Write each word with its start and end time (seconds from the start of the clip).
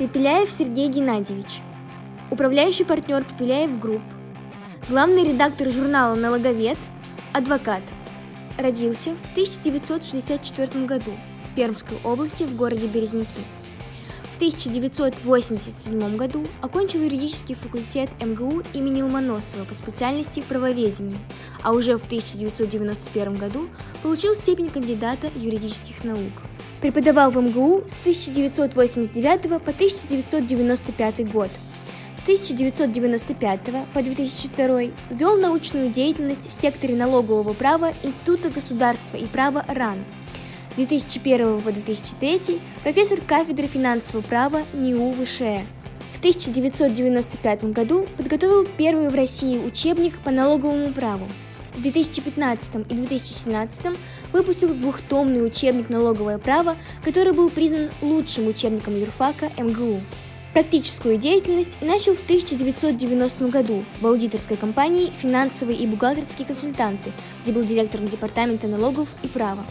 Пепеляев 0.00 0.50
Сергей 0.50 0.88
Геннадьевич. 0.88 1.60
Управляющий 2.30 2.84
партнер 2.84 3.22
Пепеляев 3.22 3.78
Групп. 3.78 4.00
Главный 4.88 5.24
редактор 5.24 5.68
журнала 5.68 6.14
«Налоговед», 6.14 6.78
адвокат. 7.34 7.82
Родился 8.56 9.10
в 9.10 9.32
1964 9.32 10.86
году 10.86 11.12
в 11.44 11.54
Пермской 11.54 11.98
области 12.02 12.44
в 12.44 12.56
городе 12.56 12.86
Березники. 12.86 13.42
В 14.32 14.36
1987 14.36 16.16
году 16.16 16.46
окончил 16.62 17.02
юридический 17.02 17.54
факультет 17.54 18.08
МГУ 18.24 18.62
имени 18.72 19.02
Ломоносова 19.02 19.66
по 19.66 19.74
специальности 19.74 20.40
правоведения, 20.40 21.18
а 21.62 21.72
уже 21.72 21.98
в 21.98 22.06
1991 22.06 23.36
году 23.36 23.68
получил 24.02 24.34
степень 24.34 24.70
кандидата 24.70 25.30
юридических 25.36 26.04
наук. 26.04 26.32
Преподавал 26.80 27.30
в 27.30 27.40
МГУ 27.40 27.84
с 27.86 27.98
1989 27.98 29.42
по 29.62 29.70
1995 29.70 31.32
год. 31.32 31.50
С 32.14 32.22
1995 32.22 33.60
по 33.92 34.02
2002 34.02 34.80
вел 35.10 35.36
научную 35.36 35.90
деятельность 35.90 36.48
в 36.48 36.52
секторе 36.52 36.94
налогового 36.94 37.52
права 37.52 37.92
Института 38.02 38.50
государства 38.50 39.16
и 39.16 39.26
права 39.26 39.64
РАН– 39.68 40.04
с 40.70 40.74
2001 40.74 41.60
по 41.62 41.72
2003 41.72 42.60
профессор 42.82 43.20
кафедры 43.22 43.66
финансового 43.66 44.24
права 44.24 44.62
НИУ 44.72 45.12
ВШЭ. 45.14 45.66
В 46.12 46.18
1995 46.18 47.64
году 47.72 48.06
подготовил 48.16 48.66
первый 48.78 49.10
в 49.10 49.14
России 49.14 49.58
учебник 49.58 50.18
по 50.20 50.30
налоговому 50.30 50.92
праву. 50.92 51.26
В 51.74 51.82
2015 51.82 52.76
и 52.90 52.94
2017 52.94 53.86
выпустил 54.32 54.74
двухтомный 54.74 55.46
учебник 55.46 55.88
«Налоговое 55.88 56.38
право», 56.38 56.76
который 57.04 57.32
был 57.32 57.48
признан 57.48 57.90
лучшим 58.02 58.48
учебником 58.48 58.96
юрфака 58.96 59.50
МГУ. 59.56 60.00
Практическую 60.52 61.16
деятельность 61.16 61.78
начал 61.80 62.16
в 62.16 62.20
1990 62.22 63.48
году 63.48 63.84
в 64.00 64.06
аудиторской 64.06 64.56
компании 64.56 65.12
«Финансовые 65.16 65.78
и 65.78 65.86
бухгалтерские 65.86 66.44
консультанты», 66.44 67.12
где 67.42 67.52
был 67.52 67.62
директором 67.62 68.08
департамента 68.08 68.66
налогов 68.66 69.08
и 69.22 69.28
права. 69.28 69.64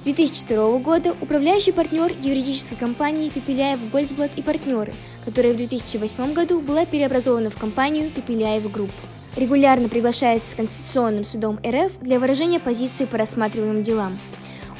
С 0.00 0.04
2002 0.04 0.78
года 0.78 1.14
управляющий 1.20 1.72
партнер 1.72 2.10
юридической 2.18 2.76
компании 2.76 3.28
Пепеляев 3.28 3.90
Гольцблат 3.90 4.38
и 4.38 4.42
партнеры, 4.42 4.94
которая 5.26 5.52
в 5.52 5.58
2008 5.58 6.32
году 6.32 6.62
была 6.62 6.86
переобразована 6.86 7.50
в 7.50 7.58
компанию 7.58 8.10
Пепеляев 8.10 8.72
Групп. 8.72 8.90
Регулярно 9.36 9.88
приглашается 9.88 10.56
Конституционным 10.56 11.24
судом 11.24 11.58
РФ 11.64 12.00
для 12.00 12.18
выражения 12.18 12.58
позиции 12.58 13.04
по 13.04 13.16
рассматриваемым 13.16 13.82
делам. 13.82 14.18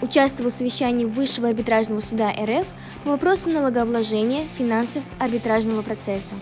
Участвовал 0.02 0.50
в 0.50 0.54
совещании 0.54 1.04
Высшего 1.04 1.48
арбитражного 1.48 2.00
суда 2.00 2.32
РФ 2.32 2.66
по 3.04 3.10
вопросам 3.10 3.52
налогообложения, 3.52 4.46
финансов, 4.58 5.04
арбитражного 5.20 5.82
процесса. 5.82 6.34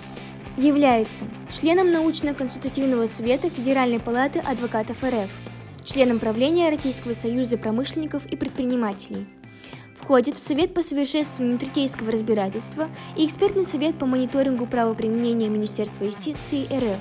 Является 0.57 1.27
членом 1.51 1.93
научно-консультативного 1.93 3.07
совета 3.07 3.51
Федеральной 3.51 4.01
палаты 4.01 4.39
адвокатов 4.39 5.05
РФ, 5.05 5.31
членом 5.85 6.19
правления 6.19 6.71
Российского 6.71 7.13
союза 7.13 7.59
промышленников 7.59 8.25
и 8.27 8.37
предпринимателей. 8.37 9.27
Входит 10.01 10.37
в 10.37 10.43
Совет 10.43 10.73
по 10.73 10.83
совершенствованию 10.83 11.59
третейского 11.59 12.11
разбирательства 12.11 12.89
и 13.17 13.27
экспертный 13.27 13.65
совет 13.65 13.99
по 13.99 14.07
мониторингу 14.07 14.67
правоприменения 14.67 15.49
Министерства 15.49 16.05
юстиции 16.05 16.65
РФ, 16.73 16.99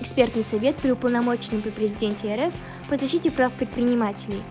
экспертный 0.00 0.42
совет 0.42 0.76
при 0.76 0.90
уполномоченном 0.90 1.62
при 1.62 1.70
президенте 1.70 2.34
РФ 2.34 2.54
по 2.88 2.96
защите 2.96 3.30
прав 3.30 3.52
предпринимателей, 3.52 4.42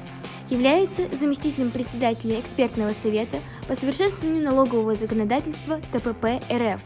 является 0.49 1.13
заместителем 1.15 1.71
председателя 1.71 2.39
экспертного 2.39 2.93
совета 2.93 3.39
по 3.67 3.75
совершенствованию 3.75 4.43
налогового 4.43 4.95
законодательства 4.95 5.79
ТПП 5.91 6.41
РФ. 6.51 6.81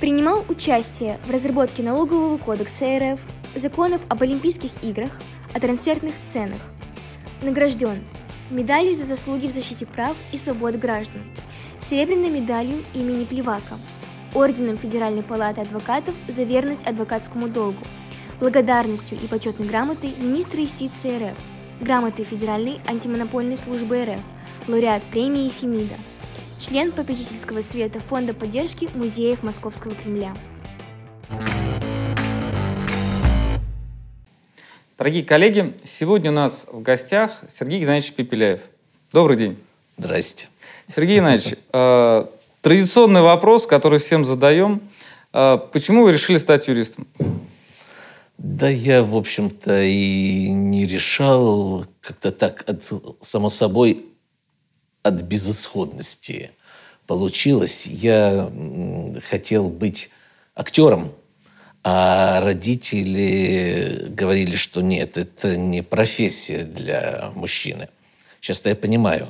Принимал 0.00 0.44
участие 0.48 1.18
в 1.26 1.30
разработке 1.30 1.82
налогового 1.82 2.38
кодекса 2.38 2.98
РФ, 2.98 3.20
законов 3.54 4.00
об 4.08 4.22
Олимпийских 4.22 4.70
играх, 4.82 5.10
о 5.52 5.60
трансферных 5.60 6.14
ценах. 6.22 6.62
Награжден 7.42 8.04
медалью 8.50 8.96
за 8.96 9.06
заслуги 9.06 9.46
в 9.46 9.52
защите 9.52 9.86
прав 9.86 10.16
и 10.32 10.36
свобод 10.36 10.76
граждан, 10.76 11.22
серебряной 11.78 12.30
медалью 12.30 12.84
имени 12.94 13.24
Плевака, 13.24 13.78
орденом 14.34 14.78
Федеральной 14.78 15.22
палаты 15.22 15.60
адвокатов 15.60 16.14
за 16.28 16.44
верность 16.44 16.86
адвокатскому 16.86 17.48
долгу, 17.48 17.86
благодарностью 18.38 19.18
и 19.20 19.26
почетной 19.26 19.66
грамотой 19.66 20.14
министра 20.18 20.60
юстиции 20.60 21.18
РФ, 21.18 21.36
грамотой 21.80 22.24
Федеральной 22.24 22.80
антимонопольной 22.86 23.56
службы 23.56 24.04
РФ, 24.04 24.24
лауреат 24.68 25.02
премии 25.10 25.48
Фемида, 25.48 25.96
член 26.58 26.92
попечительского 26.92 27.62
совета 27.62 28.00
Фонда 28.00 28.34
поддержки 28.34 28.88
музеев 28.94 29.42
Московского 29.42 29.94
Кремля. 29.94 30.34
Дорогие 34.98 35.24
коллеги, 35.24 35.72
сегодня 35.86 36.30
у 36.30 36.34
нас 36.34 36.66
в 36.70 36.82
гостях 36.82 37.42
Сергей 37.48 37.80
Геннадьевич 37.80 38.12
Пепеляев. 38.12 38.60
Добрый 39.12 39.38
день. 39.38 39.58
Здрасте. 39.96 40.48
Сергей 40.94 41.16
Геннадьевич, 41.16 41.56
традиционный 42.60 43.22
вопрос, 43.22 43.66
который 43.66 43.98
всем 43.98 44.24
задаем. 44.24 44.80
Э, 45.32 45.58
почему 45.72 46.04
вы 46.04 46.12
решили 46.12 46.38
стать 46.38 46.68
юристом? 46.68 47.06
Да 48.38 48.68
я, 48.68 49.02
в 49.02 49.16
общем-то, 49.16 49.82
и 49.82 50.48
не 50.50 50.86
решал 50.86 51.84
как-то 52.00 52.32
так, 52.32 52.64
от, 52.68 52.90
само 53.20 53.50
собой, 53.50 54.06
от 55.02 55.22
безысходности 55.22 56.50
получилось. 57.06 57.86
Я 57.86 58.50
хотел 59.28 59.68
быть 59.68 60.10
актером, 60.54 61.12
а 61.82 62.40
родители 62.40 64.06
говорили, 64.10 64.56
что 64.56 64.80
нет, 64.80 65.18
это 65.18 65.56
не 65.56 65.82
профессия 65.82 66.64
для 66.64 67.30
мужчины. 67.34 67.88
Сейчас 68.40 68.64
я 68.64 68.76
понимаю. 68.76 69.28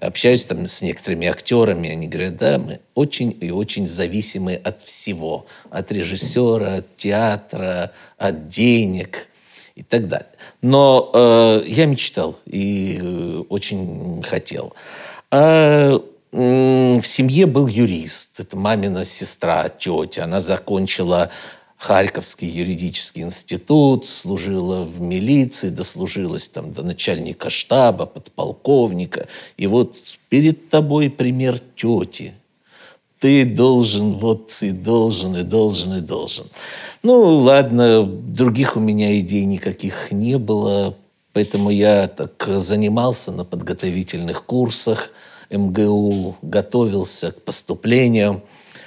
Общаюсь 0.00 0.44
там 0.44 0.66
с 0.66 0.82
некоторыми 0.82 1.28
актерами, 1.28 1.88
они 1.88 2.08
говорят, 2.08 2.36
да, 2.36 2.58
мы 2.58 2.80
очень 2.94 3.36
и 3.40 3.50
очень 3.50 3.86
зависимы 3.86 4.54
от 4.56 4.82
всего. 4.82 5.46
От 5.70 5.92
режиссера, 5.92 6.74
от 6.76 6.96
театра, 6.96 7.92
от 8.18 8.48
денег 8.48 9.28
и 9.76 9.82
так 9.82 10.08
далее. 10.08 10.28
Но 10.62 11.10
э, 11.14 11.62
я 11.66 11.86
мечтал 11.86 12.36
и 12.46 12.98
э, 13.00 13.42
очень 13.48 14.22
хотел. 14.22 14.74
А 15.30 16.00
э, 16.32 16.98
в 17.00 17.04
семье 17.04 17.46
был 17.46 17.68
юрист. 17.68 18.40
Это 18.40 18.56
мамина 18.56 19.04
сестра, 19.04 19.68
тетя. 19.68 20.24
Она 20.24 20.40
закончила 20.40 21.30
Харьковский 21.84 22.48
юридический 22.48 23.22
институт, 23.24 24.06
служила 24.06 24.84
в 24.84 25.02
милиции, 25.02 25.68
дослужилась 25.68 26.48
там 26.48 26.72
до 26.72 26.82
начальника 26.82 27.50
штаба, 27.50 28.06
подполковника. 28.06 29.26
И 29.58 29.66
вот 29.66 29.94
перед 30.30 30.70
тобой 30.70 31.10
пример 31.10 31.60
тети. 31.76 32.32
Ты 33.18 33.44
должен, 33.44 34.14
вот 34.14 34.50
и 34.62 34.70
должен, 34.70 35.36
и 35.36 35.42
должен, 35.42 35.96
и 35.96 36.00
должен. 36.00 36.46
Ну, 37.02 37.20
ладно, 37.40 38.06
других 38.06 38.78
у 38.78 38.80
меня 38.80 39.18
идей 39.20 39.44
никаких 39.44 40.10
не 40.10 40.38
было, 40.38 40.96
поэтому 41.34 41.68
я 41.68 42.08
так 42.08 42.48
занимался 42.60 43.30
на 43.30 43.44
подготовительных 43.44 44.46
курсах 44.46 45.10
МГУ, 45.50 46.36
готовился 46.40 47.32
к 47.32 47.42
поступлению. 47.42 48.42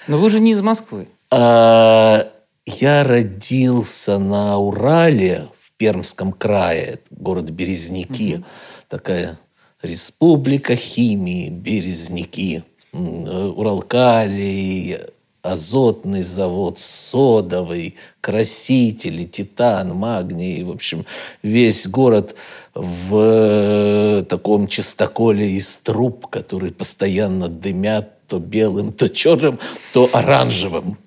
Но 0.07 0.17
вы 0.17 0.31
же 0.31 0.39
не 0.39 0.53
из 0.53 0.61
Москвы. 0.61 1.07
А, 1.29 2.31
я 2.67 3.03
родился 3.03 4.19
на 4.19 4.57
Урале, 4.57 5.47
в 5.57 5.71
Пермском 5.77 6.33
крае, 6.33 6.99
город 7.11 7.49
Березники. 7.49 8.35
Угу. 8.35 8.43
Такая 8.89 9.39
республика 9.81 10.75
химии, 10.75 11.49
Березники. 11.49 12.63
Уралкалий, 12.91 14.97
азотный 15.43 16.23
завод, 16.23 16.79
содовый, 16.79 17.95
красители, 18.21 19.23
титан, 19.23 19.95
магний. 19.95 20.63
В 20.63 20.71
общем, 20.71 21.05
весь 21.43 21.87
город 21.87 22.35
в 22.73 23.15
э, 23.15 24.23
таком 24.23 24.67
чистоколе 24.67 25.51
из 25.51 25.77
труб, 25.77 26.27
которые 26.27 26.73
постоянно 26.73 27.47
дымят 27.47 28.27
то 28.27 28.39
белым, 28.39 28.91
то 28.91 29.09
черным, 29.09 29.57
то 29.93 30.09
оранжевым. 30.11 30.97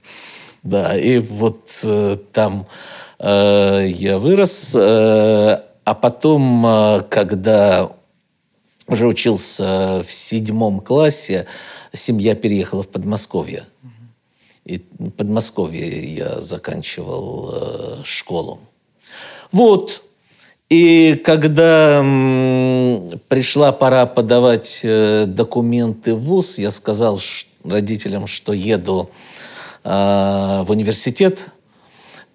Да, 0.63 0.97
и 0.97 1.19
вот 1.19 1.71
э, 1.85 2.19
там 2.33 2.67
э, 3.19 3.87
я 3.89 4.19
вырос, 4.19 4.75
э, 4.75 5.61
а 5.85 5.95
потом, 5.95 6.67
э, 6.67 7.03
когда 7.09 7.91
уже 8.87 9.07
учился 9.07 10.03
в 10.07 10.13
седьмом 10.13 10.81
классе, 10.81 11.47
семья 11.95 12.35
переехала 12.35 12.83
в 12.83 12.89
Подмосковье. 12.89 13.65
И 14.67 14.85
в 14.99 15.11
Подмосковье 15.11 16.15
я 16.15 16.41
заканчивал 16.43 17.51
э, 17.53 18.03
школу. 18.05 18.61
Вот. 19.53 20.03
И 20.69 21.21
когда 21.25 22.01
м, 22.01 23.19
пришла 23.29 23.73
пора 23.73 24.05
подавать 24.05 24.83
э, 24.85 25.25
документы 25.27 26.15
в 26.15 26.21
ВУЗ, 26.21 26.59
я 26.59 26.71
сказал, 26.71 27.19
что 27.19 27.49
родителям, 27.65 28.27
что 28.27 28.53
еду 28.53 29.11
э, 29.11 29.50
в 29.85 30.67
университет, 30.71 31.49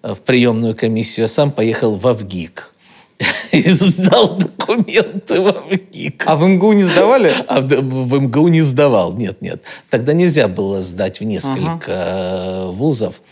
э, 0.02 0.14
в 0.14 0.20
приемную 0.20 0.74
комиссию, 0.74 1.24
а 1.24 1.28
сам 1.28 1.50
поехал 1.50 1.96
в 1.96 2.06
Авгик. 2.06 2.72
И 3.52 3.68
сдал 3.70 4.36
документы 4.36 5.40
в 5.40 5.48
АВГИК. 5.48 6.24
А 6.26 6.36
в 6.36 6.46
МГУ 6.46 6.72
не 6.72 6.82
сдавали? 6.82 7.32
А 7.46 7.60
в, 7.60 8.20
МГУ 8.20 8.48
не 8.48 8.60
сдавал, 8.60 9.14
нет, 9.14 9.40
нет. 9.40 9.62
Тогда 9.88 10.12
нельзя 10.12 10.48
было 10.48 10.82
сдать 10.82 11.20
в 11.20 11.24
несколько 11.24 11.92
ага. 11.92 12.66
вузов. 12.72 13.22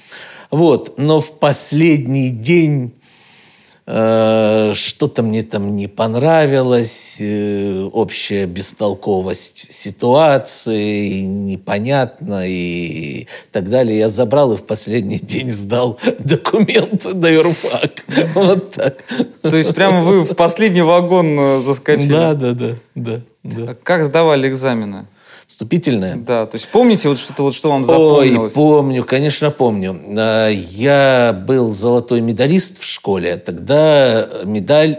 Вот, 0.50 0.98
но 0.98 1.20
в 1.20 1.38
последний 1.38 2.30
день 2.30 2.94
Э, 2.94 3.03
что-то 3.86 5.22
мне 5.22 5.42
там 5.42 5.76
не 5.76 5.88
понравилось, 5.88 7.18
э, 7.20 7.82
общая 7.92 8.46
бестолковость 8.46 9.72
ситуации, 9.72 11.20
непонятно 11.20 12.48
и 12.48 13.26
так 13.52 13.68
далее. 13.68 13.98
Я 13.98 14.08
забрал 14.08 14.54
и 14.54 14.56
в 14.56 14.62
последний 14.62 15.18
день 15.18 15.50
сдал 15.50 15.98
документы 16.18 17.14
на 17.14 17.26
юрфак. 17.26 18.04
Вот 18.34 18.72
так. 18.72 18.96
То 19.42 19.54
есть 19.54 19.74
прямо 19.74 20.02
вы 20.02 20.22
в 20.22 20.34
последний 20.34 20.82
вагон 20.82 21.38
э, 21.38 21.60
заскочили? 21.60 22.08
Да, 22.08 22.34
да, 22.34 22.52
да. 22.52 22.74
да, 22.94 23.20
да. 23.42 23.70
А 23.70 23.74
как 23.74 24.02
сдавали 24.04 24.48
экзамены? 24.48 25.06
Вступительное. 25.54 26.16
Да, 26.16 26.46
то 26.46 26.56
есть 26.56 26.68
помните 26.68 27.08
вот 27.08 27.16
что-то, 27.16 27.44
вот, 27.44 27.54
что 27.54 27.70
вам 27.70 27.84
запомнилось? 27.84 28.52
Ой, 28.52 28.54
помню, 28.54 29.04
конечно, 29.04 29.52
помню. 29.52 29.96
А, 30.18 30.48
я 30.48 31.32
был 31.46 31.72
золотой 31.72 32.20
медалист 32.20 32.80
в 32.80 32.84
школе. 32.84 33.36
Тогда 33.36 34.28
медаль 34.42 34.98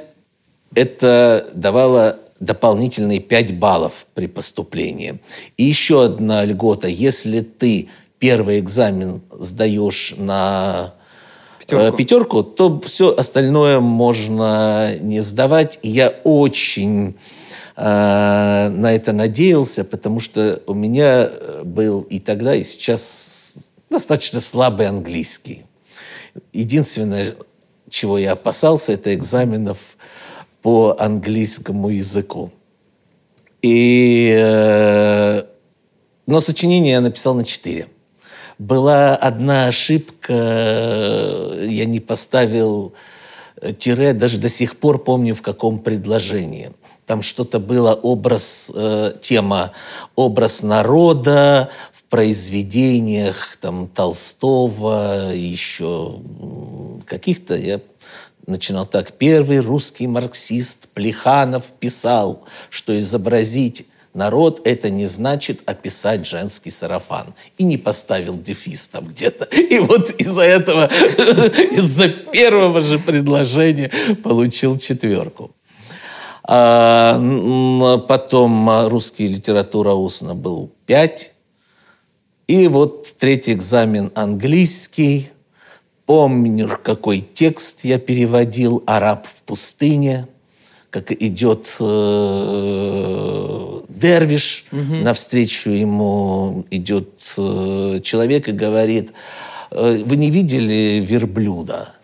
это 0.74 1.50
давала 1.54 2.20
дополнительные 2.40 3.20
5 3.20 3.60
баллов 3.60 4.06
при 4.14 4.28
поступлении. 4.28 5.20
И 5.58 5.66
еще 5.66 6.06
одна 6.06 6.46
льгота. 6.46 6.88
Если 6.88 7.42
ты 7.42 7.90
первый 8.20 8.60
экзамен 8.60 9.24
сдаешь 9.38 10.16
на 10.18 10.94
пятерку, 11.60 11.98
пятерку 11.98 12.44
то 12.44 12.82
все 12.86 13.14
остальное 13.14 13.82
можно 13.82 14.96
не 15.02 15.20
сдавать. 15.20 15.80
И 15.82 15.90
я 15.90 16.14
очень 16.24 17.18
а, 17.78 18.70
на 18.70 18.94
это 18.94 19.12
надеялся, 19.12 19.84
потому 19.84 20.20
что 20.22 20.62
у 20.66 20.74
меня 20.74 21.30
был 21.64 22.02
и 22.04 22.20
тогда, 22.20 22.56
и 22.56 22.64
сейчас 22.64 23.70
достаточно 23.90 24.40
слабый 24.40 24.88
английский. 24.88 25.66
Единственное, 26.54 27.36
чего 27.90 28.18
я 28.18 28.32
опасался, 28.32 28.94
это 28.94 29.14
экзаменов 29.14 29.98
по 30.62 30.96
английскому 30.98 31.90
языку. 31.90 32.52
И, 33.62 34.34
э, 34.38 35.44
но 36.28 36.40
сочинение 36.40 36.94
я 36.94 37.02
написал 37.02 37.36
на 37.36 37.44
четыре. 37.44 37.88
Была 38.58 39.16
одна 39.16 39.68
ошибка, 39.68 40.34
я 41.68 41.86
не 41.86 42.00
поставил 42.00 42.94
тире, 43.80 44.14
даже 44.14 44.38
до 44.38 44.48
сих 44.48 44.78
пор 44.78 45.04
помню, 45.04 45.36
в 45.36 45.42
каком 45.42 45.80
предложении– 45.80 46.72
там 47.06 47.22
что-то 47.22 47.60
было, 47.60 47.94
образ, 47.94 48.72
э, 48.74 49.14
тема 49.22 49.72
образ 50.16 50.64
народа 50.64 51.70
в 51.92 52.04
произведениях 52.04 53.58
там, 53.62 53.88
Толстого, 53.88 55.32
еще 55.34 56.20
каких-то, 57.06 57.56
я 57.56 57.80
начинал 58.48 58.86
так. 58.86 59.14
Первый 59.14 59.60
русский 59.60 60.08
марксист 60.08 60.88
Плеханов 60.90 61.72
писал, 61.80 62.44
что 62.70 62.98
изобразить 63.00 63.88
народ– 64.14 64.62
это 64.64 64.90
не 64.90 65.06
значит 65.06 65.62
описать 65.66 66.26
женский 66.26 66.72
сарафан. 66.72 67.34
И 67.58 67.64
не 67.64 67.78
поставил 67.78 68.38
дефис 68.38 68.88
там 68.88 69.08
где-то. 69.08 69.46
И 69.46 69.78
вот 69.80 70.10
из-за 70.12 70.44
этого, 70.44 70.86
из-за 71.72 72.10
первого 72.10 72.82
же 72.82 72.98
предложения 72.98 73.92
получил 74.24 74.78
четверку. 74.78 75.52
А, 76.48 77.20
потом 78.08 78.88
русский 78.88 79.28
литература 79.28 79.94
устно 79.94 80.36
был 80.36 80.72
5. 80.86 81.34
И 82.48 82.68
вот 82.68 83.08
третий 83.18 83.54
экзамен 83.54 84.12
английский. 84.14 85.30
Помню, 86.06 86.70
какой 86.84 87.22
текст 87.22 87.84
я 87.84 87.98
переводил 87.98 88.84
«Араб 88.86 89.26
в 89.26 89.42
пустыне», 89.42 90.28
как 90.92 91.12
идет 91.12 91.76
э, 91.80 93.82
дервиш, 93.90 94.66
угу. 94.72 94.96
навстречу 95.04 95.72
ему 95.72 96.66
идет 96.72 97.10
э, 97.38 98.00
человек 98.04 98.48
и 98.48 98.52
говорит, 98.52 99.12
«Э, 99.72 100.04
вы 100.06 100.16
не 100.16 100.30
видели 100.30 101.04
верблюда? 101.06 101.95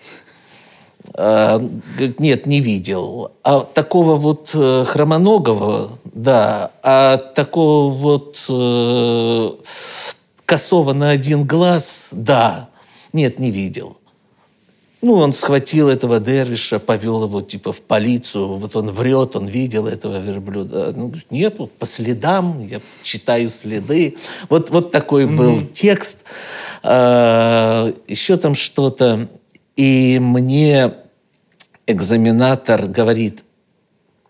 Говорит, 1.14 2.20
нет, 2.20 2.46
не 2.46 2.62
видел. 2.62 3.32
А 3.44 3.62
такого 3.62 4.16
вот 4.16 4.52
э, 4.54 4.86
хромоногого, 4.88 5.98
да, 6.06 6.72
а 6.84 7.18
такого 7.18 7.92
вот 7.92 8.46
э, 8.50 9.50
косого 10.46 10.94
на 10.94 11.10
один 11.10 11.46
глаз, 11.46 12.10
да, 12.12 12.70
нет, 13.14 13.40
не 13.40 13.52
видел. 13.52 13.98
Ну, 15.02 15.14
он 15.14 15.34
схватил 15.34 15.90
этого 15.90 16.20
Дервиша, 16.20 16.78
повел 16.80 17.24
его 17.24 17.42
типа 17.42 17.72
в 17.72 17.82
полицию. 17.82 18.58
Вот 18.58 18.76
он 18.76 18.92
врет, 18.92 19.36
он 19.36 19.48
видел 19.48 19.88
этого 19.88 20.20
верблюда. 20.20 20.94
Ну, 20.96 21.12
нет, 21.32 21.56
вот 21.58 21.72
по 21.72 21.88
следам, 21.88 22.64
я 22.64 22.80
читаю 23.02 23.50
следы. 23.50 24.18
Вот, 24.48 24.70
вот 24.70 24.92
такой 24.92 25.24
mm-hmm. 25.24 25.38
был 25.38 25.62
текст. 25.74 26.20
А, 26.84 27.92
еще 28.08 28.38
там 28.38 28.54
что-то. 28.54 29.28
И 29.82 30.20
мне 30.20 30.94
экзаменатор 31.88 32.86
говорит, 32.86 33.44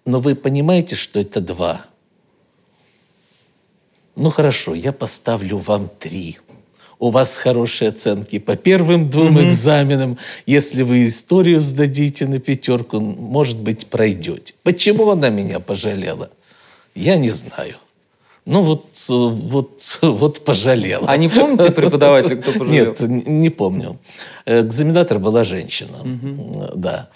но 0.05 0.21
вы 0.21 0.33
понимаете, 0.33 0.95
что 0.95 1.19
это 1.19 1.41
два? 1.41 1.87
Ну 4.15 4.29
хорошо, 4.29 4.75
я 4.75 4.93
поставлю 4.93 5.57
вам 5.57 5.89
три. 5.99 6.37
У 6.99 7.09
вас 7.09 7.35
хорошие 7.35 7.89
оценки 7.89 8.39
по 8.39 8.55
первым 8.55 9.09
двум 9.09 9.39
mm-hmm. 9.39 9.49
экзаменам. 9.49 10.17
Если 10.45 10.83
вы 10.83 11.05
историю 11.05 11.59
сдадите 11.59 12.27
на 12.27 12.39
пятерку, 12.39 13.01
может 13.01 13.59
быть, 13.59 13.87
пройдете. 13.87 14.53
Почему 14.63 15.11
она 15.11 15.27
меня 15.27 15.59
пожалела? 15.59 16.29
Я 16.95 17.17
не 17.17 17.27
знаю. 17.27 17.75
Ну 18.45 18.61
вот, 18.61 18.85
вот, 19.07 19.99
вот 20.01 20.43
пожалела. 20.43 21.05
А 21.07 21.17
не 21.17 21.29
помните 21.29 21.71
преподавателя, 21.71 22.37
кто 22.37 22.51
пожалел? 22.53 22.95
Нет, 22.99 23.01
не 23.01 23.49
помню. 23.49 23.99
Экзаменатор 24.45 25.19
была 25.19 25.43
женщина, 25.43 25.99
угу. 26.01 26.71
да. 26.75 27.09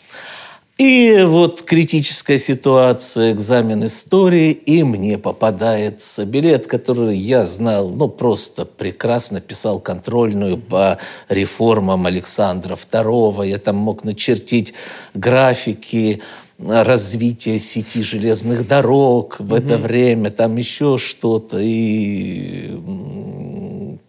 И 0.77 1.23
вот 1.25 1.61
критическая 1.61 2.37
ситуация, 2.37 3.31
экзамен 3.31 3.85
истории, 3.85 4.51
и 4.51 4.83
мне 4.83 5.17
попадается 5.17 6.25
билет, 6.25 6.67
который 6.67 7.15
я 7.15 7.45
знал, 7.45 7.87
ну, 7.87 8.09
просто 8.09 8.65
прекрасно 8.65 9.39
писал 9.39 9.79
контрольную 9.79 10.57
по 10.57 10.97
реформам 11.29 12.05
Александра 12.05 12.75
II. 12.75 13.47
Я 13.47 13.57
там 13.57 13.77
мог 13.77 14.03
начертить 14.03 14.73
графики 15.13 16.21
развития 16.59 17.59
сети 17.59 18.01
железных 18.03 18.67
дорог 18.67 19.39
в 19.39 19.53
mm 19.53 19.57
это 19.57 19.77
время, 19.77 20.29
там 20.31 20.57
еще 20.57 20.97
что-то 20.97 21.59
и 21.59 22.77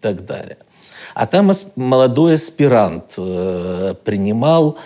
так 0.00 0.24
далее. 0.24 0.58
А 1.14 1.26
там 1.26 1.50
молодой 1.76 2.34
аспирант 2.34 3.14
э, 3.16 3.94
принимал 4.04 4.78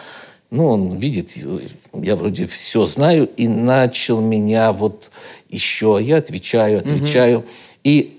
ну, 0.50 0.66
он 0.66 0.98
видит, 0.98 1.32
я 1.94 2.16
вроде 2.16 2.46
все 2.46 2.84
знаю, 2.84 3.28
и 3.36 3.46
начал 3.46 4.20
меня 4.20 4.72
вот 4.72 5.10
еще, 5.48 5.98
я 6.00 6.16
отвечаю, 6.16 6.80
отвечаю. 6.80 7.38
Угу. 7.38 7.46
И 7.84 8.18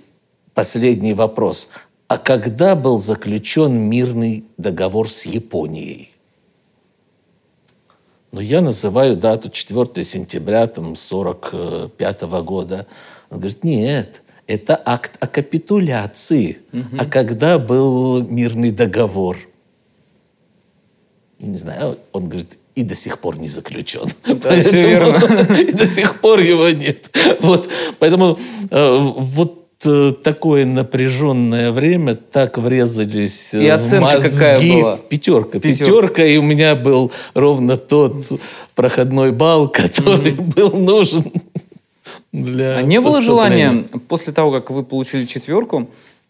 последний 0.53 1.13
вопрос. 1.13 1.69
А 2.07 2.17
когда 2.17 2.75
был 2.75 3.00
заключен 3.00 3.74
мирный 3.77 4.45
договор 4.57 5.10
с 5.10 5.25
Японией? 5.25 6.11
Ну, 8.31 8.39
я 8.39 8.61
называю 8.61 9.17
дату 9.17 9.50
4 9.50 10.03
сентября 10.03 10.67
там, 10.67 10.95
45 10.95 12.23
-го 12.23 12.43
года. 12.43 12.85
Он 13.29 13.39
говорит, 13.39 13.63
нет, 13.63 14.23
это 14.47 14.81
акт 14.85 15.17
о 15.19 15.27
капитуляции. 15.27 16.59
Угу. 16.73 16.97
А 17.00 17.05
когда 17.05 17.59
был 17.59 18.23
мирный 18.23 18.71
договор– 18.71 19.38
не 21.41 21.57
знаю, 21.57 21.97
он 22.11 22.29
говорит, 22.29 22.57
и 22.75 22.83
до 22.83 22.95
сих 22.95 23.19
пор 23.19 23.38
не 23.38 23.47
заключен. 23.47 24.03
Да, 24.25 24.35
поэтому, 24.35 24.77
все 24.77 24.88
верно. 24.88 25.53
И 25.59 25.71
до 25.71 25.88
сих 25.88 26.21
пор 26.21 26.39
его 26.39 26.69
нет. 26.69 27.15
Вот, 27.41 27.69
поэтому 28.00 28.39
э, 28.69 28.97
вот 29.00 29.61
такое 30.23 30.65
напряженное 30.65 31.71
время 31.71 32.15
так 32.15 32.57
врезались 32.57 33.53
и 33.53 33.67
оценка 33.67 34.13
мозги. 34.13 34.29
какая 34.29 34.81
была? 34.81 34.97
Пятерка, 34.97 35.59
пятерка. 35.59 35.85
Пятерка, 35.85 36.25
и 36.25 36.38
у 36.38 36.41
меня 36.41 36.75
был 36.75 37.11
ровно 37.33 37.77
тот 37.77 38.27
проходной 38.75 39.31
балл, 39.31 39.67
который 39.71 40.33
mm-hmm. 40.33 40.53
был 40.55 40.71
нужен 40.71 41.31
для 42.31 42.77
А 42.77 42.81
не 42.81 43.01
было 43.01 43.21
желания, 43.21 43.85
после 44.07 44.33
того, 44.33 44.51
как 44.51 44.69
вы 44.69 44.83
получили 44.83 45.25
четверку, 45.25 45.89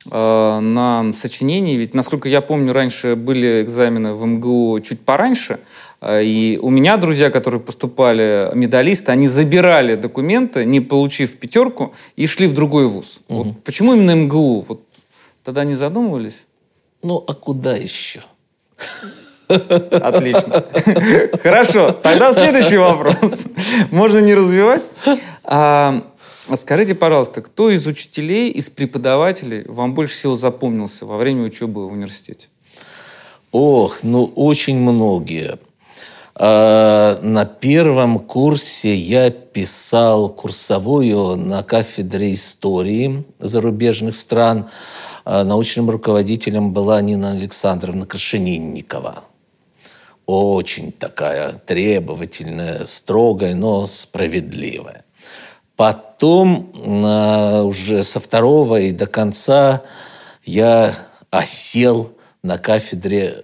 э, 0.09 0.59
на 0.59 1.13
сочинение. 1.13 1.77
Ведь, 1.77 1.93
насколько 1.93 2.27
я 2.27 2.41
помню, 2.41 2.73
раньше 2.73 3.15
были 3.15 3.61
экзамены 3.61 4.15
в 4.15 4.25
МГУ 4.25 4.79
чуть 4.81 5.01
пораньше. 5.01 5.59
Э, 6.01 6.23
и 6.23 6.57
у 6.61 6.69
меня 6.69 6.97
друзья, 6.97 7.29
которые 7.29 7.61
поступали, 7.61 8.49
медалисты, 8.53 9.11
они 9.11 9.27
забирали 9.27 9.95
документы, 9.95 10.65
не 10.65 10.81
получив 10.81 11.37
пятерку, 11.37 11.93
и 12.15 12.27
шли 12.27 12.47
в 12.47 12.53
другой 12.53 12.87
вуз. 12.87 13.19
Угу. 13.27 13.43
Вот 13.43 13.63
почему 13.63 13.93
именно 13.93 14.15
МГУ? 14.15 14.65
Вот 14.67 14.81
тогда 15.43 15.63
не 15.63 15.75
задумывались? 15.75 16.43
Ну, 17.03 17.23
а 17.27 17.33
куда 17.33 17.75
еще? 17.75 18.23
Отлично. 19.47 20.63
Хорошо, 21.43 21.91
тогда 21.91 22.33
следующий 22.33 22.77
вопрос. 22.77 23.45
Можно 23.91 24.19
не 24.19 24.33
развивать. 24.33 24.83
А, 25.43 26.03
скажите, 26.55 26.95
пожалуйста, 26.95 27.41
кто 27.41 27.69
из 27.69 27.85
учителей, 27.85 28.49
из 28.49 28.69
преподавателей 28.69 29.63
вам 29.67 29.93
больше 29.93 30.15
всего 30.15 30.35
запомнился 30.37 31.05
во 31.05 31.17
время 31.17 31.43
учебы 31.43 31.87
в 31.87 31.91
университете? 31.91 32.47
Ох, 33.51 34.03
ну 34.03 34.31
очень 34.35 34.77
многие. 34.77 35.59
А, 36.35 37.19
на 37.21 37.45
первом 37.45 38.19
курсе 38.19 38.95
я 38.95 39.29
писал 39.29 40.29
курсовую 40.29 41.35
на 41.35 41.63
кафедре 41.63 42.33
истории 42.33 43.23
зарубежных 43.39 44.15
стран. 44.15 44.69
А, 45.25 45.43
научным 45.43 45.89
руководителем 45.89 46.73
была 46.73 47.01
Нина 47.01 47.31
Александровна 47.31 48.05
Крашенинникова 48.05 49.23
очень 50.31 50.91
такая 50.91 51.53
требовательная, 51.53 52.85
строгая, 52.85 53.53
но 53.53 53.85
справедливая. 53.85 55.03
Потом 55.75 56.71
уже 57.65 58.03
со 58.03 58.19
второго 58.19 58.79
и 58.79 58.91
до 58.91 59.07
конца 59.07 59.81
я 60.43 60.93
осел 61.31 62.11
на 62.43 62.57
кафедре 62.57 63.43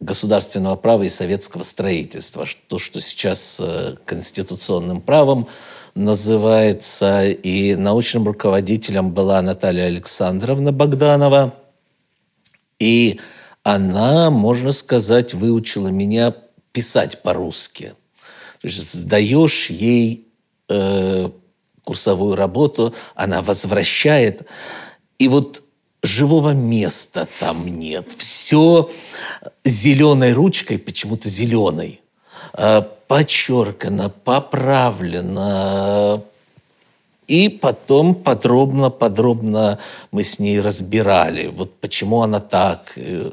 государственного 0.00 0.76
права 0.76 1.02
и 1.02 1.08
советского 1.08 1.62
строительства, 1.62 2.46
то, 2.68 2.78
что 2.78 3.00
сейчас 3.00 3.60
э, 3.60 3.96
конституционным 4.06 5.00
правом 5.02 5.46
называется. 5.94 7.26
И 7.28 7.74
научным 7.74 8.26
руководителем 8.26 9.10
была 9.10 9.42
Наталья 9.42 9.84
Александровна 9.84 10.72
Богданова. 10.72 11.54
И 12.78 13.20
она, 13.62 14.30
можно 14.30 14.72
сказать, 14.72 15.34
выучила 15.34 15.88
меня 15.88 16.34
писать 16.72 17.22
по-русски. 17.22 17.94
То 18.62 18.68
есть 18.68 18.92
сдаешь 18.92 19.68
ей 19.68 20.28
э, 20.68 21.30
курсовую 21.84 22.36
работу, 22.36 22.94
она 23.14 23.42
возвращает. 23.42 24.48
И 25.18 25.28
вот 25.28 25.62
живого 26.02 26.50
места 26.50 27.28
там 27.38 27.66
нет. 27.66 28.14
Все 28.16 28.88
зеленой 29.64 30.32
ручкой, 30.32 30.78
почему-то 30.78 31.28
зеленой. 31.28 32.00
Э, 32.54 32.82
подчеркано, 33.08 34.08
поправлено, 34.08 36.22
и 37.30 37.48
потом 37.48 38.16
подробно-подробно 38.16 39.78
мы 40.10 40.24
с 40.24 40.40
ней 40.40 40.60
разбирали, 40.60 41.46
вот 41.46 41.78
почему 41.80 42.22
она 42.22 42.40
так, 42.40 42.92
э, 42.96 43.30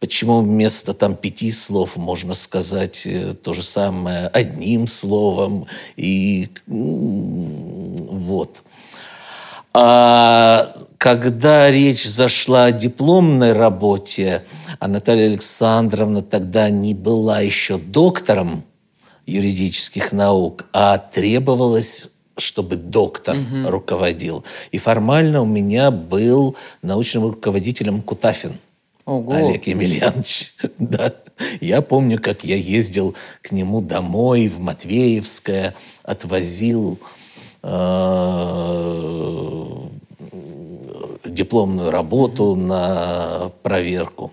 почему 0.00 0.40
вместо 0.40 0.94
там 0.94 1.14
пяти 1.14 1.52
слов 1.52 1.96
можно 1.96 2.32
сказать 2.32 3.06
э, 3.06 3.34
то 3.34 3.52
же 3.52 3.62
самое 3.62 4.28
одним 4.28 4.86
словом. 4.86 5.66
И 5.96 6.48
вот. 6.66 8.62
А 9.78 10.72
когда 10.96 11.70
речь 11.70 12.06
зашла 12.06 12.64
о 12.64 12.72
дипломной 12.72 13.52
работе, 13.52 14.42
а 14.78 14.88
Наталья 14.88 15.26
Александровна 15.26 16.22
тогда 16.22 16.70
не 16.70 16.94
была 16.94 17.40
еще 17.40 17.76
доктором 17.76 18.64
юридических 19.26 20.12
наук, 20.12 20.64
а 20.72 20.96
требовалось 20.96 22.08
чтобы 22.38 22.76
доктор 22.76 23.34
угу. 23.34 23.70
руководил. 23.70 24.44
И 24.70 24.76
формально 24.76 25.40
у 25.40 25.46
меня 25.46 25.90
был 25.90 26.54
научным 26.82 27.24
руководителем 27.24 28.02
Кутафин. 28.02 28.52
Ого. 29.06 29.32
Олег 29.32 29.66
Емельянович. 29.66 30.54
да. 30.78 31.14
Я 31.62 31.80
помню, 31.80 32.20
как 32.20 32.44
я 32.44 32.56
ездил 32.56 33.14
к 33.40 33.52
нему 33.52 33.80
домой 33.80 34.48
в 34.48 34.58
Матвеевское, 34.58 35.74
отвозил 36.02 36.98
дипломную 41.24 41.90
работу 41.90 42.54
на 42.54 43.50
проверку. 43.62 44.32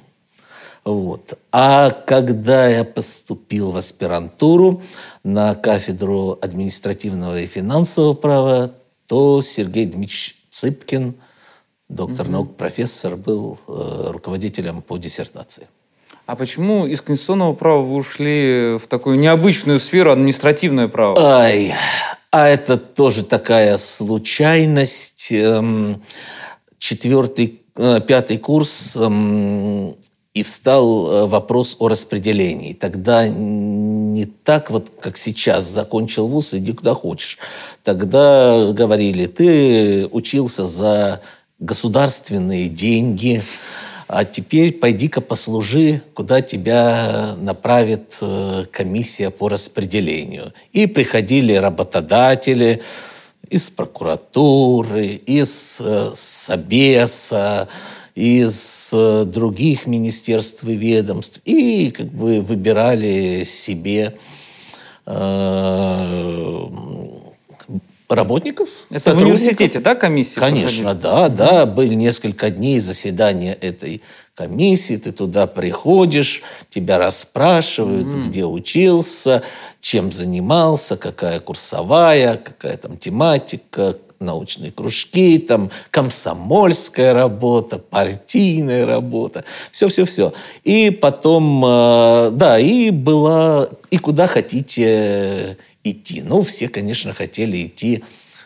Вот. 0.85 1.37
А 1.51 1.91
когда 1.91 2.67
я 2.67 2.83
поступил 2.83 3.71
в 3.71 3.77
аспирантуру 3.77 4.81
на 5.23 5.55
кафедру 5.55 6.37
административного 6.41 7.39
и 7.39 7.45
финансового 7.45 8.13
права, 8.13 8.71
то 9.07 9.41
Сергей 9.41 9.85
Дмитриевич 9.85 10.37
Цыпкин, 10.49 11.15
доктор 11.87 12.25
угу. 12.25 12.31
наук, 12.31 12.57
профессор, 12.57 13.15
был 13.15 13.57
э, 13.67 14.07
руководителем 14.11 14.81
по 14.81 14.97
диссертации. 14.97 15.67
А 16.25 16.35
почему 16.35 16.85
из 16.85 17.01
конституционного 17.01 17.53
права 17.53 17.81
вы 17.81 17.95
ушли 17.95 18.77
в 18.77 18.87
такую 18.87 19.19
необычную 19.19 19.79
сферу 19.79 20.11
административное 20.11 20.87
право? 20.87 21.17
Ай, 21.19 21.73
а 22.33 22.47
это 22.47 22.77
тоже 22.77 23.23
такая 23.23 23.77
случайность. 23.77 25.31
Эм, 25.31 26.01
четвертый, 26.79 27.61
э, 27.75 28.01
пятый 28.07 28.39
курс 28.39 28.95
эм, 28.95 29.95
и 30.33 30.41
встал 30.41 31.11
э, 31.11 31.25
вопрос 31.27 31.75
о 31.77 31.89
распределении. 31.89 32.73
Тогда 32.73 33.27
не 33.27 34.25
так 34.25 34.71
вот, 34.71 34.89
как 34.99 35.15
сейчас, 35.15 35.65
закончил 35.65 36.27
вуз, 36.27 36.55
иди 36.55 36.73
куда 36.73 36.95
хочешь. 36.95 37.37
Тогда 37.83 38.71
говорили, 38.73 39.27
ты 39.27 40.07
учился 40.07 40.65
за 40.65 41.21
государственные 41.59 42.67
деньги, 42.67 43.43
а 44.07 44.25
теперь 44.25 44.73
пойди-ка 44.73 45.21
послужи, 45.21 46.01
куда 46.13 46.41
тебя 46.41 47.35
направит 47.37 48.17
э, 48.21 48.65
комиссия 48.71 49.29
по 49.29 49.49
распределению. 49.49 50.53
И 50.71 50.87
приходили 50.87 51.53
работодатели 51.53 52.81
из 53.49 53.69
прокуратуры, 53.69 55.07
из 55.07 55.77
э, 55.79 56.11
Собеса, 56.15 57.67
из 58.15 58.91
э, 58.93 59.25
других 59.25 59.87
министерств 59.87 60.63
и 60.65 60.75
ведомств 60.75 61.41
и 61.45 61.91
как 61.91 62.07
бы 62.07 62.41
выбирали 62.41 63.43
себе 63.43 64.15
работников. 68.15 68.69
Это 68.89 69.15
в 69.15 69.21
университете, 69.21 69.79
да, 69.79 69.95
комиссия? 69.95 70.39
Конечно, 70.39 70.93
да, 70.93 71.29
да. 71.29 71.65
Были 71.65 71.93
несколько 71.93 72.49
дней 72.49 72.79
заседания 72.79 73.53
этой 73.53 74.01
комиссии. 74.35 74.97
Ты 74.97 75.11
туда 75.11 75.47
приходишь, 75.47 76.41
тебя 76.69 76.97
расспрашивают, 76.97 78.07
mm-hmm. 78.07 78.23
где 78.25 78.45
учился, 78.45 79.43
чем 79.79 80.11
занимался, 80.11 80.97
какая 80.97 81.39
курсовая, 81.39 82.37
какая 82.37 82.77
там 82.77 82.97
тематика, 82.97 83.97
научные 84.23 84.71
кружки, 84.71 85.37
там 85.37 85.69
комсомольская 85.91 87.13
работа, 87.13 87.77
партийная 87.77 88.85
работа, 88.85 89.43
все-все-все. 89.71 90.33
И 90.63 90.89
потом, 90.89 91.63
э, 91.65 92.31
да, 92.31 92.57
и 92.59 92.89
была, 92.89 93.69
и 93.91 93.97
куда 93.97 94.27
хотите 94.27 95.57
идти. 95.83 96.21
Ну, 96.21 96.43
все, 96.43 96.69
конечно, 96.69 97.13
хотели 97.13 97.65
идти 97.65 98.03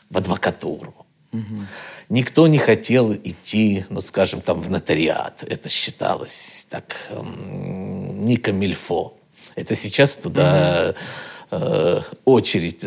в 0.10 0.18
адвокатуру. 0.18 0.94
Угу. 1.34 1.66
Никто 2.10 2.48
не 2.48 2.58
хотел 2.58 3.14
идти, 3.14 3.86
ну, 3.90 4.02
скажем, 4.02 4.42
там, 4.42 4.62
в 4.62 4.70
нотариат. 4.70 5.44
Это 5.44 5.70
считалось 5.70 6.66
так 6.70 6.96
не 7.12 8.38
камильфо. 8.38 9.14
Это 9.56 9.76
сейчас 9.76 10.16
туда 10.16 10.96
э, 11.52 12.02
очередь 12.26 12.86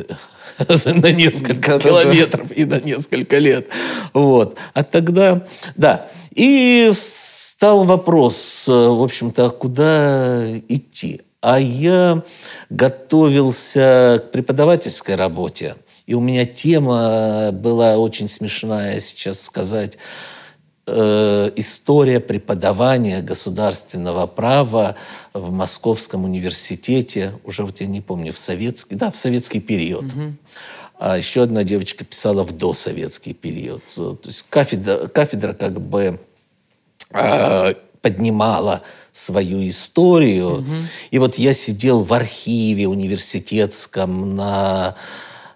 на 0.86 1.12
несколько 1.12 1.78
километров 1.78 2.50
и 2.56 2.64
на 2.64 2.80
несколько 2.80 3.38
лет. 3.38 3.68
Вот. 4.14 4.56
А 4.72 4.84
тогда, 4.84 5.46
да. 5.76 6.08
И 6.34 6.90
стал 6.94 7.84
вопрос, 7.84 8.66
э, 8.68 8.72
в 8.72 9.02
общем-то, 9.02 9.50
куда 9.50 10.58
идти. 10.68 11.22
А 11.40 11.58
я 11.58 12.22
готовился 12.68 14.22
к 14.24 14.30
преподавательской 14.30 15.14
работе. 15.14 15.76
И 16.06 16.14
у 16.14 16.20
меня 16.20 16.44
тема 16.44 17.50
была 17.52 17.96
очень 17.96 18.28
смешная 18.28 19.00
сейчас 19.00 19.40
сказать. 19.40 19.96
Э, 20.86 21.50
история 21.56 22.20
преподавания 22.20 23.22
государственного 23.22 24.26
права 24.26 24.96
в 25.32 25.52
Московском 25.52 26.24
университете, 26.24 27.34
уже 27.44 27.64
вот 27.64 27.80
я 27.80 27.86
не 27.86 28.00
помню, 28.00 28.32
в 28.32 28.38
советский, 28.38 28.96
да, 28.96 29.10
в 29.10 29.16
советский 29.16 29.60
период. 29.60 30.04
Угу. 30.04 30.36
а 30.98 31.16
еще 31.16 31.42
одна 31.42 31.64
девочка 31.64 32.04
писала 32.04 32.42
в 32.42 32.52
досоветский 32.52 33.34
период. 33.34 33.82
То 33.94 34.18
есть 34.24 34.44
кафедра, 34.50 35.06
кафедра 35.06 35.52
как 35.52 35.80
бы 35.80 36.18
э, 37.12 37.74
поднимала 38.02 38.82
свою 39.12 39.68
историю. 39.68 40.58
Угу. 40.58 40.74
И 41.10 41.18
вот 41.18 41.38
я 41.38 41.54
сидел 41.54 42.02
в 42.02 42.12
архиве 42.12 42.86
университетском 42.86 44.36
на 44.36 44.96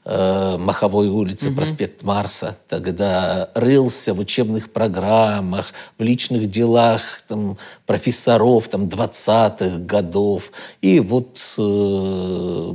э, 0.04 0.56
Маховой 0.58 1.08
улице, 1.08 1.49
угу. 1.49 1.56
проспект 1.56 2.02
Марса, 2.02 2.56
тогда 2.68 3.50
рылся 3.54 4.14
в 4.14 4.18
учебных 4.18 4.70
программах, 4.70 5.73
в 5.99 6.02
личных 6.02 6.50
делах 6.50 7.02
там, 7.26 7.58
профессоров 7.87 8.68
там, 8.68 8.84
20-х 8.84 9.78
годов. 9.78 10.52
И 10.80 11.00
вот 11.00 11.38
э, 11.58 12.75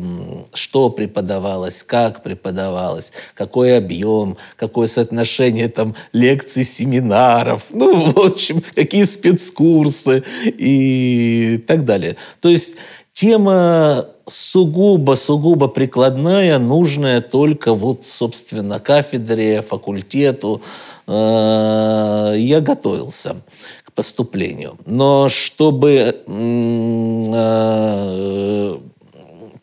что 0.54 0.90
преподавалось, 0.90 1.84
как 1.84 2.24
преподавалось, 2.24 3.14
какой 3.36 3.78
объем, 3.78 4.38
какое 4.56 4.88
соотношение 4.88 5.70
там, 5.70 5.96
лекций, 6.14 6.64
семинаров, 6.64 7.66
ну, 7.72 8.12
в 8.12 8.20
общем, 8.20 8.64
какие 8.76 9.04
спецкурсы 9.04 10.24
и 10.46 11.64
так 11.68 11.86
далее. 11.86 12.16
То 12.42 12.50
есть 12.50 12.74
тема 13.14 14.08
сугубо-сугубо 14.30 15.68
прикладная, 15.68 16.60
нужная 16.60 17.22
только 17.22 17.74
вот, 17.74 18.06
собственно, 18.06 18.80
кафедре, 18.80 19.62
факультету. 19.62 20.62
Э, 21.08 22.34
я 22.38 22.62
готовился 22.62 23.38
к 23.84 23.92
поступлению. 23.94 24.78
Но 24.86 25.28
чтобы 25.30 26.24
э, 26.26 26.40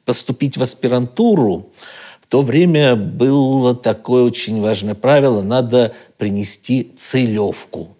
поступить 0.04 0.56
в 0.56 0.62
аспирантуру, 0.62 1.70
в 2.20 2.26
то 2.28 2.42
время 2.42 2.96
было 2.96 3.75
такое 3.75 4.25
очень 4.25 4.61
важное 4.61 4.94
правило, 4.94 5.42
надо 5.42 5.94
принести 6.18 6.92
целевку. 6.96 7.96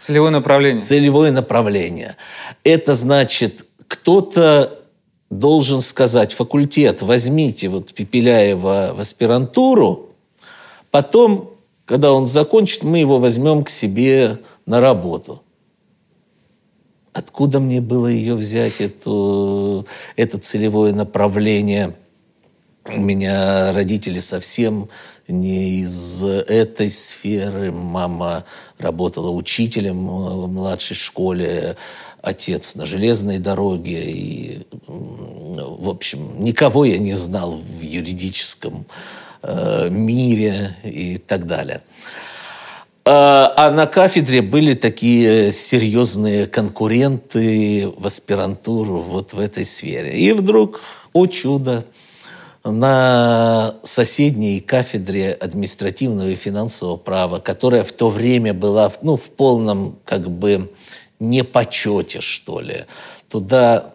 Целевое 0.00 0.32
направление. 0.32 0.82
Целевое 0.82 1.30
направление. 1.30 2.16
Это 2.64 2.94
значит, 2.94 3.66
кто-то 3.86 4.79
должен 5.30 5.80
сказать, 5.80 6.32
факультет, 6.32 7.02
возьмите 7.02 7.68
вот 7.68 7.94
Пепеляева 7.94 8.92
в 8.94 9.00
аспирантуру, 9.00 10.10
потом, 10.90 11.50
когда 11.84 12.12
он 12.12 12.26
закончит, 12.26 12.82
мы 12.82 12.98
его 12.98 13.18
возьмем 13.18 13.64
к 13.64 13.70
себе 13.70 14.40
на 14.66 14.80
работу. 14.80 15.42
Откуда 17.12 17.60
мне 17.60 17.80
было 17.80 18.08
ее 18.08 18.34
взять, 18.34 18.80
эту, 18.80 19.86
это 20.16 20.38
целевое 20.38 20.92
направление? 20.92 21.94
У 22.86 23.00
меня 23.00 23.72
родители 23.72 24.20
совсем 24.20 24.88
не 25.28 25.80
из 25.80 26.22
этой 26.22 26.88
сферы. 26.90 27.72
Мама 27.72 28.44
работала 28.78 29.30
учителем 29.30 30.06
в 30.06 30.48
младшей 30.48 30.96
школе, 30.96 31.76
отец 32.22 32.74
на 32.74 32.86
железной 32.86 33.38
дороге. 33.38 34.02
И, 34.10 34.66
в 34.86 35.88
общем, 35.88 36.42
никого 36.42 36.84
я 36.84 36.98
не 36.98 37.14
знал 37.14 37.58
в 37.58 37.80
юридическом 37.82 38.86
э, 39.42 39.88
мире 39.90 40.76
и 40.84 41.18
так 41.18 41.46
далее. 41.46 41.82
А, 43.04 43.52
а 43.56 43.70
на 43.70 43.86
кафедре 43.86 44.42
были 44.42 44.74
такие 44.74 45.52
серьезные 45.52 46.46
конкуренты 46.46 47.88
в 47.96 48.06
аспирантуру 48.06 49.00
вот 49.00 49.32
в 49.32 49.40
этой 49.40 49.64
сфере. 49.64 50.18
И 50.18 50.32
вдруг, 50.32 50.80
о 51.12 51.26
чудо, 51.26 51.84
на 52.62 53.76
соседней 53.82 54.60
кафедре 54.60 55.32
административного 55.32 56.28
и 56.28 56.34
финансового 56.34 56.98
права, 56.98 57.40
которая 57.40 57.84
в 57.84 57.92
то 57.92 58.10
время 58.10 58.52
была 58.52 58.92
ну, 59.00 59.16
в 59.16 59.30
полном 59.30 59.98
как 60.04 60.30
бы 60.30 60.70
непочете, 61.20 62.20
что 62.20 62.60
ли. 62.60 62.86
Туда 63.28 63.94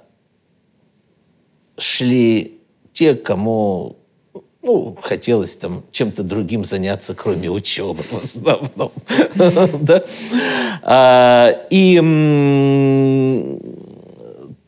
шли 1.77 2.61
те, 2.93 3.15
кому 3.15 3.97
ну, 4.63 4.97
хотелось 5.01 5.55
там 5.57 5.83
чем-то 5.91 6.23
другим 6.23 6.65
заняться, 6.65 7.13
кроме 7.13 7.49
учебы 7.49 8.01
в 8.03 8.23
основном. 8.23 8.91
а, 10.81 11.67
и 11.69 11.97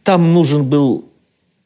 там 0.03 0.33
нужен 0.33 0.69
был 0.69 1.05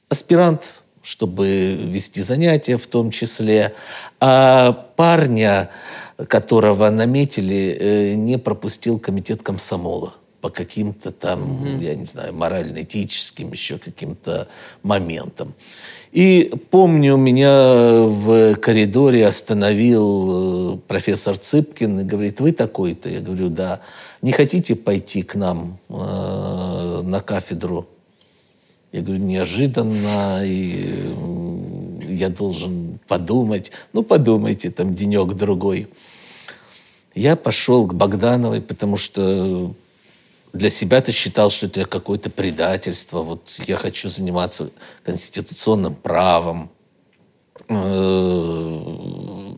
аспирант, 0.07 0.81
чтобы 1.03 1.73
вести 1.73 2.21
занятия 2.21 2.77
в 2.77 2.87
том 2.87 3.11
числе, 3.11 3.73
а 4.19 4.71
парня, 4.95 5.69
которого 6.27 6.89
наметили, 6.89 7.77
э, 7.79 8.13
не 8.13 8.37
пропустил 8.37 8.99
комитет 8.99 9.41
комсомола 9.41 10.13
по 10.41 10.49
каким-то 10.49 11.11
там, 11.11 11.61
угу. 11.61 11.81
я 11.81 11.95
не 11.95 12.05
знаю, 12.05 12.33
морально-этическим 12.33 13.51
еще 13.51 13.77
каким-то 13.77 14.47
моментам. 14.83 15.53
И 16.11 16.51
помню, 16.71 17.15
меня 17.15 18.03
в 18.03 18.55
коридоре 18.55 19.25
остановил 19.25 20.75
э, 20.75 20.77
профессор 20.87 21.37
Цыпкин 21.37 22.01
и 22.01 22.03
говорит, 22.03 22.41
вы 22.41 22.51
такой-то? 22.51 23.07
Я 23.07 23.21
говорю, 23.21 23.49
да. 23.49 23.79
Не 24.21 24.33
хотите 24.33 24.75
пойти 24.75 25.21
к 25.21 25.35
нам 25.35 25.77
э, 25.87 27.01
на 27.05 27.21
кафедру? 27.21 27.87
Я 28.91 29.01
говорю, 29.01 29.23
неожиданно, 29.23 30.41
и 30.43 31.13
я 32.09 32.27
должен 32.27 32.99
подумать. 33.07 33.71
Ну, 33.93 34.03
подумайте, 34.03 34.69
там 34.69 34.93
денек-другой. 34.93 35.87
Я 37.15 37.37
пошел 37.37 37.87
к 37.87 37.93
Богдановой, 37.93 38.61
потому 38.61 38.97
что 38.97 39.73
для 40.53 40.69
себя 40.69 41.01
ты 41.01 41.11
считал, 41.11 41.49
что 41.49 41.67
это 41.67 41.85
какое-то 41.85 42.29
предательство. 42.29 43.21
Вот 43.21 43.57
я 43.65 43.77
хочу 43.77 44.09
заниматься 44.09 44.69
конституционным 45.03 45.95
правом. 45.95 46.69
Э, 47.69 49.55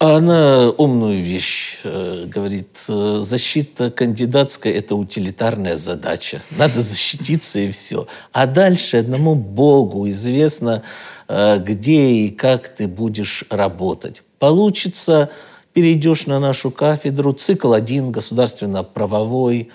она 0.00 0.70
умную 0.70 1.20
вещь 1.20 1.80
э, 1.82 2.26
говорит. 2.26 2.78
Защита 2.78 3.90
кандидатская– 3.90 4.72
это 4.74 4.94
утилитарная 4.94 5.76
задача. 5.76 6.40
Надо 6.52 6.80
защититься 6.82 7.58
и 7.58 7.70
все. 7.70 8.06
А 8.32 8.46
дальше 8.46 8.98
одному 8.98 9.34
Богу 9.34 10.08
известно, 10.08 10.84
э, 11.26 11.58
где 11.58 12.10
и 12.12 12.30
как 12.30 12.68
ты 12.68 12.86
будешь 12.86 13.44
работать. 13.50 14.22
Получится 14.38 15.30
перейдешь 15.72 16.26
на 16.26 16.40
нашу 16.40 16.70
кафедру, 16.70 17.32
цикл 17.32 17.72
один, 17.72 18.10
государственно-правовой, 18.10 19.70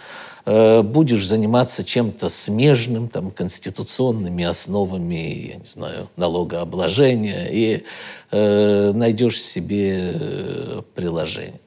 э, 0.45 0.82
будешь 0.82 1.25
заниматься 1.27 1.84
чем-то 1.84 2.29
смежным, 2.29 3.08
там, 3.08 3.32
конституционными 3.32 4.43
основами, 4.43 5.49
я 5.51 5.56
не 5.56 5.65
знаю, 5.65 6.10
налогообложения, 6.17 7.47
и 7.51 7.84
э, 8.32 8.91
найдешь 8.93 9.41
себе 9.41 10.12
э, 10.13 10.82
приложение. 10.95 11.60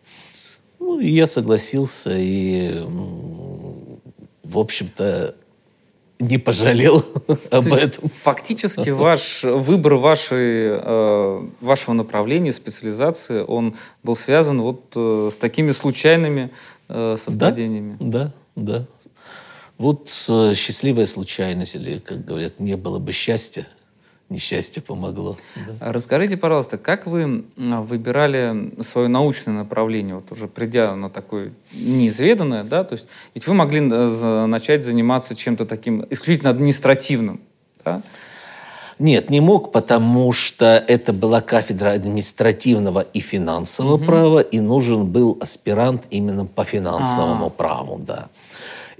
Ну, 0.78 1.00
и 1.00 1.08
я 1.08 1.26
согласился, 1.26 2.10
и, 2.14 2.84
в 4.44 4.58
общем-то, 4.58 5.34
не 6.18 6.38
пожалел 6.38 7.04
об 7.50 7.72
этом. 7.72 8.08
Фактически 8.08 8.90
ваш 8.90 9.42
выбор 9.42 9.94
вашей, 9.94 10.78
э, 10.80 11.48
вашего 11.60 11.94
направления, 11.94 12.52
специализации, 12.52 13.44
он 13.46 13.74
был 14.02 14.16
связан 14.16 14.60
вот 14.60 14.92
э, 14.94 15.30
с 15.32 15.36
такими 15.36 15.72
случайными 15.72 16.50
э, 16.88 17.16
совпадениями. 17.18 17.96
Да, 18.00 18.32
да, 18.54 18.78
да. 18.78 18.86
Вот 19.78 20.08
счастливая 20.08 21.04
случайность, 21.04 21.74
или, 21.74 21.98
как 21.98 22.24
говорят, 22.24 22.60
не 22.60 22.76
было 22.76 22.98
бы 22.98 23.12
счастья, 23.12 23.66
несчастье 24.28 24.82
помогло. 24.82 25.36
Да. 25.54 25.92
Расскажите, 25.92 26.36
пожалуйста, 26.36 26.78
как 26.78 27.06
вы 27.06 27.44
выбирали 27.56 28.82
свое 28.82 29.08
научное 29.08 29.54
направление, 29.54 30.16
вот 30.16 30.30
уже 30.32 30.48
придя 30.48 30.94
на 30.96 31.10
такое 31.10 31.52
неизведанное, 31.72 32.64
да, 32.64 32.84
то 32.84 32.94
есть 32.94 33.06
ведь 33.34 33.46
вы 33.46 33.54
могли 33.54 33.80
э, 33.80 34.46
начать 34.46 34.84
заниматься 34.84 35.34
чем-то 35.34 35.66
таким 35.66 36.04
исключительно 36.10 36.50
административным, 36.50 37.40
да? 37.84 38.02
Нет, 38.98 39.28
не 39.28 39.40
мог, 39.40 39.72
потому 39.72 40.32
что 40.32 40.82
это 40.88 41.12
была 41.12 41.42
кафедра 41.42 41.90
административного 41.90 43.00
и 43.00 43.20
финансового 43.20 43.96
угу. 43.96 44.04
права, 44.06 44.40
и 44.40 44.58
нужен 44.58 45.06
был 45.06 45.36
аспирант 45.40 46.06
именно 46.10 46.46
по 46.46 46.64
финансовому 46.64 47.46
А-а-а. 47.46 47.50
праву, 47.50 47.98
да. 47.98 48.28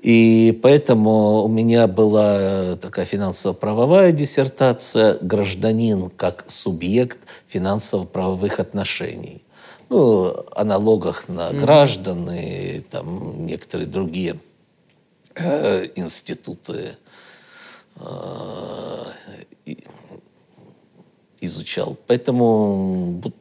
И 0.07 0.57
поэтому 0.63 1.43
у 1.43 1.49
меня 1.49 1.89
была 1.89 2.77
такая 2.77 3.05
финансово-правовая 3.05 4.13
диссертация 4.13 5.19
«Гражданин 5.21 6.11
как 6.11 6.45
субъект 6.47 7.19
финансово-правовых 7.49 8.61
отношений». 8.61 9.43
Ну, 9.89 10.45
аналогах 10.55 11.29
на 11.29 11.51
mm-hmm. 11.51 11.61
граждан 11.61 12.31
и 12.31 12.81
там 12.89 13.47
некоторые 13.47 13.89
другие 13.89 14.39
э, 15.35 15.89
институты 15.97 16.97
э, 17.97 19.05
изучал. 21.41 21.97
Поэтому 22.07 23.21
вот 23.25 23.35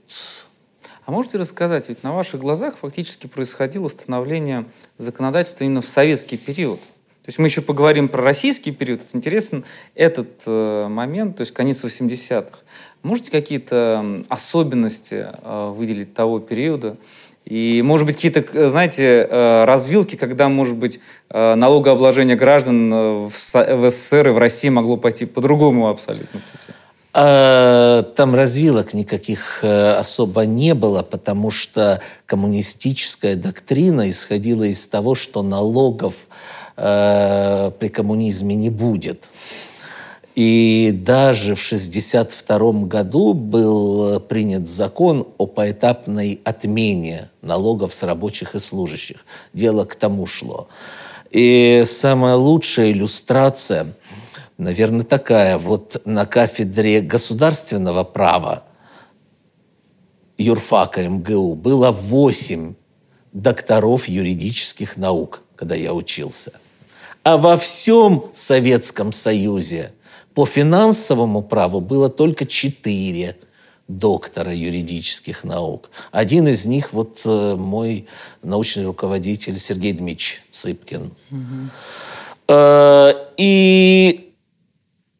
а 1.05 1.11
можете 1.11 1.37
рассказать, 1.37 1.89
ведь 1.89 2.03
на 2.03 2.13
ваших 2.13 2.41
глазах 2.41 2.77
фактически 2.77 3.27
происходило 3.27 3.87
становление 3.87 4.65
законодательства 4.97 5.63
именно 5.63 5.81
в 5.81 5.85
советский 5.85 6.37
период. 6.37 6.79
То 6.79 7.29
есть 7.29 7.39
мы 7.39 7.47
еще 7.47 7.61
поговорим 7.61 8.07
про 8.07 8.21
российский 8.21 8.71
период. 8.71 9.01
Это 9.01 9.17
интересен 9.17 9.63
этот 9.95 10.43
э, 10.45 10.87
момент, 10.87 11.37
то 11.37 11.41
есть 11.41 11.53
конец 11.53 11.83
80-х. 11.83 12.59
Можете 13.01 13.31
какие-то 13.31 14.23
особенности 14.29 15.27
э, 15.41 15.71
выделить 15.75 16.13
того 16.13 16.39
периода? 16.39 16.97
И, 17.45 17.83
может 17.83 18.07
быть, 18.07 18.15
какие-то, 18.15 18.43
э, 18.53 18.67
знаете, 18.67 19.27
э, 19.29 19.65
развилки, 19.65 20.15
когда, 20.15 20.49
может 20.49 20.75
быть, 20.75 20.99
э, 21.29 21.55
налогообложение 21.55 22.35
граждан 22.35 23.27
в 23.27 23.31
СССР 23.35 24.29
и 24.29 24.31
в 24.31 24.37
России 24.37 24.69
могло 24.69 24.97
пойти 24.97 25.25
по 25.25 25.41
другому 25.41 25.87
абсолютно 25.87 26.39
пути? 26.39 26.73
А, 27.17 28.03
там 28.03 28.35
развилок 28.35 28.93
никаких 28.93 29.59
э, 29.61 29.93
особо 29.93 30.45
не 30.45 30.73
было, 30.73 31.01
потому 31.01 31.49
что 31.49 32.01
коммунистическая 32.25 33.37
доктрина 33.37 34.09
исходила 34.09 34.65
из 34.65 34.85
того, 34.85 35.15
что 35.15 35.41
налогов 35.41 36.15
э, 36.75 37.71
при 37.79 37.87
коммунизме 37.87 38.55
не 38.55 38.69
будет. 38.69 39.29
И 40.35 40.91
даже 40.93 41.55
в 41.55 41.65
1962 41.65 42.85
году 42.85 43.33
был 43.33 44.19
принят 44.19 44.67
закон 44.67 45.25
о 45.37 45.45
поэтапной 45.45 46.41
отмене 46.43 47.29
налогов 47.41 47.93
с 47.93 48.03
рабочих 48.03 48.55
и 48.55 48.59
служащих. 48.59 49.25
Дело 49.53 49.85
к 49.85 49.95
тому 49.95 50.25
шло. 50.25 50.67
И 51.31 51.83
самая 51.85 52.35
лучшая 52.35 52.91
иллюстрация– 52.91 53.87
наверное, 54.57 55.03
такая. 55.03 55.57
Вот 55.57 56.01
на 56.05 56.25
кафедре 56.25 57.01
государственного 57.01 58.03
права 58.03 58.63
юрфака 60.37 61.07
МГУ 61.07 61.55
было 61.55 61.91
восемь 61.91 62.75
докторов 63.33 64.07
юридических 64.07 64.97
наук, 64.97 65.41
когда 65.55 65.75
я 65.75 65.93
учился. 65.93 66.59
А 67.23 67.37
во 67.37 67.57
всем 67.57 68.25
Советском 68.33 69.11
Союзе 69.11 69.91
по 70.33 70.45
финансовому 70.45 71.41
праву 71.41 71.79
было 71.81 72.09
только 72.09 72.45
четыре 72.45 73.37
доктора 73.87 74.53
юридических 74.53 75.43
наук. 75.43 75.89
Один 76.11 76.47
из 76.47 76.65
них 76.65 76.91
вот 76.91 77.21
э, 77.25 77.55
мой 77.55 78.07
научный 78.41 78.85
руководитель 78.85 79.59
Сергей 79.59 79.93
Дмитриевич 79.93 80.43
Цыпкин. 80.49 81.13
Угу. 81.31 81.69
И 83.37 84.24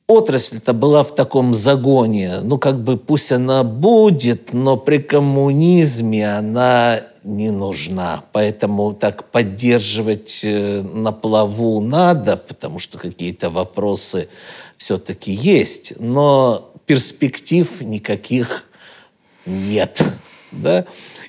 отрасль-то 0.08 0.74
была 0.74 1.04
в 1.04 1.16
таком 1.16 1.54
загоне. 1.54 2.40
Ну, 2.42 2.58
как 2.58 2.84
бы 2.84 2.98
пусть 2.98 3.32
она 3.32 3.64
будет, 3.64 4.54
но 4.54 4.78
при 4.78 5.00
коммунизме 5.00 6.38
она 6.38 7.02
не 7.24 7.52
нужна. 7.52 8.24
Поэтому 8.32 8.94
так 8.94 9.32
поддерживать 9.32 10.42
э, 10.44 10.82
на 10.82 11.12
плаву 11.12 11.82
надо, 11.82 12.38
потому 12.38 12.78
что 12.80 13.00
какие-то 13.00 13.50
вопросы 13.50 14.30
все-таки 14.78 15.32
есть. 15.32 15.94
Но 16.00 16.72
перспектив 16.86 17.82
никаких 17.82 18.66
нет. 19.46 20.04
Да? 20.52 20.86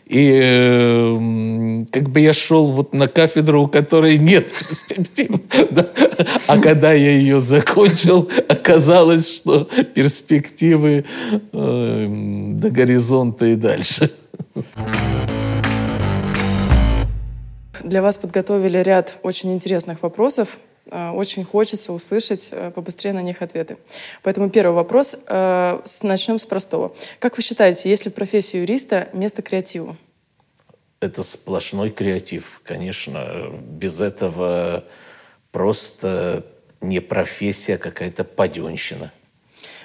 И 0.06 0.40
э, 0.40 1.84
как 1.90 2.10
бы 2.10 2.20
я 2.20 2.32
шел 2.32 2.70
вот 2.70 2.94
на 2.94 3.08
кафедру, 3.08 3.64
у 3.64 3.68
которой 3.68 4.18
нет 4.18 4.46
перспектив. 4.52 5.40
Да? 5.70 5.88
А 6.46 6.58
когда 6.60 6.92
я 6.92 7.12
ее 7.12 7.40
закончил, 7.40 8.30
оказалось, 8.48 9.28
что 9.28 9.64
перспективы 9.94 11.04
э, 11.52 12.06
до 12.52 12.70
горизонта 12.70 13.46
и 13.46 13.56
дальше. 13.56 14.10
Для 17.82 18.00
вас 18.00 18.16
подготовили 18.16 18.78
ряд 18.78 19.18
очень 19.22 19.52
интересных 19.52 20.02
вопросов. 20.02 20.58
Э, 20.90 21.10
очень 21.10 21.44
хочется 21.44 21.92
услышать 21.92 22.48
э, 22.52 22.70
побыстрее 22.70 23.12
на 23.12 23.22
них 23.22 23.42
ответы. 23.42 23.76
Поэтому 24.22 24.50
первый 24.50 24.74
вопрос. 24.74 25.16
Э, 25.26 25.80
начнем 26.02 26.38
с 26.38 26.44
простого. 26.44 26.94
Как 27.18 27.36
вы 27.36 27.42
считаете, 27.42 27.90
есть 27.90 28.04
ли 28.04 28.10
в 28.10 28.14
профессии 28.14 28.58
юриста 28.58 29.08
место 29.12 29.42
креативу? 29.42 29.96
Это 31.00 31.22
сплошной 31.22 31.90
креатив. 31.90 32.60
Конечно, 32.64 33.50
без 33.60 34.00
этого 34.00 34.84
просто 35.50 36.44
не 36.80 37.00
профессия, 37.00 37.74
а 37.74 37.78
какая-то 37.78 38.24
паденщина. 38.24 39.12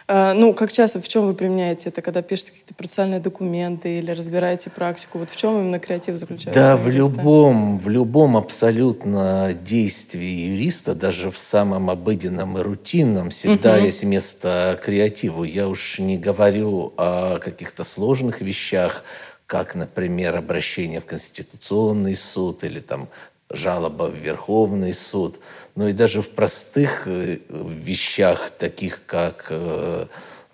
А, 0.07 0.33
ну, 0.33 0.53
как 0.53 0.71
часто, 0.71 1.01
в 1.01 1.07
чем 1.07 1.27
вы 1.27 1.33
применяете 1.33 1.89
это, 1.89 2.01
когда 2.01 2.21
пишете 2.21 2.51
какие-то 2.51 2.73
процессуальные 2.73 3.19
документы 3.19 3.99
или 3.99 4.11
разбираете 4.11 4.69
практику? 4.69 5.19
Вот 5.19 5.29
в 5.29 5.35
чем 5.35 5.59
именно 5.59 5.79
креатив 5.79 6.17
заключается? 6.17 6.59
Да, 6.59 6.77
в 6.77 6.89
любом, 6.89 7.77
в 7.77 7.89
любом 7.89 8.37
абсолютно 8.37 9.53
действии 9.53 10.51
юриста, 10.51 10.95
даже 10.95 11.31
в 11.31 11.37
самом 11.37 11.89
обыденном 11.89 12.57
и 12.57 12.61
рутинном, 12.61 13.29
всегда 13.29 13.75
угу. 13.75 13.85
есть 13.85 14.03
место 14.03 14.79
креативу. 14.83 15.43
Я 15.43 15.67
уж 15.67 15.99
не 15.99 16.17
говорю 16.17 16.93
о 16.97 17.39
каких-то 17.39 17.83
сложных 17.83 18.41
вещах, 18.41 19.03
как, 19.45 19.75
например, 19.75 20.37
обращение 20.37 21.01
в 21.01 21.05
Конституционный 21.05 22.15
суд 22.15 22.63
или 22.63 22.79
там 22.79 23.09
жалоба 23.53 24.03
в 24.03 24.15
Верховный 24.15 24.93
суд, 24.93 25.39
но 25.75 25.89
и 25.89 25.93
даже 25.93 26.21
в 26.21 26.29
простых 26.29 27.03
э, 27.07 27.37
вещах, 27.49 28.51
таких 28.51 29.01
как 29.05 29.47
э, 29.49 30.05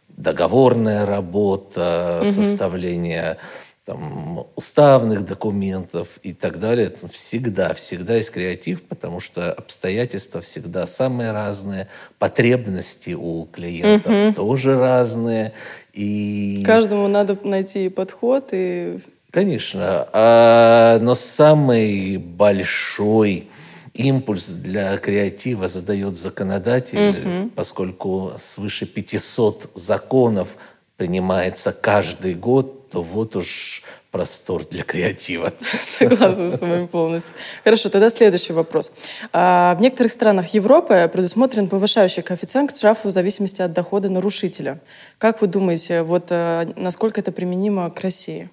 договорная 0.09 1.05
работа, 1.05 2.19
угу. 2.21 2.31
составление 2.31 3.37
там, 3.85 4.45
уставных 4.55 5.25
документов 5.25 6.19
и 6.21 6.33
так 6.33 6.59
далее. 6.59 6.91
Всегда, 7.09 7.73
всегда 7.73 8.15
есть 8.15 8.31
креатив, 8.31 8.83
потому 8.83 9.19
что 9.19 9.53
обстоятельства 9.53 10.41
всегда 10.41 10.85
самые 10.85 11.31
разные, 11.31 11.87
потребности 12.19 13.11
у 13.11 13.45
клиентов 13.45 14.11
угу. 14.11 14.33
тоже 14.33 14.77
разные. 14.77 15.53
И... 15.93 16.63
Каждому 16.65 17.07
надо 17.07 17.37
найти 17.43 17.89
подход 17.89 18.49
и 18.51 18.99
Конечно, 19.31 20.07
а, 20.13 20.99
но 20.99 21.13
самый 21.13 22.17
большой 22.17 23.49
импульс 23.97 24.47
для 24.47 24.97
креатива 24.97 25.67
задает 25.67 26.15
законодатель, 26.15 27.09
угу. 27.09 27.49
поскольку 27.55 28.33
свыше 28.37 28.85
500 28.85 29.71
законов 29.73 30.57
принимается 30.97 31.71
каждый 31.71 32.33
год, 32.33 32.89
то 32.89 33.03
вот 33.03 33.35
уж 33.35 33.83
простор 34.11 34.65
для 34.65 34.83
креатива. 34.83 35.53
Согласна 35.83 36.49
с 36.49 36.61
вами 36.61 36.87
полностью. 36.87 37.33
Хорошо, 37.63 37.89
тогда 37.89 38.09
следующий 38.09 38.53
вопрос. 38.53 38.91
А, 39.33 39.75
в 39.75 39.81
некоторых 39.81 40.11
странах 40.11 40.53
Европы 40.53 41.09
предусмотрен 41.11 41.67
повышающий 41.67 42.23
коэффициент 42.23 42.71
к 42.71 42.75
штрафу 42.75 43.09
в 43.09 43.11
зависимости 43.11 43.61
от 43.61 43.73
дохода 43.73 44.09
нарушителя. 44.09 44.79
Как 45.17 45.41
вы 45.41 45.47
думаете, 45.47 46.01
вот 46.01 46.27
а, 46.31 46.67
насколько 46.75 47.19
это 47.19 47.31
применимо 47.31 47.89
к 47.91 47.99
России? 48.01 48.49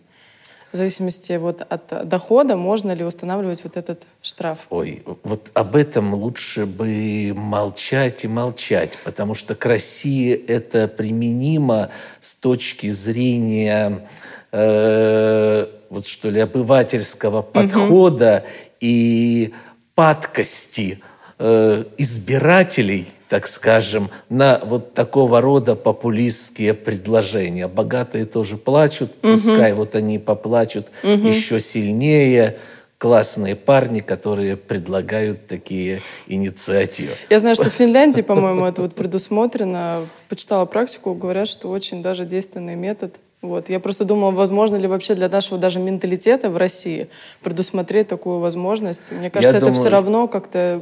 В 0.75 0.77
зависимости 0.77 1.35
вот 1.35 1.61
от 1.61 2.09
дохода, 2.09 2.57
можно 2.57 2.91
ли 2.91 3.05
устанавливать 3.05 3.63
вот 3.63 3.77
этот 3.77 4.03
штраф? 4.21 4.67
Ой, 4.71 5.05
вот 5.23 5.53
об 5.55 5.77
этом 5.77 6.15
лучше 6.15 6.67
бы 6.67 7.33
молчать 7.33 8.25
и 8.25 8.29
молчать, 8.29 8.99
потому 9.05 9.35
что 9.35 9.55
к 9.55 9.65
России 9.67 10.35
это 10.35 10.89
применимо 10.89 11.91
с 12.19 12.35
точки 12.35 12.91
зрения 12.91 14.09
э, 14.51 15.67
вот 15.91 16.07
что 16.09 16.29
ли 16.29 16.41
обывательского 16.41 17.43
подхода 17.43 18.43
угу. 18.45 18.69
и 18.81 19.55
падкости 19.95 20.99
э, 21.39 21.85
избирателей 21.99 23.07
так 23.29 23.47
скажем, 23.47 24.11
на 24.29 24.61
вот 24.65 24.95
такого 24.95 25.41
рода 25.41 25.75
популистские 25.75 26.75
предложения. 26.75 27.69
Богатые 27.69 28.25
тоже 28.25 28.57
плачут, 28.57 29.13
угу. 29.23 29.33
пускай 29.33 29.73
вот 29.73 29.95
они 29.95 30.19
поплачут 30.19 30.87
угу. 31.03 31.29
еще 31.29 31.61
сильнее. 31.61 32.57
Классные 32.97 33.55
парни, 33.55 34.01
которые 34.01 34.57
предлагают 34.57 35.47
такие 35.47 36.01
инициативы. 36.27 37.11
Я 37.29 37.39
знаю, 37.39 37.55
что 37.55 37.69
в 37.69 37.73
Финляндии, 37.75 38.23
по-моему, 38.23 38.65
это 38.65 38.83
вот 38.83 38.95
предусмотрено. 38.95 40.07
Почитала 40.29 40.65
практику, 40.65 41.13
говорят, 41.13 41.49
что 41.49 41.69
очень 41.69 42.03
даже 42.03 42.25
действенный 42.25 42.77
метод. 42.77 43.17
Вот. 43.43 43.69
Я 43.69 43.79
просто 43.79 44.07
думала, 44.07 44.31
возможно 44.31 44.77
ли 44.77 44.89
вообще 44.89 45.15
для 45.15 45.29
нашего 45.29 45.59
даже 45.59 45.81
менталитета 45.81 46.49
в 46.49 46.57
России 46.57 47.09
предусмотреть 47.43 48.09
такую 48.09 48.39
возможность. 48.39 49.13
Мне 49.13 49.29
кажется, 49.29 49.53
Я 49.53 49.59
это 49.59 49.67
думаю, 49.67 49.79
все 49.79 49.89
равно 49.91 50.29
как-то 50.29 50.81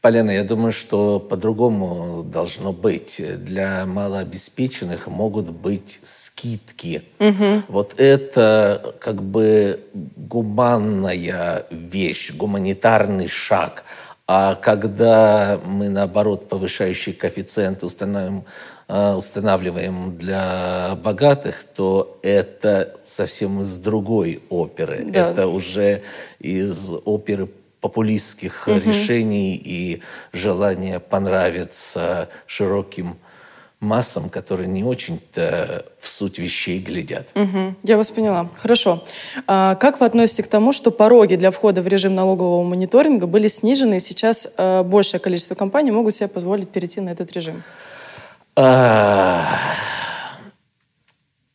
Полина, 0.00 0.30
я 0.30 0.44
думаю, 0.44 0.72
что 0.72 1.18
по-другому 1.18 2.22
должно 2.22 2.72
быть. 2.72 3.20
Для 3.38 3.86
малообеспеченных 3.86 5.08
могут 5.08 5.50
быть 5.50 5.98
скидки. 6.02 7.02
Угу. 7.18 7.62
Вот 7.68 7.94
это 7.98 8.94
как 9.00 9.22
бы 9.22 9.80
гуманная 9.94 11.66
вещь, 11.70 12.32
гуманитарный 12.32 13.26
шаг. 13.26 13.84
А 14.28 14.56
когда 14.56 15.60
мы, 15.64 15.88
наоборот, 15.88 16.48
повышающий 16.48 17.12
коэффициент 17.12 17.84
устанавливаем, 17.84 18.44
э, 18.88 19.12
устанавливаем 19.14 20.16
для 20.16 20.96
богатых, 21.02 21.62
то 21.62 22.18
это 22.22 22.96
совсем 23.04 23.60
из 23.60 23.76
другой 23.76 24.42
оперы. 24.50 25.04
Да. 25.06 25.30
Это 25.30 25.46
уже 25.46 26.02
из 26.40 26.92
оперы 27.04 27.48
популистских 27.86 28.66
угу. 28.66 28.80
решений 28.80 29.54
и 29.54 30.02
желания 30.32 30.98
понравиться 30.98 32.28
широким 32.46 33.16
массам, 33.78 34.28
которые 34.28 34.66
не 34.66 34.82
очень-то 34.82 35.86
в 36.00 36.08
суть 36.08 36.40
вещей 36.40 36.80
глядят. 36.80 37.30
Угу, 37.36 37.76
я 37.84 37.96
вас 37.96 38.10
поняла. 38.10 38.48
Хорошо. 38.56 39.04
А 39.46 39.76
как 39.76 40.00
вы 40.00 40.06
относитесь 40.06 40.44
к 40.44 40.48
тому, 40.48 40.72
что 40.72 40.90
пороги 40.90 41.36
для 41.36 41.52
входа 41.52 41.80
в 41.80 41.86
режим 41.86 42.16
налогового 42.16 42.64
мониторинга 42.64 43.28
были 43.28 43.46
снижены, 43.46 43.98
и 43.98 44.00
сейчас 44.00 44.48
э, 44.56 44.82
большее 44.82 45.20
количество 45.20 45.54
компаний 45.54 45.92
могут 45.92 46.12
себе 46.12 46.28
позволить 46.28 46.68
перейти 46.68 47.00
на 47.00 47.10
этот 47.10 47.30
режим? 47.32 47.62
А, 48.56 49.46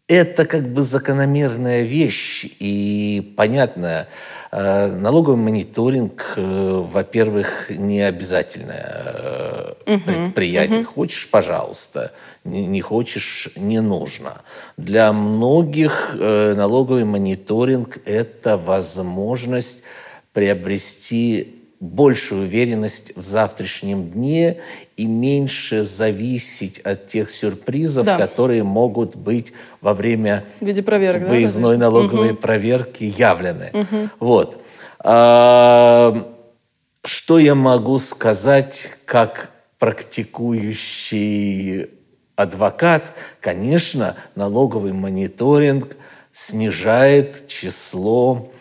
это 0.07 0.45
как 0.45 0.69
бы 0.69 0.81
закономерная 0.81 1.81
вещь 1.81 2.45
и 2.59 3.33
понятная. 3.35 4.07
Э, 4.51 4.87
налоговый 4.87 5.37
мониторинг, 5.37 6.33
э, 6.35 6.85
во-первых, 6.91 7.69
не 7.69 8.01
обязательное 8.01 9.75
угу, 9.85 9.99
предприятие. 10.05 10.81
Угу. 10.81 10.91
Хочешь, 10.93 11.29
пожалуйста. 11.29 12.11
Не 12.43 12.81
хочешь, 12.81 13.49
не 13.55 13.79
нужно. 13.79 14.41
Для 14.77 15.13
многих 15.13 16.15
налоговый 16.17 17.05
мониторинг– 17.05 17.99
это 18.05 18.57
возможность 18.57 19.83
приобрести 20.33 21.60
большую 21.81 22.43
уверенность 22.43 23.11
в 23.17 23.25
завтрашнем 23.25 24.09
дне 24.11 24.61
и 24.95 25.05
меньше 25.07 25.83
зависеть 25.83 26.79
от 26.79 27.07
тех 27.07 27.29
сюрпризов, 27.31 28.05
да. 28.05 28.19
которые 28.19 28.61
могут 28.63 29.15
быть 29.15 29.53
во 29.81 29.95
время 29.95 30.45
в 30.59 30.65
виде 30.65 30.83
проверок, 30.83 31.27
выездной 31.27 31.77
да, 31.77 31.85
налоговой 31.85 32.33
угу. 32.33 32.37
проверки 32.37 33.05
явлены. 33.05 33.71
Угу. 33.73 34.09
Вот. 34.19 34.63
А, 34.99 36.31
что 37.03 37.39
я 37.39 37.55
могу 37.55 37.97
сказать 37.97 38.97
как 39.05 39.49
практикующий 39.79 41.87
адвокат? 42.35 43.15
Конечно, 43.39 44.17
налоговый 44.35 44.93
мониторинг 44.93 45.97
снижает 46.31 47.47
число 47.47 48.51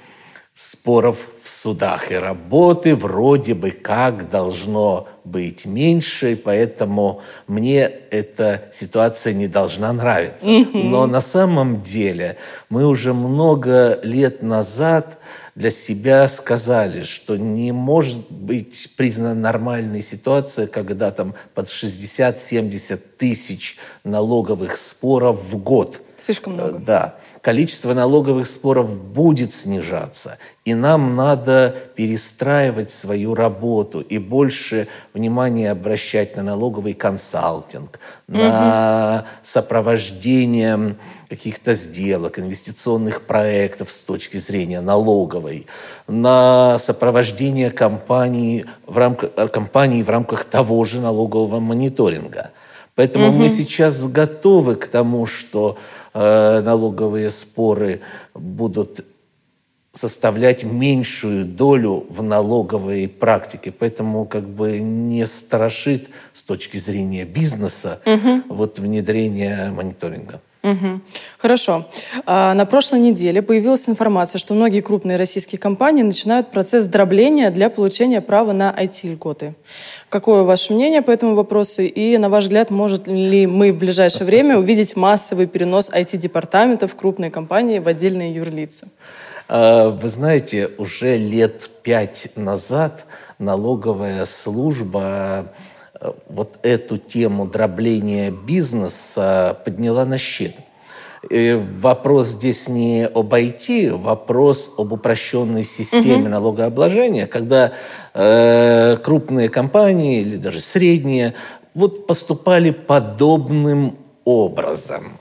споров 0.60 1.16
в 1.42 1.48
судах 1.48 2.12
и 2.12 2.16
работы 2.16 2.94
вроде 2.94 3.54
бы 3.54 3.70
как 3.70 4.28
должно 4.28 5.08
быть 5.24 5.64
меньше, 5.64 6.36
поэтому 6.36 7.22
мне 7.46 7.90
эта 8.10 8.64
ситуация 8.70 9.32
не 9.32 9.48
должна 9.48 9.90
нравиться. 9.90 10.46
Но 10.74 11.06
на 11.06 11.22
самом 11.22 11.80
деле 11.80 12.36
мы 12.68 12.86
уже 12.86 13.14
много 13.14 14.00
лет 14.02 14.42
назад 14.42 15.18
для 15.54 15.70
себя 15.70 16.28
сказали, 16.28 17.04
что 17.04 17.38
не 17.38 17.72
может 17.72 18.30
быть 18.30 18.92
признана 18.98 19.34
нормальной 19.34 20.02
ситуация, 20.02 20.66
когда 20.66 21.10
там 21.10 21.34
под 21.54 21.68
60-70 21.68 22.98
тысяч 23.16 23.78
налоговых 24.04 24.76
споров 24.76 25.40
в 25.42 25.56
год. 25.56 26.02
Слишком 26.18 26.52
много. 26.52 26.78
Да 26.80 27.14
количество 27.42 27.94
налоговых 27.94 28.46
споров 28.46 28.98
будет 28.98 29.52
снижаться. 29.52 30.38
И 30.64 30.74
нам 30.74 31.16
надо 31.16 31.74
перестраивать 31.96 32.90
свою 32.90 33.34
работу 33.34 34.00
и 34.00 34.18
больше 34.18 34.88
внимания 35.14 35.70
обращать 35.70 36.36
на 36.36 36.42
налоговый 36.42 36.92
консалтинг, 36.92 37.98
угу. 38.28 38.38
на 38.38 39.24
сопровождение 39.42 40.96
каких-то 41.30 41.74
сделок, 41.74 42.38
инвестиционных 42.38 43.22
проектов 43.22 43.90
с 43.90 44.02
точки 44.02 44.36
зрения 44.36 44.82
налоговой, 44.82 45.66
на 46.06 46.78
сопровождение 46.78 47.70
компании 47.70 48.66
в 48.86 48.98
рамках, 48.98 49.50
компании 49.50 50.02
в 50.02 50.10
рамках 50.10 50.44
того 50.44 50.84
же 50.84 51.00
налогового 51.00 51.58
мониторинга. 51.58 52.50
Поэтому 52.96 53.28
угу. 53.28 53.36
мы 53.38 53.48
сейчас 53.48 54.06
готовы 54.08 54.76
к 54.76 54.86
тому, 54.86 55.24
что 55.24 55.78
э, 56.14 56.60
налоговые 56.60 57.30
споры 57.30 58.00
будут 58.34 59.04
составлять 59.92 60.62
меньшую 60.62 61.44
долю 61.44 62.06
в 62.08 62.22
налоговой 62.22 63.08
практике. 63.08 63.72
Поэтому 63.72 64.24
как 64.24 64.48
бы 64.48 64.78
не 64.78 65.26
страшит 65.26 66.10
с 66.32 66.42
точки 66.44 66.76
зрения 66.76 67.24
бизнеса 67.24 68.00
угу. 68.06 68.42
вот 68.48 68.78
внедрение 68.78 69.70
мониторинга. 69.72 70.40
Угу. 70.62 71.00
Хорошо. 71.38 71.88
А, 72.26 72.52
на 72.54 72.66
прошлой 72.66 73.00
неделе 73.00 73.40
появилась 73.40 73.88
информация, 73.88 74.38
что 74.38 74.52
многие 74.52 74.80
крупные 74.80 75.16
российские 75.16 75.58
компании 75.58 76.02
начинают 76.02 76.50
процесс 76.50 76.84
дробления 76.84 77.50
для 77.50 77.70
получения 77.70 78.20
права 78.20 78.52
на 78.52 78.70
IT-льготы. 78.70 79.54
Какое 80.10 80.42
ваше 80.42 80.72
мнение 80.72 81.02
по 81.02 81.12
этому 81.12 81.36
вопросу? 81.36 81.82
И, 81.82 82.18
на 82.18 82.28
ваш 82.28 82.44
взгляд, 82.44 82.70
может 82.70 83.06
ли 83.06 83.46
мы 83.46 83.70
в 83.70 83.78
ближайшее 83.78 84.26
время 84.26 84.58
увидеть 84.58 84.96
массовый 84.96 85.46
перенос 85.46 85.88
IT-департаментов 85.88 86.96
крупной 86.96 87.30
компании 87.30 87.78
в 87.78 87.86
отдельные 87.86 88.34
юрлица? 88.34 88.88
А, 89.46 89.90
вы 89.90 90.08
знаете, 90.08 90.68
уже 90.78 91.16
лет 91.16 91.70
пять 91.84 92.30
назад 92.34 93.06
налоговая 93.38 94.24
служба 94.24 95.52
вот 96.28 96.58
эту 96.62 96.98
тему 96.98 97.46
дробления 97.46 98.32
бизнеса 98.32 99.56
подняла 99.64 100.04
на 100.04 100.18
щит. 100.18 100.56
И 101.28 101.60
вопрос 101.80 102.28
здесь 102.28 102.68
не 102.68 103.06
об 103.06 103.34
IT, 103.34 103.94
вопрос 103.94 104.72
об 104.78 104.92
упрощенной 104.92 105.64
системе 105.64 106.22
угу. 106.22 106.28
налогообложения, 106.28 107.26
когда 107.26 107.72
э, 108.14 108.96
крупные 109.02 109.50
компании 109.50 110.20
или 110.20 110.36
даже 110.36 110.60
средние 110.60 111.34
вот 111.74 112.06
поступали 112.06 112.70
подобным 112.70 113.98
образом. 114.24 115.18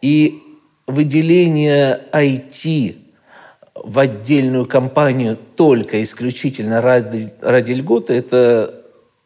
И 0.00 0.42
выделение 0.86 2.00
IT 2.12 2.96
в 3.74 3.98
отдельную 3.98 4.66
компанию 4.66 5.36
только 5.56 6.02
исключительно 6.02 6.80
ради, 6.80 7.32
ради 7.42 7.72
льготы– 7.72 8.12
это 8.14 8.82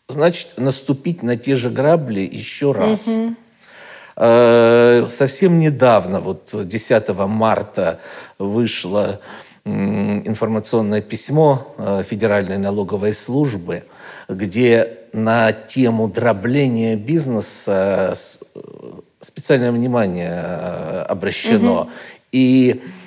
значит 0.09 0.55
наступить 0.57 1.23
на 1.23 1.37
те 1.37 1.57
же 1.57 1.71
грабли 1.71 2.29
еще 2.31 2.73
раз. 2.73 3.07
Угу. 3.07 3.35
Совсем 4.17 5.61
недавно, 5.61 6.21
вот 6.21 6.51
10 6.55 7.09
марта, 7.29 8.01
вышло 8.39 9.21
информационное 9.67 11.01
письмо 11.01 11.75
э, 11.77 12.03
Федеральной 12.09 12.57
налоговой 12.57 13.13
службы, 13.13 13.83
где 14.29 14.99
на 15.13 15.53
тему 15.53 16.09
дробления 16.09 16.97
бизнеса 16.97 18.15
э, 18.15 18.61
специальное 19.21 19.73
внимание 19.73 20.41
обращено. 21.03 21.83
Угу. 21.83 21.91
И 22.33 22.81
Э, 22.81 23.06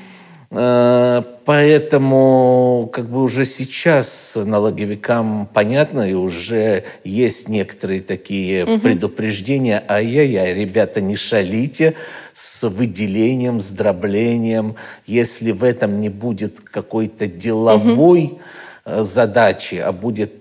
поэтому 1.45 2.89
как 2.91 3.07
бы 3.07 3.21
уже 3.21 3.45
сейчас 3.45 4.35
налоговикам 4.35 5.47
понятно, 5.53 6.09
и 6.09 6.13
уже 6.13 6.85
есть 7.03 7.49
некоторые 7.49 8.01
такие 8.01 8.65
угу. 8.65 8.79
предупреждения. 8.79 9.83
Ай-яй-яй, 9.87 10.55
ребята, 10.55 11.01
не 11.01 11.15
шалите 11.15 11.93
с 12.33 12.67
выделением, 12.67 13.61
с 13.61 13.69
дроблением. 13.69 14.75
Если 15.05 15.51
в 15.51 15.63
этом 15.63 15.99
не 15.99 16.09
будет 16.09 16.59
какой-то 16.61 17.27
деловой 17.27 18.39
угу. 18.85 19.03
задачи, 19.03 19.75
а 19.75 19.91
будет 19.91 20.33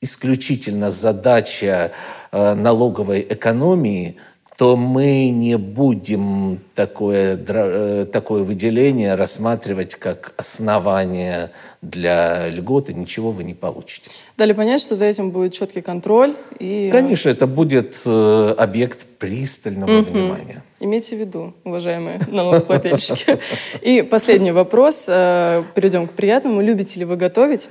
исключительно 0.00 0.90
задача 0.90 1.92
э, 2.32 2.54
налоговой 2.54 3.26
экономии– 3.28 4.16
то 4.60 4.76
мы 4.76 5.30
не 5.30 5.56
будем 5.56 6.60
такое, 6.74 7.40
э, 7.48 8.04
такое 8.12 8.42
выделение 8.42 9.14
рассматривать 9.14 9.94
как 9.94 10.34
основание 10.36 11.50
для 11.80 12.46
льготы, 12.50 12.92
ничего 12.92 13.30
вы 13.30 13.42
не 13.44 13.54
получите. 13.54 14.10
Дали 14.36 14.52
понять, 14.52 14.82
что 14.82 14.96
за 14.96 15.06
этим 15.06 15.30
будет 15.30 15.54
четкий 15.54 15.80
контроль. 15.80 16.34
И... 16.58 16.90
Конечно, 16.92 17.30
это 17.30 17.46
будет 17.46 18.02
э, 18.04 18.54
объект 18.58 19.06
пристального 19.18 20.00
угу. 20.00 20.10
внимания. 20.10 20.62
Имейте 20.78 21.16
в 21.16 21.20
виду, 21.20 21.54
уважаемые 21.64 22.20
налогоплательщики. 22.30 23.38
И 23.80 24.02
последний 24.02 24.52
вопрос. 24.52 25.06
Э, 25.08 25.62
перейдем 25.74 26.06
к 26.06 26.12
приятному. 26.12 26.60
Любите 26.60 27.00
ли 27.00 27.06
вы 27.06 27.16
готовить? 27.16 27.70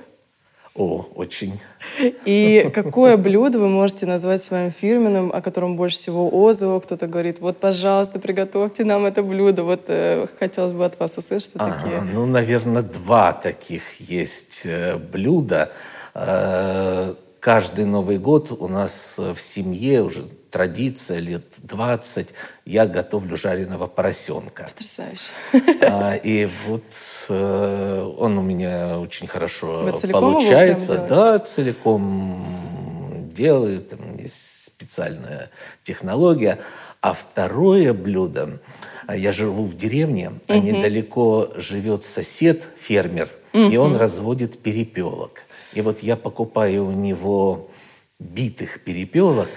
О, 0.80 1.06
очень. 1.15 1.60
И 2.00 2.72
какое 2.74 3.18
блюдо 3.18 3.60
вы 3.60 3.68
можете 3.68 4.06
назвать 4.06 4.42
своим 4.42 4.72
фирменным, 4.72 5.30
о 5.34 5.42
котором 5.42 5.76
больше 5.76 5.98
всего 5.98 6.30
отзывов? 6.34 6.86
Кто-то 6.86 7.06
говорит, 7.06 7.42
вот, 7.42 7.58
пожалуйста, 7.58 8.18
приготовьте 8.18 8.86
нам 8.86 9.06
это 9.06 9.22
блюдо. 9.22 9.63
Вот 9.63 9.86
э, 9.88 10.28
хотелось 10.39 10.72
бы 10.72 10.86
от 10.86 10.98
вас 10.98 11.18
услышать 11.18 11.56
вот 11.56 11.63
ага, 11.63 11.74
такие. 11.74 12.02
Ну, 12.13 12.26
наверное, 12.26 12.82
два 12.82 13.34
таких 13.34 14.00
есть 14.00 14.62
э, 14.63 14.96
блюда. 14.96 15.70
Э, 16.13 17.13
каждый 17.42 17.84
Новый 17.84 18.18
год 18.18 18.54
у 18.58 18.70
нас 18.70 19.18
в 19.20 19.42
семье 19.42 20.04
уже 20.04 20.24
традиция 20.50 21.20
лет 21.20 21.44
20, 21.64 22.34
я 22.66 22.86
готовлю 22.88 23.38
жареного 23.38 23.88
поросенка. 23.88 24.64
Потрясающе. 24.64 25.32
А, 25.82 26.16
и 26.16 26.50
вот 26.68 26.84
э, 27.30 28.14
он 28.18 28.38
у 28.38 28.42
меня 28.42 29.00
очень 29.00 29.28
хорошо 29.28 29.92
получается. 30.12 31.06
да, 31.08 31.40
целиком 31.40 33.30
делаю. 33.34 33.82
Там 33.82 34.18
есть 34.18 34.66
специальная 34.66 35.50
технология. 35.84 36.60
А 37.02 37.14
второе 37.14 37.94
блюдо, 37.94 38.60
а 39.08 39.16
я 39.16 39.32
живу 39.32 39.64
в 39.64 39.78
деревне, 39.78 40.34
а 40.48 40.58
недалеко 40.58 41.54
живет 41.56 42.04
сосед, 42.04 42.68
фермер, 42.78 43.30
и 43.54 43.78
он 43.78 43.96
разводит 43.96 44.60
перепелок. 44.60 45.44
И 45.74 45.82
вот 45.82 46.00
я 46.04 46.18
покупаю 46.18 46.88
у 46.88 46.92
него 46.92 47.70
битых 48.20 48.84
перепелок 48.84 49.48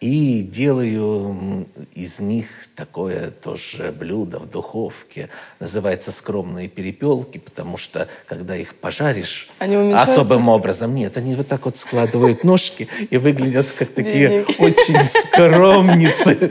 и 0.00 0.42
делаю 0.42 1.66
из 1.94 2.20
них 2.20 2.46
такое 2.76 3.30
тоже 3.30 3.90
блюдо 3.98 4.38
в 4.38 4.48
духовке. 4.48 5.28
Называется 5.58 6.12
скромные 6.12 6.68
перепелки, 6.68 7.38
потому 7.38 7.76
что 7.76 8.06
когда 8.28 8.54
их 8.56 8.76
пожаришь 8.76 9.50
Они 9.58 9.76
уменьшаются? 9.76 10.12
особым 10.20 10.48
образом, 10.48 10.94
нет, 10.94 11.16
они 11.16 11.34
вот 11.34 11.48
так 11.48 11.64
вот 11.64 11.76
складывают 11.76 12.44
ножки 12.44 12.86
и 13.10 13.16
выглядят 13.16 13.66
как 13.76 13.88
такие 13.90 14.44
Бедненькие. 14.44 14.66
очень 14.68 15.02
скромницы, 15.04 16.50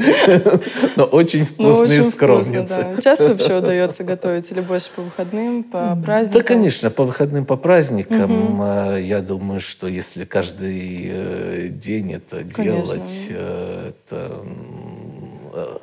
но 0.98 1.06
очень 1.06 1.40
Ну, 1.40 1.46
вкусные 1.46 2.04
скромницы. 2.04 2.86
Часто 3.02 3.30
вообще 3.30 3.58
удается 3.60 4.04
готовить 4.04 4.52
или 4.52 4.60
больше 4.60 4.90
по 4.96 5.02
выходным, 5.02 5.64
по 5.64 5.96
праздникам? 5.96 6.42
Да, 6.42 6.48
конечно, 6.48 6.90
по 6.90 7.04
выходным, 7.06 7.46
по 7.46 7.56
праздникам. 7.56 8.62
э, 8.62 9.02
Я 9.04 9.22
думаю, 9.22 9.62
что 9.62 9.88
если 9.88 10.26
каждый 10.26 11.06
э, 11.10 11.70
день 11.70 12.14
это 12.14 12.44
делать, 12.44 13.32
это 13.38 14.42
м, 14.44 15.52
э, 15.54 15.78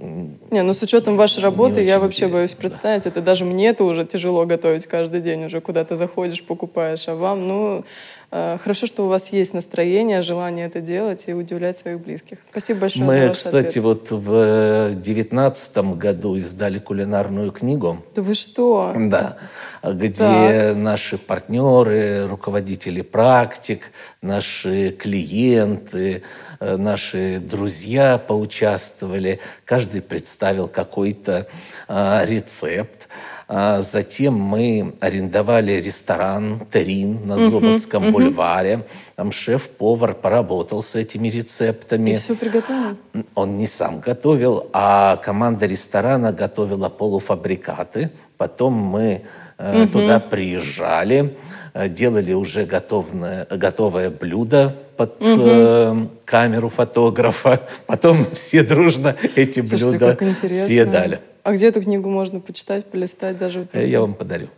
Не, 0.00 0.62
ну 0.62 0.72
с 0.72 0.82
учетом 0.82 1.16
вашей 1.16 1.42
работы, 1.42 1.82
я 1.82 1.98
вообще 1.98 2.28
боюсь 2.28 2.52
интересно, 2.52 2.56
да. 2.56 2.60
представить. 2.60 3.06
Это 3.06 3.20
даже 3.20 3.44
мне 3.44 3.68
это 3.68 3.84
уже 3.84 4.04
тяжело 4.04 4.46
готовить 4.46 4.86
каждый 4.86 5.20
день. 5.20 5.44
Уже 5.44 5.60
куда 5.60 5.84
ты 5.84 5.96
заходишь, 5.96 6.42
покупаешь. 6.44 7.08
А 7.08 7.16
вам, 7.16 7.48
ну, 7.48 7.84
э, 8.30 8.58
хорошо, 8.62 8.86
что 8.86 9.04
у 9.04 9.08
вас 9.08 9.32
есть 9.32 9.54
настроение, 9.54 10.22
желание 10.22 10.66
это 10.66 10.80
делать 10.80 11.24
и 11.26 11.34
удивлять 11.34 11.76
своих 11.76 12.00
близких. 12.00 12.38
Спасибо 12.50 12.80
большое 12.80 13.10
за 13.10 13.18
Мы, 13.18 13.28
ваш 13.28 13.38
кстати, 13.38 13.66
ответ. 13.66 13.84
вот 13.84 14.10
в 14.12 14.94
девятнадцатом 14.94 15.98
году 15.98 16.36
издали 16.36 16.78
кулинарную 16.78 17.50
книгу. 17.50 17.98
Да 18.14 18.22
вы 18.22 18.34
что? 18.34 18.94
Да, 18.96 19.36
где 19.82 20.12
Так. 20.12 20.76
наши 20.76 21.18
партнеры, 21.18 22.26
руководители 22.28 23.02
практик, 23.02 23.90
наши 24.22 24.90
клиенты, 24.90 26.16
э, 26.16 26.47
наши 26.60 27.38
друзья 27.38 28.18
поучаствовали. 28.18 29.40
Каждый 29.64 30.02
представил 30.02 30.68
какой-то 30.68 31.46
а, 31.86 32.24
рецепт. 32.24 33.08
А 33.50 33.80
затем 33.80 34.34
мы 34.34 34.94
арендовали 35.00 35.72
ресторан 35.72 36.60
«Терин» 36.70 37.26
на 37.26 37.38
Зубовском 37.38 38.12
бульваре. 38.12 38.86
Там 39.16 39.32
шеф-повар 39.32 40.14
поработал 40.14 40.82
с 40.82 40.94
этими 40.94 41.28
рецептами. 41.28 42.10
И 42.10 42.16
все 42.16 42.36
приготовлено? 42.36 42.96
Он 43.34 43.56
не 43.56 43.66
сам 43.66 44.00
готовил, 44.00 44.68
а 44.74 45.16
команда 45.16 45.64
ресторана 45.64 46.30
готовила 46.30 46.90
полуфабрикаты. 46.90 48.10
Потом 48.36 48.74
мы 48.74 49.22
э, 49.56 49.86
туда 49.90 50.20
приезжали, 50.20 51.34
э, 51.72 51.88
делали 51.88 52.34
уже 52.34 52.66
готовное, 52.66 53.46
готовое 53.50 54.10
блюдо 54.10 54.76
под 54.98 55.14
э, 55.20 56.06
камеру 56.24 56.68
фотографа. 56.68 57.62
Потом 57.86 58.26
все 58.32 58.64
дружно 58.64 59.16
эти 59.36 59.60
Слушайте, 59.66 60.16
блюда 60.16 60.66
съедали. 60.66 61.20
А 61.44 61.52
где 61.52 61.68
эту 61.68 61.80
книгу 61.80 62.10
можно 62.10 62.40
почитать, 62.40 62.84
полистать, 62.84 63.38
даже 63.38 63.60
вот 63.60 63.68
Э? 63.72 63.88
Я 63.88 64.00
вам 64.00 64.12
подарю. 64.12 64.48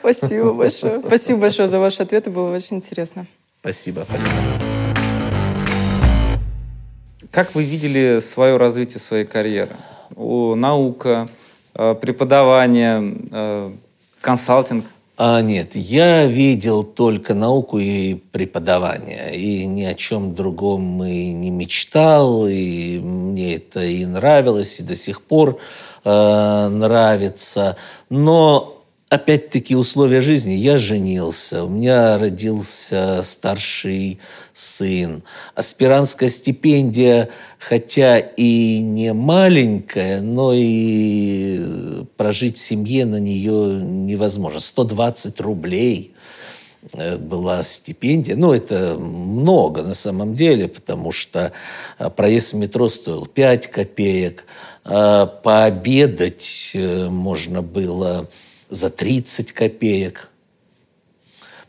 Спасибо 0.00 0.52
большое. 0.64 1.00
Спасибо 1.06 1.38
большое 1.38 1.68
за 1.68 1.78
ваши 1.78 2.02
ответы, 2.02 2.28
было 2.28 2.52
очень 2.52 2.78
интересно. 2.78 3.26
Спасибо. 3.60 4.04
Как 7.30 7.54
вы 7.54 7.62
видели 7.62 8.18
свое 8.18 8.56
развитие 8.56 8.98
своей 8.98 9.26
карьеры? 9.26 9.76
О, 10.16 10.56
наука, 10.56 11.26
э, 11.74 11.94
преподавание, 11.94 13.14
э, 13.30 13.70
консалтинг. 14.20 14.86
А, 15.20 15.42
нет, 15.42 15.74
я 15.74 16.26
видел 16.26 16.84
только 16.84 17.34
науку 17.34 17.80
и 17.80 18.14
преподавание, 18.14 19.36
и 19.36 19.66
ни 19.66 19.82
о 19.82 19.94
чем 19.94 20.32
другом 20.32 21.02
и 21.02 21.32
не 21.32 21.50
мечтал, 21.50 22.46
и 22.46 23.00
мне 23.00 23.56
это 23.56 23.80
и 23.80 24.06
нравилось, 24.06 24.78
и 24.78 24.84
до 24.84 24.94
сих 24.94 25.22
пор 25.22 25.58
э, 26.04 26.68
нравится. 26.68 27.76
Но 28.10 28.77
опять-таки 29.08 29.74
условия 29.74 30.20
жизни. 30.20 30.52
Я 30.52 30.76
женился, 30.76 31.64
у 31.64 31.68
меня 31.68 32.18
родился 32.18 33.20
старший 33.22 34.18
сын. 34.52 35.22
Аспирантская 35.54 36.28
стипендия, 36.28 37.30
хотя 37.58 38.18
и 38.18 38.80
не 38.80 39.12
маленькая, 39.12 40.20
но 40.20 40.52
и 40.54 42.04
прожить 42.16 42.58
семье 42.58 43.06
на 43.06 43.18
нее 43.18 43.82
невозможно. 43.82 44.60
120 44.60 45.40
рублей 45.40 46.14
э, 46.92 47.16
была 47.16 47.62
стипендия. 47.62 48.36
Ну, 48.36 48.52
это 48.52 48.96
много 48.98 49.82
на 49.82 49.94
самом 49.94 50.34
деле, 50.34 50.68
потому 50.68 51.12
что 51.12 51.52
э, 51.98 52.10
проезд 52.10 52.52
в 52.52 52.56
метро 52.56 52.88
стоил 52.88 53.24
5 53.24 53.68
копеек, 53.68 54.44
а 54.84 55.24
пообедать 55.24 56.72
э, 56.74 57.08
можно 57.08 57.62
было 57.62 58.28
за 58.68 58.90
30 58.90 59.52
копеек. 59.52 60.30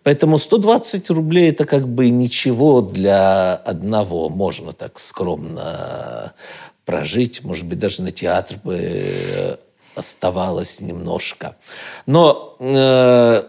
Поэтому 0.04 0.38
120 0.38 1.10
рублей 1.10 1.50
это 1.50 1.66
как 1.66 1.88
бы 1.88 2.10
ничего 2.10 2.82
для 2.82 3.54
одного. 3.54 4.30
Можно 4.30 4.72
так 4.72 4.98
скромно 4.98 6.34
прожить. 6.86 7.44
Может 7.44 7.66
быть, 7.66 7.80
даже 7.80 8.02
на 8.02 8.12
театр 8.12 8.58
бы 8.64 8.78
э, 8.82 9.58
оставалось 9.96 10.82
немножко. 10.82 11.58
Но 12.06 12.56
э, 12.60 13.44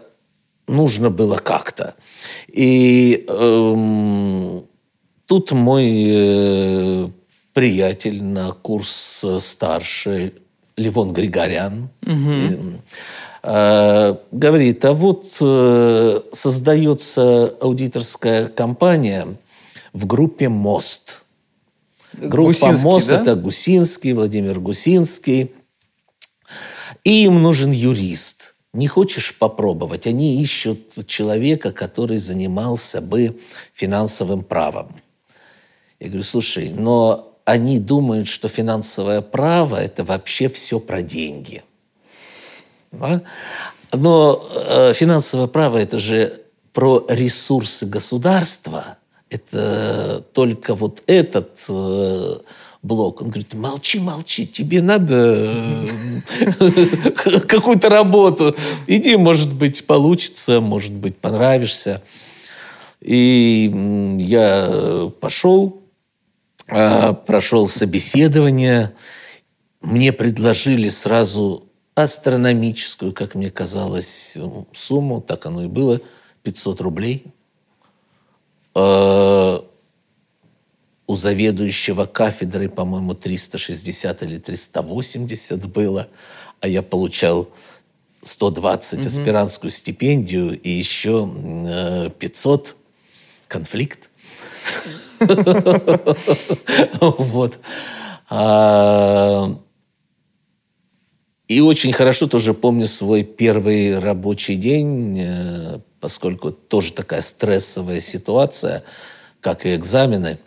нужно 0.67 1.09
было 1.09 1.37
как-то. 1.37 1.95
И 2.47 3.25
эм, 3.27 4.65
тут 5.25 5.51
мой 5.51 5.85
э, 6.07 7.09
приятель 7.53 8.21
на 8.23 8.51
курс 8.51 9.25
старше, 9.39 10.33
Левон 10.77 11.13
Григорян, 11.13 11.89
э, 12.05 12.57
говорит, 13.43 14.85
а 14.85 14.93
вот 14.93 15.37
э, 15.41 16.21
создается 16.31 17.55
аудиторская 17.59 18.47
компания 18.47 19.35
в 19.93 20.05
группе 20.05 20.47
«Мост». 20.47 21.25
Группа 22.13 22.51
Гусинский, 22.51 22.83
«Мост» 22.83 23.07
да? 23.09 23.21
это 23.21 23.35
Гусинский, 23.35 24.13
Владимир 24.13 24.59
Гусинский. 24.59 25.53
И 27.03 27.23
им 27.23 27.41
нужен 27.41 27.71
юрист. 27.71 28.55
Не 28.73 28.87
хочешь 28.87 29.37
попробовать? 29.37 30.07
Они 30.07 30.41
ищут 30.41 31.05
человека, 31.07 31.71
который 31.71 32.19
занимался 32.19 33.01
бы 33.01 33.39
финансовым 33.73 34.43
правом. 34.43 34.95
Я 35.99 36.07
говорю, 36.07 36.23
слушай, 36.23 36.69
но 36.69 37.37
они 37.45 37.79
думают, 37.79 38.27
что 38.27 38.47
финансовое 38.47 39.21
право– 39.21 39.75
это 39.77 40.03
вообще 40.03 40.47
все 40.47 40.79
про 40.79 41.01
деньги. 41.01 41.63
Да? 42.91 43.21
Но 43.93 44.47
э, 44.53 44.93
финансовое 44.93 45.47
право– 45.47 45.77
это 45.79 45.99
же 45.99 46.41
про 46.73 47.05
ресурсы 47.09 47.85
государства. 47.85 48.97
Это 49.29 50.23
только 50.33 50.75
вот 50.75 51.03
этот 51.07 51.65
э, 51.69 52.37
блок. 52.81 53.21
Он 53.21 53.27
говорит, 53.29 53.53
молчи, 53.53 53.99
молчи, 53.99 54.47
тебе 54.47 54.81
надо 54.81 55.47
э, 56.59 57.11
какую-то 57.47 57.89
работу. 57.89 58.55
Иди, 58.87 59.15
может 59.17 59.53
быть, 59.53 59.85
получится, 59.85 60.59
может 60.59 60.93
быть, 60.93 61.17
понравишься. 61.17 62.01
И 63.01 63.71
я 64.19 65.11
пошел, 65.19 65.81
а, 66.67 67.13
прошел 67.13 67.67
собеседование. 67.67 68.93
Мне 69.81 70.13
предложили 70.13 70.87
сразу 70.89 71.70
астрономическую, 71.95 73.13
как 73.13 73.35
мне 73.35 73.49
казалось, 73.51 74.37
сумму, 74.73 75.21
так 75.21 75.45
оно 75.45 75.65
и 75.65 75.67
было, 75.67 75.99
500 76.43 76.81
рублей. 76.81 77.25
А, 78.73 79.63
У 81.07 81.15
заведующего 81.15 82.05
кафедрой, 82.05 82.69
по-моему, 82.69 83.13
360 83.13 84.23
или 84.23 84.37
380 84.37 85.65
было, 85.65 86.07
а 86.61 86.67
я 86.67 86.81
получал 86.81 87.49
120 88.23 89.05
аспирантскую 89.05 89.71
стипендию 89.71 90.59
и 90.59 90.69
еще 90.69 91.29
э, 91.35 92.09
500. 92.17 92.75
конфликт. 93.47 94.09
Вот. 97.01 97.59
И 101.51 101.59
очень 101.59 101.91
хорошо 101.91 102.27
тоже 102.27 102.53
помню 102.53 102.87
свой 102.87 103.23
первый 103.23 103.99
рабочий 103.99 104.55
день, 104.55 105.19
э, 105.19 105.79
поскольку 105.99 106.51
тоже 106.51 106.93
такая 106.93 107.19
стрессовая 107.19 107.99
ситуация, 107.99 108.83
как 109.41 109.65
и 109.65 109.75
экзамены. 109.75 110.39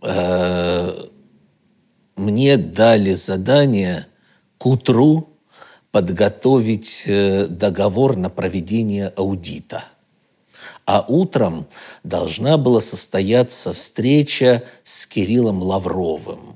Э, 0.00 0.92
мне 2.14 2.56
дали 2.56 3.14
задание 3.14 4.06
к 4.58 4.66
утру 4.66 5.30
подготовить 5.90 7.02
э, 7.08 7.48
договор 7.48 8.14
на 8.14 8.30
проведение 8.30 9.08
аудита. 9.16 9.86
А 10.86 11.04
утром 11.08 11.66
должна 12.04 12.58
была 12.58 12.80
состояться 12.80 13.72
встреча 13.72 14.62
с 14.84 15.04
Кириллом 15.04 15.64
Лавровым. 15.64 16.53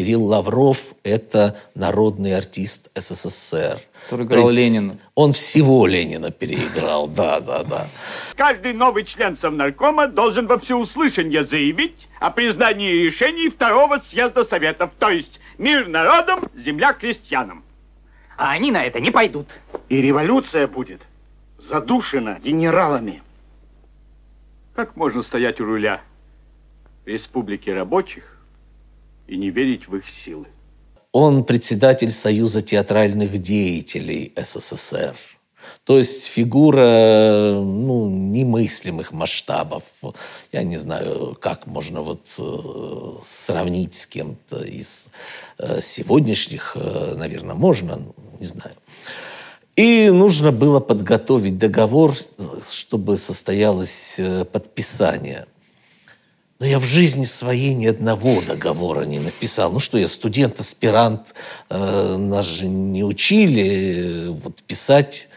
Кирилл 0.00 0.24
Лавров– 0.24 0.94
это 1.02 1.58
народный 1.74 2.34
артист 2.34 2.90
СССР. 2.94 3.82
Который 4.04 4.24
играл 4.24 4.46
Пред... 4.46 4.56
Ленина. 4.56 4.98
Он 5.14 5.34
всего 5.34 5.86
Ленина 5.86 6.30
переиграл, 6.30 7.06
да, 7.06 7.38
да, 7.40 7.64
да. 7.64 7.86
Каждый 8.34 8.72
новый 8.72 9.04
член 9.04 9.36
Совнаркома 9.36 10.06
должен 10.06 10.46
во 10.46 10.58
всеуслышание 10.58 11.44
заявить 11.44 12.08
о 12.18 12.30
признании 12.30 12.94
решений 12.94 13.50
Второго 13.50 13.98
съезда 13.98 14.42
Советов, 14.42 14.90
то 14.98 15.10
есть 15.10 15.38
мир 15.58 15.86
народам, 15.86 16.48
земля 16.56 16.94
крестьянам. 16.94 17.62
А 18.38 18.52
они 18.52 18.70
на 18.70 18.82
это 18.82 19.00
не 19.00 19.10
пойдут. 19.10 19.48
И 19.90 20.00
революция 20.00 20.66
будет 20.66 21.02
задушена 21.58 22.38
генералами. 22.42 23.22
Как 24.74 24.96
можно 24.96 25.20
стоять 25.20 25.60
у 25.60 25.66
руля 25.66 26.00
республики 27.04 27.68
рабочих 27.68 28.39
и 29.30 29.36
не 29.36 29.50
верить 29.50 29.88
в 29.88 29.96
их 29.96 30.08
силы? 30.10 30.46
Он 31.12 31.44
председатель 31.44 32.10
Союза 32.10 32.62
театральных 32.62 33.40
деятелей 33.40 34.32
СССР. 34.36 35.16
То 35.84 35.98
есть 35.98 36.26
фигура 36.26 37.52
ну, 37.54 38.08
немыслимых 38.08 39.12
масштабов. 39.12 39.82
Я 40.52 40.62
не 40.62 40.76
знаю, 40.76 41.36
как 41.40 41.66
можно 41.66 42.00
вот 42.02 42.26
э, 42.38 43.18
сравнить 43.20 43.94
с 43.94 44.06
кем-то 44.06 44.62
из 44.62 45.10
э, 45.58 45.80
сегодняшних, 45.80 46.76
э, 46.76 47.14
наверное, 47.16 47.54
можно, 47.54 48.00
не 48.38 48.46
знаю. 48.46 48.74
И 49.76 50.10
нужно 50.10 50.52
было 50.52 50.80
подготовить 50.80 51.58
договор, 51.58 52.14
чтобы 52.70 53.16
состоялось 53.16 54.20
подписание. 54.52 55.46
Но 56.60 56.66
я 56.66 56.78
в 56.78 56.84
жизни 56.84 57.24
своей 57.24 57.72
ни 57.72 57.86
одного 57.86 58.42
договора 58.46 59.04
не 59.04 59.18
написал. 59.18 59.72
Ну 59.72 59.80
что, 59.80 59.96
я 59.96 60.06
студент, 60.06 60.60
аспирант, 60.60 61.34
э, 61.70 62.16
нас 62.18 62.44
же 62.44 62.66
не 62.66 63.02
учили 63.02 64.26
вот, 64.28 64.62
писать 64.64 65.30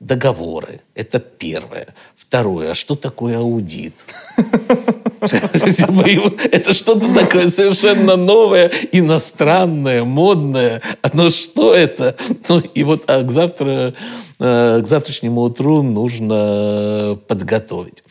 договоры. 0.00 0.80
Это 0.96 1.20
первое. 1.20 1.94
Второе, 2.16 2.72
а 2.72 2.74
что 2.74 2.96
такое 2.96 3.38
аудит? 3.38 3.94
Это 6.50 6.72
что-то 6.72 7.14
такое 7.14 7.48
совершенно 7.48 8.16
новое, 8.16 8.70
иностранное, 8.90 10.02
модное. 10.02 10.82
Но 11.12 11.30
что 11.30 11.72
это? 11.72 12.16
Ну 12.48 12.58
и 12.58 12.82
вот 12.82 13.04
а 13.08 13.22
к, 13.22 13.30
завтра, 13.30 13.94
э, 14.40 14.80
к 14.82 14.86
завтрашнему 14.88 15.42
утру 15.42 15.82
нужно 15.82 17.16
подготовить. 17.28 18.02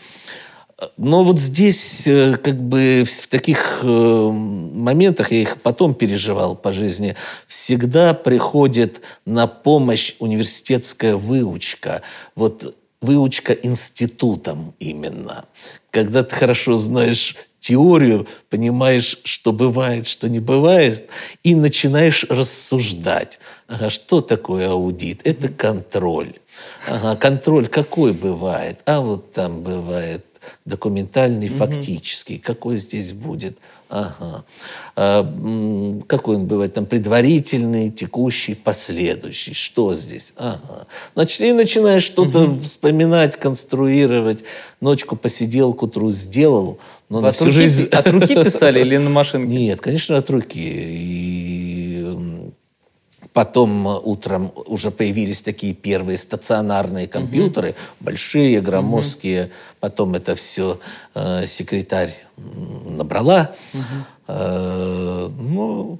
Но 0.97 1.23
вот 1.23 1.39
здесь 1.39 2.07
э, 2.07 2.37
как 2.37 2.55
бы 2.55 3.05
в 3.05 3.27
таких 3.27 3.79
э, 3.83 3.85
моментах, 3.87 5.31
я 5.31 5.41
их 5.41 5.61
потом 5.61 5.93
переживал 5.93 6.55
по 6.55 6.71
жизни, 6.71 7.15
всегда 7.47 8.13
приходит 8.13 9.01
на 9.25 9.47
помощь 9.47 10.15
университетская 10.19 11.15
выучка. 11.15 12.01
Вот 12.35 12.75
выучка 13.01 13.53
институтом 13.53 14.73
именно. 14.79 15.45
Когда 15.91 16.23
ты 16.23 16.35
хорошо 16.35 16.77
знаешь 16.77 17.35
теорию, 17.59 18.27
понимаешь, 18.49 19.19
что 19.23 19.53
бывает, 19.53 20.05
что 20.05 20.27
не 20.27 20.39
бывает, 20.39 21.07
и 21.43 21.55
начинаешь 21.55 22.25
рассуждать. 22.29 23.39
Ага, 23.67 23.89
что 23.89 24.21
такое 24.21 24.69
аудит? 24.69 25.21
Это 25.23 25.47
контроль. 25.47 26.33
Ага, 26.87 27.15
контроль 27.15 27.67
какой 27.67 28.11
бывает? 28.11 28.79
А 28.85 28.99
вот 28.99 29.31
там 29.31 29.63
бывает 29.63 30.25
документальный, 30.65 31.47
угу. 31.47 31.57
фактический. 31.57 32.37
Какой 32.39 32.77
здесь 32.77 33.13
будет? 33.13 33.57
Ага. 33.89 34.43
А, 34.95 36.03
какой 36.07 36.37
он 36.37 36.47
бывает? 36.47 36.73
Там 36.73 36.85
предварительный, 36.85 37.91
текущий, 37.91 38.55
последующий. 38.55 39.53
Что 39.53 39.93
здесь? 39.93 40.33
Ага. 40.37 40.87
Значит, 41.13 41.41
и 41.41 41.51
начинаешь 41.51 42.03
что-то 42.03 42.43
угу. 42.43 42.59
вспоминать, 42.61 43.37
конструировать. 43.37 44.43
Ночку 44.81 45.15
посидел, 45.15 45.73
к 45.73 45.83
утру 45.83 46.11
сделал. 46.11 46.79
Но 47.09 47.23
от, 47.25 47.35
всю 47.35 47.45
руки, 47.45 47.55
жизнь... 47.55 47.87
от 47.89 48.07
руки 48.07 48.43
писали 48.43 48.79
или 48.79 48.97
на 48.97 49.09
машинке? 49.09 49.47
Нет, 49.47 49.81
конечно, 49.81 50.17
от 50.17 50.29
руки. 50.29 50.59
И 50.59 51.92
Потом 53.33 53.87
э, 53.87 53.99
утром 54.03 54.51
уже 54.67 54.91
появились 54.91 55.41
такие 55.41 55.73
первые 55.73 56.17
стационарные 56.17 57.07
компьютеры, 57.07 57.69
угу. 57.69 58.05
большие, 58.05 58.61
громоздкие. 58.61 59.45
Угу. 59.45 59.51
Потом 59.79 60.15
это 60.15 60.35
все 60.35 60.79
э, 61.15 61.45
секретарь 61.45 62.13
набрала. 62.37 63.55
Угу. 63.73 63.81
Э, 64.27 65.29
ну, 65.39 65.99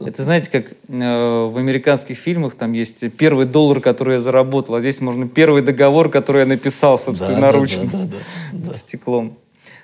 это 0.00 0.22
знаете, 0.22 0.50
как 0.50 0.72
э, 0.72 0.74
в 0.88 1.58
американских 1.58 2.16
фильмах 2.16 2.54
там 2.54 2.72
есть 2.72 3.12
первый 3.16 3.44
доллар, 3.44 3.80
который 3.80 4.14
я 4.14 4.20
заработал, 4.20 4.76
а 4.76 4.80
здесь 4.80 5.00
можно 5.00 5.28
первый 5.28 5.62
договор, 5.62 6.10
который 6.10 6.40
я 6.40 6.46
написал 6.46 6.98
собственноручно 6.98 7.84
да, 7.84 7.98
да, 7.98 8.04
да, 8.04 8.18
да, 8.52 8.68
да. 8.68 8.72
стеклом. 8.72 9.36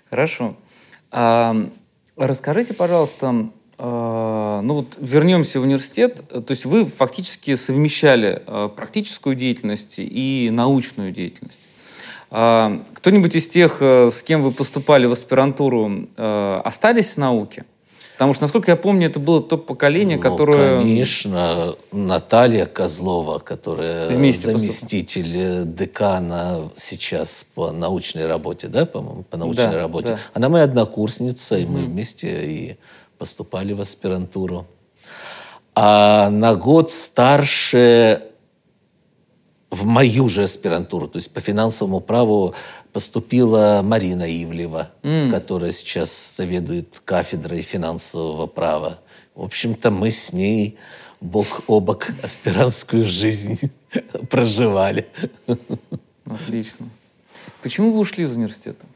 Хорошо. 0.08 0.56
А, 1.10 1.54
расскажите, 2.16 2.72
пожалуйста, 2.72 3.50
ну 3.82 4.74
вот 4.74 4.88
вернемся 4.98 5.58
в 5.58 5.62
университет. 5.62 6.20
То 6.28 6.50
есть 6.50 6.66
вы 6.66 6.84
фактически 6.84 7.56
совмещали 7.56 8.42
а, 8.46 8.68
практическую 8.68 9.34
деятельность 9.34 9.94
и 9.96 10.50
научную 10.52 11.12
деятельность. 11.12 11.60
А, 12.30 12.80
кто-нибудь 12.94 13.34
из 13.34 13.48
тех, 13.48 13.78
э, 13.80 14.10
с 14.10 14.22
кем 14.22 14.42
вы 14.42 14.52
поступали 14.52 15.06
в 15.06 15.12
аспирантуру, 15.12 16.06
э, 16.16 16.60
остались 16.64 17.14
в 17.14 17.16
науке? 17.16 17.64
Потому 18.20 18.34
что, 18.34 18.44
насколько 18.44 18.70
я 18.70 18.76
помню, 18.76 19.06
это 19.06 19.18
было 19.18 19.42
то 19.42 19.56
поколение, 19.56 20.18
ну, 20.18 20.22
которое... 20.22 20.80
конечно. 20.80 21.74
Наталья 21.90 22.66
Козлова, 22.66 23.38
которая 23.38 24.10
Вместе 24.10 24.52
заместитель 24.52 25.22
поступали. 25.22 25.64
декана 25.64 26.70
сейчас 26.76 27.46
по 27.54 27.70
научной 27.70 28.26
работе, 28.26 28.68
да, 28.68 28.84
по-моему, 28.84 29.22
по 29.22 29.38
научной 29.38 29.72
да, 29.72 29.78
работе. 29.78 30.08
Да. 30.08 30.18
Она 30.34 30.50
моя 30.50 30.64
однокурсница, 30.64 31.54
угу. 31.54 31.62
и 31.62 31.66
мы 31.66 31.80
вместе 31.86 32.44
и 32.44 32.76
поступали 33.20 33.74
в 33.74 33.82
аспирантуру. 33.82 34.66
А 35.74 36.30
на 36.30 36.54
год 36.54 36.90
старше 36.90 38.22
в 39.70 39.84
мою 39.84 40.26
же 40.28 40.44
аспирантуру, 40.44 41.06
то 41.06 41.18
есть 41.18 41.34
по 41.34 41.40
финансовому 41.40 42.00
праву 42.00 42.54
поступила 42.94 43.82
Марина 43.84 44.24
Ивлева, 44.24 44.88
mm. 45.02 45.30
которая 45.30 45.70
сейчас 45.72 46.36
заведует 46.36 47.02
кафедрой 47.04 47.60
финансового 47.60 48.46
права. 48.46 48.98
В 49.34 49.44
общем-то, 49.44 49.90
мы 49.90 50.10
с 50.10 50.32
ней 50.32 50.78
бок 51.20 51.64
о 51.66 51.80
бок 51.80 52.08
аспирантскую 52.22 53.06
жизнь 53.06 53.70
проживали. 54.30 55.06
Отлично. 56.24 56.88
Почему 57.62 57.90
вы 57.90 57.98
ушли 57.98 58.24
из 58.24 58.32
университета? 58.32 58.86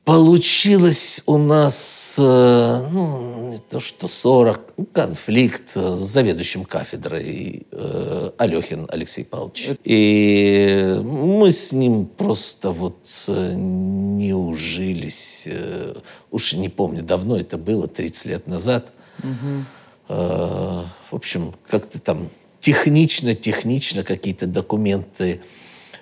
Э, 0.00 0.10
Получилось 0.10 1.22
у 1.26 1.38
нас, 1.38 2.14
э, 2.18 2.88
ну, 2.90 3.50
не 3.50 3.58
то 3.58 3.80
что 3.80 4.08
40, 4.08 4.74
ну, 4.76 4.86
конфликт 4.86 5.70
с 5.70 5.98
заведующим 5.98 6.64
кафедрой 6.64 7.66
э, 7.70 8.30
Алехин 8.38 8.86
Алексей 8.90 9.24
Павлович. 9.24 9.70
И 9.84 11.00
мы 11.02 11.50
с 11.50 11.72
ним 11.72 12.06
просто 12.06 12.70
вот 12.70 13.06
э, 13.28 13.54
не 13.54 14.32
ужились. 14.32 15.44
Э, 15.46 15.96
уж 16.30 16.54
не 16.54 16.68
помню, 16.68 17.02
давно 17.02 17.38
это 17.38 17.58
было, 17.58 17.86
30 17.86 18.26
лет 18.26 18.46
назад. 18.46 18.92
Угу. 19.18 19.64
Э, 20.08 20.84
в 21.10 21.14
общем, 21.14 21.54
как-то 21.68 22.00
там 22.00 22.28
технично-технично 22.60 24.02
какие-то 24.02 24.46
документы 24.46 25.40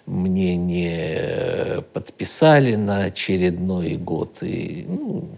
мне 0.09 0.57
не 0.57 1.83
подписали 1.93 2.75
на 2.77 3.05
очередной 3.05 3.97
год. 3.97 4.39
И, 4.43 4.87
ну, 4.89 5.29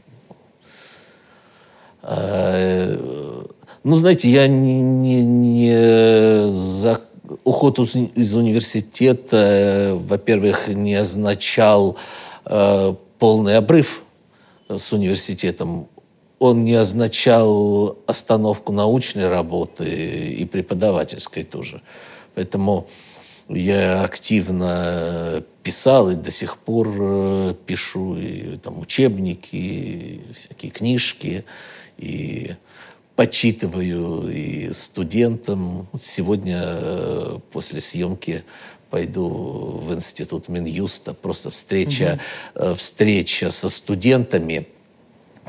э, 2.03 2.97
ну, 3.83 3.97
знаете, 3.97 4.31
я 4.31 4.47
не, 4.47 4.81
не, 4.81 5.25
не 5.25 6.53
за, 6.53 7.01
уход 7.43 7.79
из 7.79 8.35
университета, 8.35 9.93
во-первых, 9.95 10.69
не 10.69 10.95
означал 10.95 11.97
э, 12.45 12.95
полный 13.19 13.57
обрыв 13.57 14.03
с 14.69 14.93
университетом. 14.93 15.89
Он 16.39 16.65
не 16.65 16.75
означал 16.75 17.99
остановку 18.07 18.73
научной 18.73 19.29
работы 19.29 19.85
и 20.31 20.45
преподавательской 20.45 21.43
тоже. 21.43 21.83
Поэтому 22.35 22.87
я 23.51 24.05
активно 24.05 25.43
писал 25.63 26.11
и 26.11 26.15
до 26.15 26.31
сих 26.31 26.57
пор 26.57 26.89
э, 26.99 27.55
пишу 27.67 28.17
и, 28.17 28.57
там, 28.57 28.79
учебники, 28.81 29.57
и 29.57 30.21
всякие 30.33 30.71
книжки, 30.71 31.45
и 31.99 32.55
почитываю 33.17 34.31
и 34.31 34.73
студентам. 34.73 35.89
Сегодня 36.01 36.63
э, 36.65 37.39
после 37.53 37.81
съемки 37.81 38.45
пойду 38.89 39.29
в 39.29 39.95
институт 39.95 40.49
Минюста, 40.49 41.13
просто 41.13 41.51
встреча, 41.51 42.19
угу. 42.55 42.75
встреча 42.77 43.51
со 43.51 43.69
студентами. 43.69 44.67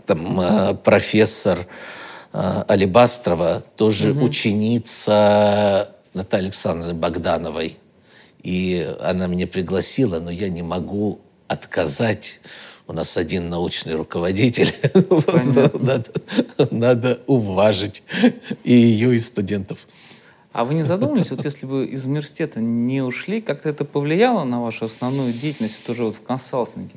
Там 0.05 0.77
профессор 0.83 1.67
Алибастрова, 2.31 3.63
тоже 3.75 4.11
угу. 4.11 4.25
ученица 4.25 5.95
Натальи 6.13 6.45
Александровны 6.45 6.93
Богдановой. 6.93 7.77
И 8.43 8.95
она 9.01 9.27
меня 9.27 9.47
пригласила, 9.47 10.19
но 10.19 10.31
я 10.31 10.49
не 10.49 10.63
могу 10.63 11.19
отказать. 11.47 12.41
У 12.87 12.93
нас 12.93 13.15
один 13.17 13.49
научный 13.49 13.95
руководитель. 13.95 14.73
надо, 15.79 16.11
надо 16.71 17.19
уважить 17.27 18.03
и 18.63 18.73
ее, 18.73 19.15
и 19.15 19.19
студентов. 19.19 19.87
А 20.53 20.65
вы 20.65 20.73
не 20.73 20.83
задумывались, 20.83 21.31
вот 21.31 21.45
если 21.45 21.65
бы 21.65 21.85
из 21.85 22.03
университета 22.03 22.59
не 22.59 23.01
ушли, 23.01 23.39
как-то 23.39 23.69
это 23.69 23.85
повлияло 23.85 24.43
на 24.43 24.61
вашу 24.61 24.85
основную 24.85 25.31
деятельность 25.31 25.85
тоже 25.85 26.03
вот 26.03 26.15
в 26.15 26.21
консалтинге? 26.21 26.95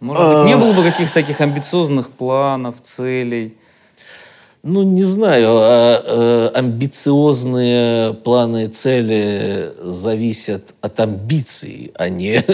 Может 0.00 0.26
быть, 0.26 0.46
не 0.46 0.56
было 0.56 0.72
бы 0.72 0.82
каких-то 0.82 1.14
таких 1.14 1.40
амбициозных 1.40 2.10
планов, 2.10 2.82
целей? 2.82 3.56
Ну, 4.64 4.84
не 4.84 5.02
знаю, 5.02 5.48
а, 5.48 6.02
а, 6.04 6.52
амбициозные 6.54 8.14
планы 8.14 8.66
и 8.66 8.68
цели 8.68 9.72
зависят 9.82 10.74
от 10.80 11.00
амбиций, 11.00 11.92
а 11.96 12.08
не... 12.08 12.44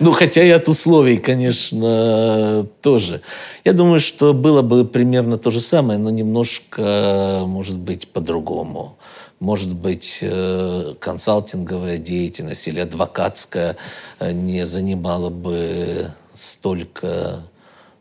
Ну, 0.00 0.12
хотя 0.12 0.42
и 0.42 0.50
от 0.50 0.68
условий, 0.68 1.18
конечно, 1.18 2.66
тоже. 2.82 3.20
Я 3.64 3.72
думаю, 3.72 4.00
что 4.00 4.34
было 4.34 4.62
бы 4.62 4.84
примерно 4.84 5.38
то 5.38 5.50
же 5.50 5.60
самое, 5.60 5.98
но 5.98 6.10
немножко, 6.10 7.44
может 7.46 7.78
быть, 7.78 8.08
по-другому. 8.08 8.98
Может 9.40 9.74
быть, 9.74 10.18
э, 10.20 10.94
консалтинговая 10.98 11.98
деятельность 11.98 12.66
или 12.66 12.80
адвокатская 12.80 13.76
э, 14.18 14.32
не 14.32 14.66
занимала 14.66 15.30
бы 15.30 16.10
столько 16.34 17.42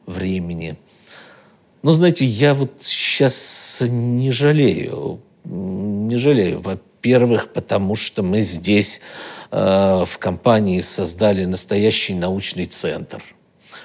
времени. 0.08 0.78
Но, 1.88 1.94
знаете, 1.94 2.26
я 2.26 2.54
вот 2.54 2.72
сейчас 2.82 3.82
не 3.88 4.30
жалею. 4.34 5.22
Не 5.46 6.18
жалею. 6.18 6.60
Во-первых, 6.60 7.54
потому 7.54 7.96
что 7.96 8.24
мы 8.24 8.42
здесь 8.42 9.00
э, 9.52 10.04
в 10.06 10.18
компании 10.18 10.82
создали 10.82 11.46
настоящий 11.46 12.14
научный 12.14 12.66
центр. 12.66 13.24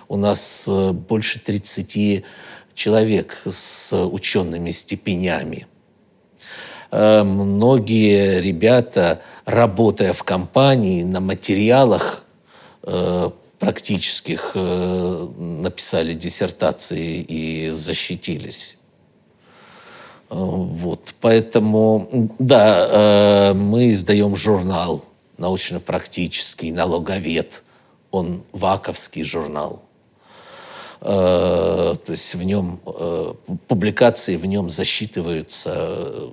У 0.08 0.16
нас 0.16 0.64
э, 0.66 0.90
больше 0.90 1.38
30 1.38 2.24
человек 2.74 3.40
с 3.48 3.96
учеными 3.96 4.72
степенями. 4.72 5.68
Э, 6.90 7.22
многие 7.22 8.40
ребята, 8.40 9.22
работая 9.44 10.12
в 10.12 10.24
компании 10.24 11.04
на 11.04 11.20
материалах 11.20 12.24
э, 12.82 13.30
практических 13.62 14.50
э, 14.54 15.28
написали 15.38 16.14
диссертации 16.14 17.20
и 17.20 17.70
защитились. 17.70 18.78
Э, 20.30 20.34
вот, 20.34 21.14
поэтому, 21.20 22.28
да, 22.40 22.88
э, 22.90 23.54
мы 23.54 23.90
издаем 23.90 24.34
журнал 24.34 25.04
научно-практический 25.38 26.72
«Налоговед». 26.72 27.62
Он 28.10 28.42
ваковский 28.50 29.22
журнал. 29.22 29.82
То 31.00 31.98
есть 32.08 32.34
в 32.34 32.42
нем 32.42 32.78
публикации 33.68 34.36
в 34.36 34.46
нем 34.46 34.70
засчитываются 34.70 36.32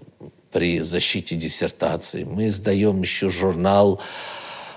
при 0.51 0.79
защите 0.79 1.35
диссертации. 1.35 2.23
Мы 2.23 2.47
издаем 2.47 3.01
еще 3.01 3.29
журнал 3.29 3.99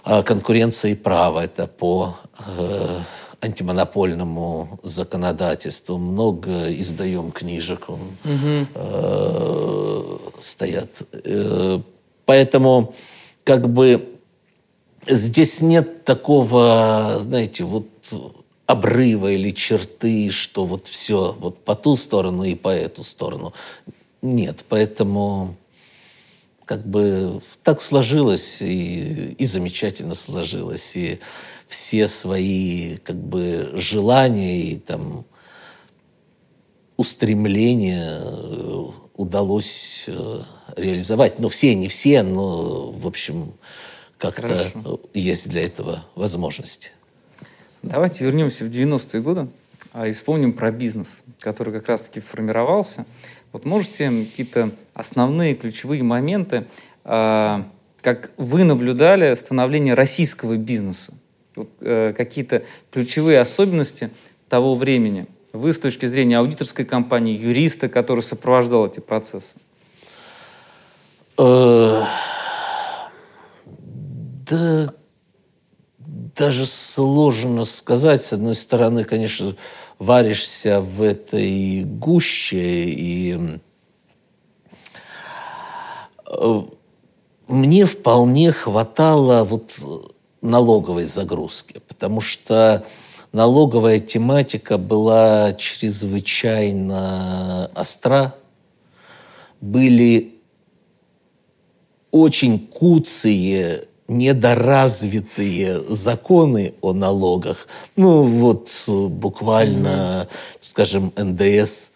а 0.04 0.22
конкуренция 0.22 0.92
и 0.92 0.94
право. 0.94 1.40
Это 1.40 1.66
по 1.66 2.16
э, 2.46 3.00
антимонопольному 3.40 4.80
законодательству. 4.82 5.98
Много 5.98 6.72
издаем 6.74 7.32
книжек, 7.32 7.88
он, 7.88 8.00
угу. 8.24 8.66
э, 8.74 10.18
стоят. 10.38 11.02
Э, 11.12 11.80
поэтому 12.24 12.94
как 13.44 13.68
бы 13.68 14.18
здесь 15.06 15.60
нет 15.60 16.04
такого, 16.04 17.16
знаете, 17.18 17.64
вот 17.64 17.86
обрыва 18.66 19.32
или 19.32 19.50
черты, 19.50 20.30
что 20.30 20.64
вот 20.64 20.88
все 20.88 21.36
вот 21.38 21.58
по 21.64 21.74
ту 21.74 21.96
сторону 21.96 22.44
и 22.44 22.54
по 22.54 22.68
эту 22.68 23.04
сторону. 23.04 23.52
Нет, 24.22 24.64
поэтому 24.68 25.56
как 26.72 26.86
бы 26.86 27.42
так 27.62 27.82
сложилось 27.82 28.62
и, 28.62 29.34
и 29.36 29.44
замечательно 29.44 30.14
сложилось. 30.14 30.96
И 30.96 31.18
все 31.68 32.06
свои 32.06 32.96
как 32.96 33.16
бы 33.16 33.72
желания 33.74 34.62
и 34.70 34.76
там 34.78 35.26
устремления 36.96 38.22
э, 38.22 38.84
удалось 39.16 40.04
э, 40.06 40.40
реализовать. 40.76 41.38
Ну, 41.38 41.50
все, 41.50 41.74
не 41.74 41.88
все, 41.88 42.22
но, 42.22 42.90
в 42.90 43.06
общем, 43.06 43.52
как-то 44.16 44.72
есть 45.12 45.50
для 45.50 45.66
этого 45.66 46.06
возможности. 46.14 46.92
Давайте 47.82 48.24
вернемся 48.24 48.64
в 48.64 48.68
90-е 48.68 49.20
годы 49.20 49.48
а, 49.92 50.06
и 50.06 50.12
вспомним 50.12 50.54
про 50.54 50.70
бизнес, 50.72 51.22
который 51.38 51.74
как 51.74 51.86
раз-таки 51.88 52.20
формировался. 52.20 53.04
Вот 53.52 53.66
можете 53.66 54.08
какие-то 54.08 54.70
основные 54.94 55.54
ключевые 55.54 56.02
моменты, 56.02 56.64
а, 57.04 57.68
как 58.00 58.32
вы 58.36 58.64
наблюдали 58.64 59.34
становление 59.34 59.94
российского 59.94 60.56
бизнеса? 60.56 61.12
Вот, 61.54 61.70
э, 61.80 62.14
какие-то 62.16 62.64
ключевые 62.90 63.40
особенности 63.40 64.10
того 64.48 64.74
времени? 64.74 65.26
Вы 65.52 65.74
с 65.74 65.78
точки 65.78 66.06
зрения 66.06 66.38
аудиторской 66.38 66.86
компании, 66.86 67.38
юриста, 67.38 67.90
который 67.90 68.22
сопровождал 68.22 68.86
эти 68.86 69.00
процессы? 69.00 69.56
Э, 71.36 72.04
да, 74.48 74.94
даже 75.98 76.64
сложно 76.64 77.64
сказать. 77.64 78.24
С 78.24 78.32
одной 78.32 78.54
стороны, 78.54 79.04
конечно, 79.04 79.54
варишься 80.02 80.80
в 80.80 81.00
этой 81.00 81.84
гуще, 81.84 82.86
и 82.86 83.38
э, 86.26 86.62
мне 87.46 87.86
вполне 87.86 88.50
хватало 88.50 89.44
вот 89.44 89.78
налоговой 90.40 91.04
загрузки, 91.04 91.80
потому 91.86 92.20
что 92.20 92.84
налоговая 93.30 94.00
тематика 94.00 94.76
была 94.76 95.52
чрезвычайно 95.52 97.70
остра. 97.76 98.34
Были 99.60 100.34
очень 102.10 102.58
куцые 102.58 103.84
недоразвитые 104.18 105.80
законы 105.88 106.74
о 106.80 106.92
налогах. 106.92 107.66
Ну, 107.96 108.22
вот 108.24 108.70
буквально, 108.88 110.28
mm-hmm. 110.28 110.68
скажем, 110.68 111.12
НДС 111.16 111.92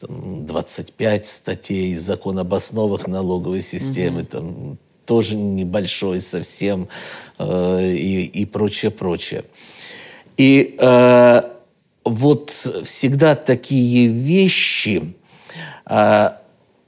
там, 0.00 0.46
25 0.46 1.26
статей, 1.26 1.94
закон 1.96 2.38
об 2.38 2.54
основах 2.54 3.06
налоговой 3.06 3.60
системы, 3.60 4.24
там 4.24 4.78
тоже 5.04 5.34
небольшой 5.34 6.20
совсем 6.20 6.88
э, 7.38 7.92
и, 7.92 8.24
и 8.26 8.44
прочее, 8.46 8.90
прочее. 8.90 9.44
И 10.36 10.76
э, 10.78 11.42
вот 12.04 12.50
всегда 12.84 13.34
такие 13.34 14.08
вещи, 14.08 15.14
э, 15.86 16.30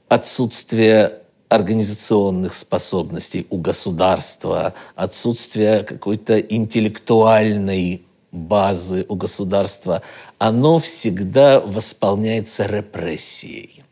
отсутствие 0.07 1.19
организационных 1.53 2.53
способностей 2.53 3.45
у 3.49 3.57
государства, 3.57 4.73
отсутствие 4.95 5.83
какой-то 5.83 6.39
интеллектуальной 6.39 8.05
базы 8.31 9.05
у 9.07 9.15
государства, 9.15 10.01
оно 10.39 10.79
всегда 10.79 11.59
восполняется 11.59 12.65
репрессией. 12.65 13.83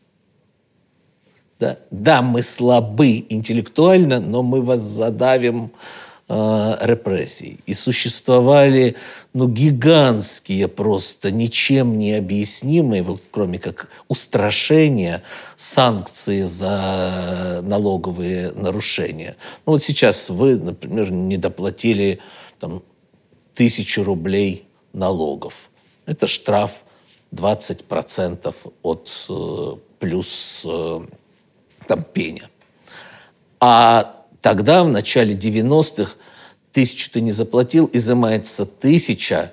Да, 1.60 1.78
да 1.92 2.22
мы 2.22 2.42
слабы 2.42 3.24
интеллектуально, 3.28 4.18
но 4.18 4.42
мы 4.42 4.62
вас 4.62 4.80
задавим 4.80 5.70
э, 6.28 6.76
репрессий. 6.80 7.58
И 7.66 7.74
существовали 7.74 8.96
ну, 9.32 9.48
гигантские 9.48 10.68
просто, 10.68 11.30
ничем 11.30 11.98
не 11.98 12.14
объяснимые, 12.14 13.02
вот, 13.02 13.22
кроме 13.30 13.58
как 13.58 13.88
устрашения, 14.08 15.22
санкции 15.56 16.42
за 16.42 17.60
налоговые 17.62 18.52
нарушения. 18.52 19.36
Ну 19.66 19.72
вот 19.72 19.82
сейчас 19.82 20.28
вы, 20.28 20.56
например, 20.56 21.10
не 21.10 21.36
доплатили 21.36 22.20
там, 22.58 22.82
тысячу 23.54 24.04
рублей 24.04 24.66
налогов. 24.92 25.70
Это 26.06 26.26
штраф 26.26 26.82
20% 27.34 28.54
от 28.82 29.26
э, 29.28 29.76
плюс 29.98 30.62
э, 30.64 31.00
там, 31.86 32.02
пеня. 32.04 32.50
А 33.60 34.21
тогда, 34.42 34.84
в 34.84 34.88
начале 34.88 35.34
90-х, 35.34 36.12
тысячу 36.72 37.10
ты 37.10 37.20
не 37.20 37.32
заплатил, 37.32 37.88
изымается 37.92 38.66
тысяча, 38.66 39.52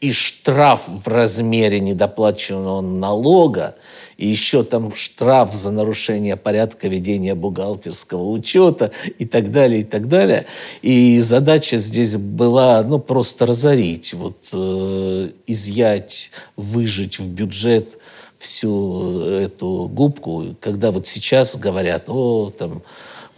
и 0.00 0.12
штраф 0.12 0.84
в 0.86 1.08
размере 1.08 1.80
недоплаченного 1.80 2.80
налога, 2.80 3.74
и 4.16 4.28
еще 4.28 4.62
там 4.62 4.94
штраф 4.94 5.52
за 5.54 5.72
нарушение 5.72 6.36
порядка 6.36 6.86
ведения 6.86 7.34
бухгалтерского 7.34 8.30
учета 8.30 8.92
и 9.18 9.26
так 9.26 9.50
далее, 9.50 9.80
и 9.80 9.84
так 9.84 10.06
далее. 10.06 10.46
И 10.82 11.18
задача 11.20 11.78
здесь 11.78 12.16
была, 12.16 12.82
ну, 12.84 13.00
просто 13.00 13.44
разорить, 13.44 14.14
вот, 14.14 14.38
э, 14.52 15.30
изъять, 15.48 16.30
выжить 16.56 17.18
в 17.18 17.26
бюджет 17.26 17.98
всю 18.38 19.20
эту 19.22 19.90
губку, 19.92 20.54
когда 20.60 20.92
вот 20.92 21.08
сейчас 21.08 21.56
говорят, 21.56 22.04
о, 22.06 22.52
там, 22.56 22.82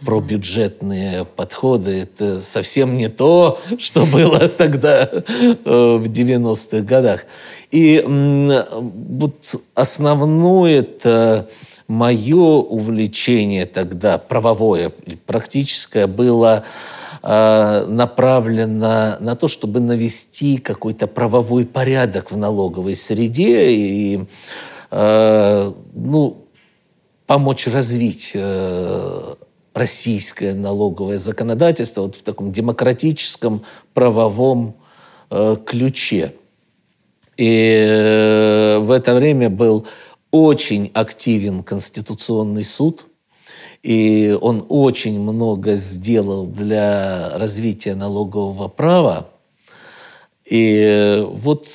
про 0.05 0.19
бюджетные 0.19 1.25
подходы. 1.25 2.01
Это 2.01 2.41
совсем 2.41 2.97
не 2.97 3.07
то, 3.07 3.59
что 3.77 4.05
было 4.05 4.39
тогда 4.49 5.03
э, 5.03 5.21
в 5.65 6.03
90-х 6.03 6.81
годах. 6.81 7.25
И 7.71 8.03
вот 8.05 9.55
основное 9.75 10.79
это 10.79 11.49
мое 11.87 12.37
увлечение 12.37 13.65
тогда, 13.65 14.17
правовое, 14.17 14.91
практическое, 15.25 16.07
было 16.07 16.63
э, 17.21 17.85
направлено 17.87 19.17
на 19.19 19.35
то, 19.35 19.47
чтобы 19.47 19.79
навести 19.79 20.57
какой-то 20.57 21.07
правовой 21.07 21.65
порядок 21.65 22.31
в 22.31 22.37
налоговой 22.37 22.95
среде 22.95 23.71
и 23.71 24.25
э, 24.89 25.71
ну, 25.93 26.45
помочь 27.27 27.67
развить 27.67 28.35
российское 29.81 30.53
налоговое 30.53 31.17
законодательство 31.17 32.01
вот 32.01 32.15
в 32.15 32.21
таком 32.21 32.51
демократическом 32.51 33.63
правовом 33.95 34.75
э, 35.31 35.57
ключе. 35.65 36.33
И 37.35 37.85
э, 37.89 38.77
в 38.77 38.91
это 38.91 39.15
время 39.15 39.49
был 39.49 39.87
очень 40.29 40.91
активен 40.93 41.63
Конституционный 41.63 42.63
суд, 42.63 43.07
и 43.81 44.37
он 44.39 44.65
очень 44.69 45.19
много 45.19 45.75
сделал 45.77 46.45
для 46.45 47.31
развития 47.39 47.95
налогового 47.95 48.67
права. 48.67 49.29
И 50.45 50.77
э, 50.77 51.23
вот 51.23 51.67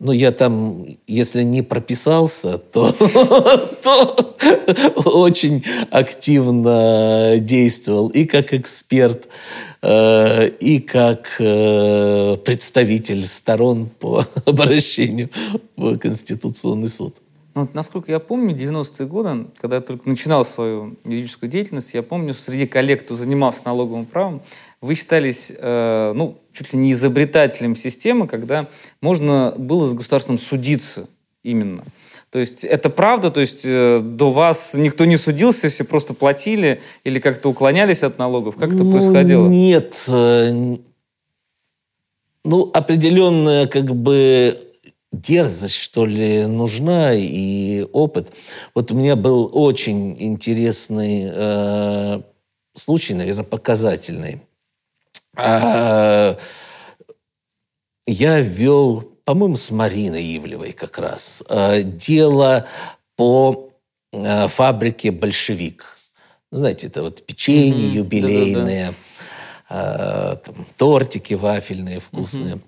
ну, 0.00 0.10
я 0.10 0.32
там, 0.32 0.84
если 1.06 1.44
не 1.44 1.62
прописался, 1.62 2.58
то, 2.58 2.90
то 3.84 4.31
очень 5.04 5.64
активно 5.90 7.34
действовал 7.38 8.08
и 8.08 8.24
как 8.24 8.54
эксперт, 8.54 9.28
э, 9.82 10.48
и 10.48 10.80
как 10.80 11.36
э, 11.38 12.36
представитель 12.44 13.24
сторон 13.24 13.86
по 13.86 14.26
обращению 14.46 15.30
в 15.76 15.98
Конституционный 15.98 16.88
суд. 16.88 17.16
Ну, 17.54 17.62
вот, 17.62 17.74
насколько 17.74 18.10
я 18.10 18.18
помню, 18.18 18.56
90-е 18.56 19.06
годы, 19.06 19.46
когда 19.58 19.76
я 19.76 19.82
только 19.82 20.08
начинал 20.08 20.46
свою 20.46 20.96
юридическую 21.04 21.50
деятельность, 21.50 21.92
я 21.92 22.02
помню, 22.02 22.32
среди 22.32 22.66
коллег, 22.66 23.04
кто 23.04 23.14
занимался 23.14 23.60
налоговым 23.66 24.06
правом, 24.06 24.40
вы 24.80 24.94
считались, 24.94 25.52
э, 25.54 26.12
ну, 26.14 26.38
чуть 26.52 26.72
ли 26.72 26.78
не 26.78 26.92
изобретателем 26.92 27.76
системы, 27.76 28.26
когда 28.26 28.66
можно 29.02 29.54
было 29.58 29.86
с 29.86 29.92
государством 29.92 30.38
судиться 30.38 31.08
именно. 31.42 31.84
То 32.32 32.38
есть 32.38 32.64
это 32.64 32.88
правда, 32.88 33.30
то 33.30 33.40
есть 33.40 33.60
э, 33.64 34.00
до 34.02 34.32
вас 34.32 34.72
никто 34.72 35.04
не 35.04 35.18
судился, 35.18 35.68
все 35.68 35.84
просто 35.84 36.14
платили 36.14 36.80
или 37.04 37.18
как-то 37.18 37.50
уклонялись 37.50 38.02
от 38.02 38.18
налогов? 38.18 38.56
Как 38.56 38.72
это 38.72 38.84
ну, 38.84 38.92
происходило? 38.92 39.46
Нет. 39.46 40.06
Э, 40.08 40.78
ну, 42.42 42.70
определенная 42.72 43.66
как 43.66 43.94
бы 43.94 44.58
дерзость, 45.12 45.74
что 45.74 46.06
ли, 46.06 46.46
нужна 46.46 47.12
и 47.14 47.86
опыт. 47.92 48.32
Вот 48.74 48.90
у 48.90 48.94
меня 48.94 49.14
был 49.14 49.50
очень 49.52 50.16
интересный 50.18 51.24
э, 51.26 52.22
случай, 52.72 53.12
наверное, 53.12 53.44
показательный. 53.44 54.40
А, 55.36 56.38
я 58.06 58.40
вел, 58.40 59.11
по-моему, 59.24 59.56
с 59.56 59.70
Мариной 59.70 60.36
Ивлевой 60.36 60.72
как 60.72 60.98
раз, 60.98 61.42
а, 61.48 61.82
дело 61.82 62.66
по 63.16 63.70
а, 64.12 64.48
фабрике 64.48 65.10
«Большевик». 65.10 65.96
Знаете, 66.50 66.88
это 66.88 67.02
вот 67.02 67.24
печенье 67.24 67.88
mm-hmm. 67.88 67.96
юбилейные, 67.96 68.94
да, 69.68 70.36
там, 70.36 70.66
тортики 70.76 71.32
вафельные 71.32 71.98
вкусные. 71.98 72.56
Mm-hmm. 72.56 72.62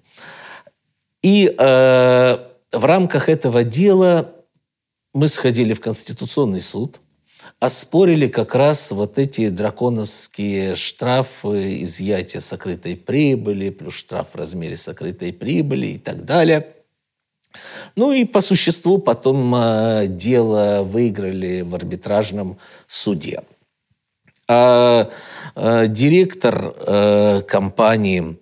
И 1.24 1.54
э, 1.58 2.38
в 2.72 2.84
рамках 2.84 3.28
этого 3.28 3.64
дела 3.64 4.30
мы 5.12 5.28
сходили 5.28 5.72
в 5.74 5.80
Конституционный 5.80 6.60
суд 6.60 7.00
оспорили 7.64 8.28
как 8.28 8.54
раз 8.54 8.90
вот 8.90 9.18
эти 9.18 9.48
драконовские 9.48 10.74
штрафы, 10.74 11.82
изъятия 11.82 12.40
сокрытой 12.40 12.96
прибыли, 12.96 13.70
плюс 13.70 13.94
штраф 13.94 14.28
в 14.32 14.36
размере 14.36 14.76
сокрытой 14.76 15.32
прибыли 15.32 15.86
и 15.88 15.98
так 15.98 16.24
далее. 16.24 16.68
Ну 17.96 18.12
и 18.12 18.24
по 18.24 18.40
существу 18.40 18.98
потом 18.98 19.54
э, 19.54 20.06
дело 20.08 20.82
выиграли 20.82 21.62
в 21.62 21.74
арбитражном 21.74 22.58
суде. 22.86 23.42
А 24.48 25.10
э, 25.54 25.86
директор 25.88 26.74
э, 26.76 27.42
компании 27.42 28.38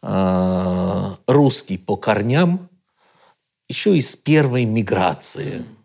«Русский 0.00 1.76
по 1.76 1.96
корням» 1.96 2.68
еще 3.68 3.96
из 3.96 4.14
первой 4.14 4.64
миграции– 4.64 5.64
а, 5.74 5.77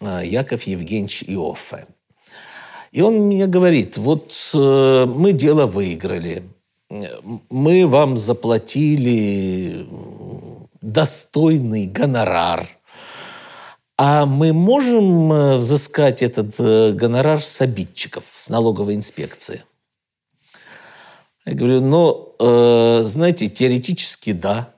Яков 0.00 0.62
Евгеньевич 0.64 1.24
Иоффе. 1.26 1.86
И 2.92 3.02
он 3.02 3.26
мне 3.26 3.46
говорит, 3.46 3.96
вот 3.96 4.34
э, 4.52 5.06
мы 5.06 5.32
дело 5.32 5.66
выиграли, 5.66 6.42
мы 7.48 7.86
вам 7.86 8.18
заплатили 8.18 9.86
достойный 10.80 11.86
гонорар, 11.86 12.68
а 13.96 14.26
мы 14.26 14.52
можем 14.52 15.32
э, 15.32 15.56
взыскать 15.58 16.20
этот 16.20 16.58
э, 16.58 16.92
гонорар 16.92 17.40
с 17.44 17.60
обидчиков, 17.60 18.24
с 18.34 18.48
налоговой 18.48 18.96
инспекции? 18.96 19.62
Я 21.46 21.54
говорю, 21.54 21.80
ну, 21.80 23.02
знаете, 23.02 23.48
теоретически 23.48 24.32
да 24.32 24.69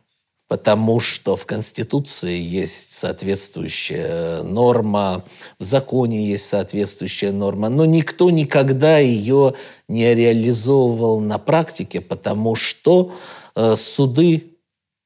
потому 0.53 1.01
что 1.01 1.35
в 1.35 1.47
Конституции 1.47 2.39
есть 2.39 2.93
соответствующая 2.93 4.43
норма, 4.43 5.25
в 5.59 5.65
законе 5.65 6.27
есть 6.27 6.45
соответствующая 6.45 7.33
норма, 7.33 7.71
но 7.71 7.87
никто 7.87 8.31
никогда 8.31 8.99
ее 8.99 9.55
не 9.89 10.15
реализовывал 10.15 11.21
на 11.21 11.39
практике, 11.39 12.03
потому 12.03 12.55
что 12.55 13.15
э, 13.57 13.77
суды 13.77 14.59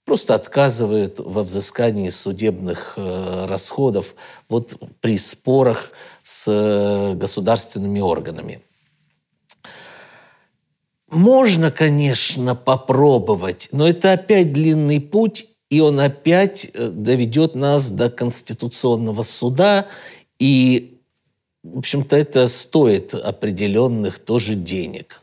просто 0.05 0.35
отказывают 0.35 1.21
во 1.21 1.45
взыскании 1.45 2.09
судебных 2.09 2.95
э, 2.97 3.47
расходов 3.49 4.17
вот 4.49 4.77
при 5.01 5.17
спорах 5.17 5.93
с 6.25 6.47
э, 6.49 7.15
государственными 7.15 8.01
органами. 8.01 8.63
Можно, 11.09 11.71
конечно, 11.71 12.57
попробовать, 12.57 13.69
но 13.71 13.87
это 13.87 14.13
опять 14.13 14.53
длинный 14.53 15.01
путь, 15.01 15.47
и 15.71 15.81
он 15.81 16.01
опять 16.01 16.71
э, 16.75 16.89
доведет 16.89 17.55
нас 17.55 17.91
до 17.91 18.11
Конституционного 18.11 19.23
суда, 19.23 19.87
и, 20.41 20.99
в 21.63 21.79
общем-то, 21.79 22.17
это 22.17 22.49
стоит 22.49 23.15
определенных 23.15 24.19
тоже 24.19 24.57
денег. 24.57 25.23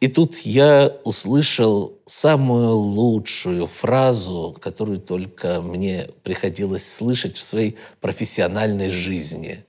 И 0.00 0.08
тут 0.08 0.38
я 0.38 0.96
услышал 1.04 1.96
самую 2.06 2.74
лучшую 2.74 3.68
фразу, 3.68 4.56
которую 4.60 4.98
только 4.98 5.62
мне 5.62 6.08
приходилось 6.24 6.92
слышать 6.92 7.36
в 7.36 7.42
своей 7.42 7.76
профессиональной 8.00 8.90
жизни. 8.90 9.64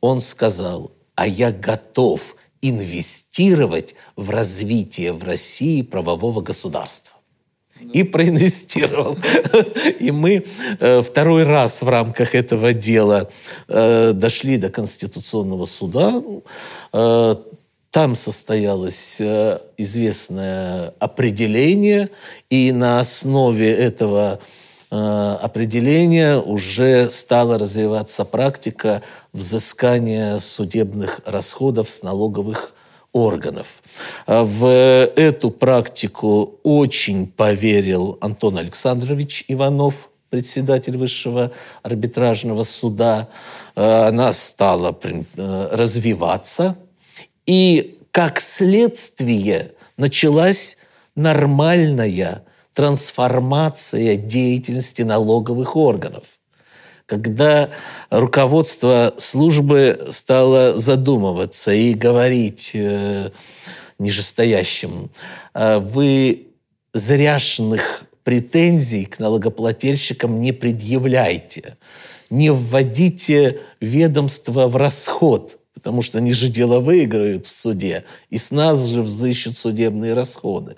он 0.00 0.20
сказал, 0.20 0.90
а 1.14 1.28
я 1.28 1.52
готов 1.52 2.34
инвестировать 2.68 3.94
в 4.16 4.30
развитие 4.30 5.12
в 5.12 5.22
России 5.22 5.82
правового 5.82 6.40
государства. 6.40 7.12
И 7.92 8.02
проинвестировал. 8.04 9.18
И 10.00 10.10
мы 10.10 10.44
э, 10.80 11.02
второй 11.02 11.42
раз 11.42 11.82
в 11.82 11.88
рамках 11.88 12.34
этого 12.34 12.72
дела 12.72 13.28
э, 13.68 14.12
дошли 14.14 14.56
до 14.56 14.70
Конституционного 14.70 15.66
суда. 15.66 16.22
Э, 16.92 17.36
там 17.90 18.14
состоялось 18.16 19.20
известное 19.76 20.94
определение, 20.98 22.10
и 22.50 22.72
на 22.72 22.98
основе 22.98 23.70
этого 23.72 24.40
определения 24.96 26.36
уже 26.36 27.10
стала 27.10 27.58
развиваться 27.58 28.24
практика 28.24 29.02
взыскания 29.32 30.38
судебных 30.38 31.20
расходов 31.24 31.90
с 31.90 32.02
налоговых 32.02 32.74
органов. 33.12 33.66
А 34.26 34.44
в 34.44 34.66
эту 34.66 35.50
практику 35.50 36.58
очень 36.62 37.28
поверил 37.28 38.18
Антон 38.20 38.58
Александрович 38.58 39.44
Иванов, 39.48 40.10
председатель 40.28 40.98
Высшего 40.98 41.52
арбитражного 41.82 42.64
суда. 42.64 43.28
А, 43.76 44.08
она 44.08 44.32
стала 44.32 44.96
э, 45.02 45.68
развиваться. 45.70 46.76
И 47.46 47.98
как 48.10 48.40
следствие 48.40 49.72
началась 49.96 50.76
нормальная 51.14 52.44
трансформация 52.74 54.16
деятельности 54.16 55.02
налоговых 55.02 55.76
органов 55.76 56.24
когда 57.06 57.70
руководство 58.10 59.14
службы 59.18 60.06
стало 60.10 60.78
задумываться 60.78 61.72
и 61.72 61.92
говорить 61.92 62.70
э, 62.74 63.30
нижестоящим, 63.98 65.10
э, 65.52 65.78
вы 65.78 66.48
зряшных 66.94 68.04
претензий 68.22 69.04
к 69.04 69.18
налогоплательщикам 69.18 70.40
не 70.40 70.52
предъявляйте, 70.52 71.76
не 72.30 72.50
вводите 72.50 73.60
ведомство 73.80 74.66
в 74.66 74.76
расход, 74.76 75.58
потому 75.74 76.00
что 76.00 76.18
они 76.18 76.32
же 76.32 76.48
дело 76.48 76.80
выиграют 76.80 77.46
в 77.46 77.52
суде, 77.52 78.04
и 78.30 78.38
с 78.38 78.50
нас 78.50 78.86
же 78.86 79.02
взыщут 79.02 79.58
судебные 79.58 80.14
расходы. 80.14 80.76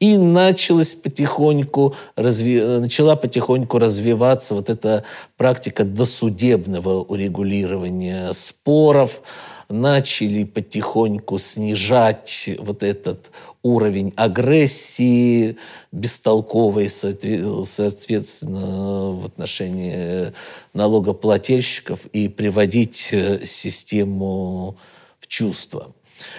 И 0.00 0.16
началась 0.16 0.94
потихоньку, 0.94 1.94
разви... 2.16 2.60
начала 2.60 3.16
потихоньку 3.16 3.78
развиваться 3.78 4.54
вот 4.54 4.70
эта 4.70 5.04
практика 5.36 5.84
досудебного 5.84 7.02
урегулирования 7.02 8.32
споров, 8.32 9.20
начали 9.68 10.44
потихоньку 10.44 11.38
снижать 11.38 12.50
вот 12.58 12.82
этот 12.82 13.30
уровень 13.62 14.12
агрессии 14.16 15.56
бестолковой, 15.92 16.88
соответственно, 16.88 19.12
в 19.12 19.26
отношении 19.26 20.32
налогоплательщиков 20.74 22.00
и 22.12 22.28
приводить 22.28 23.10
э, 23.12 23.44
систему 23.44 24.76
в 25.20 25.28
чувство. 25.28 25.94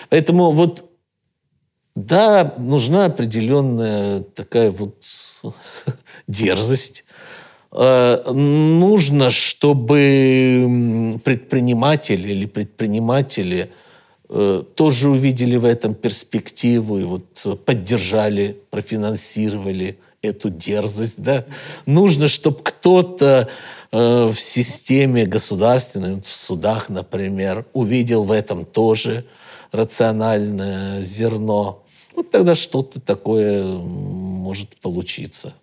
Поэтому 0.09 0.51
вот 0.51 0.92
да, 1.95 2.55
нужна 2.57 3.05
определенная 3.05 4.21
такая 4.21 4.71
вот 4.71 4.95
дерзость. 6.27 7.05
Э, 7.71 8.31
нужно, 8.31 9.29
чтобы 9.29 11.19
предприниматель 11.23 12.29
или 12.29 12.45
предприниматели 12.47 13.71
э, 14.29 14.63
тоже 14.75 15.09
увидели 15.09 15.55
в 15.55 15.65
этом 15.65 15.93
перспективу 15.93 16.97
и 16.97 17.03
вот 17.03 17.63
поддержали, 17.65 18.59
профинансировали 18.71 19.99
эту 20.23 20.49
дерзость. 20.49 21.21
Да? 21.21 21.45
Нужно, 21.85 22.27
чтобы 22.27 22.57
кто-то 22.63 23.49
э, 23.91 24.31
в 24.33 24.39
системе 24.39 25.25
государственной, 25.25 26.21
в 26.21 26.27
судах, 26.27 26.89
например, 26.89 27.65
увидел 27.73 28.23
в 28.23 28.31
этом 28.31 28.65
тоже 28.65 29.25
рациональное 29.71 31.01
зерно 31.01 31.82
вот 32.15 32.31
тогда 32.31 32.55
что-то 32.55 32.99
такое 32.99 33.65
может 33.65 34.75
получиться. 34.77 35.53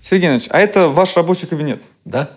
Сергей 0.00 0.26
Иванович, 0.26 0.46
а 0.50 0.60
это 0.60 0.88
ваш 0.88 1.16
рабочий 1.16 1.46
кабинет? 1.46 1.80
Да. 2.04 2.30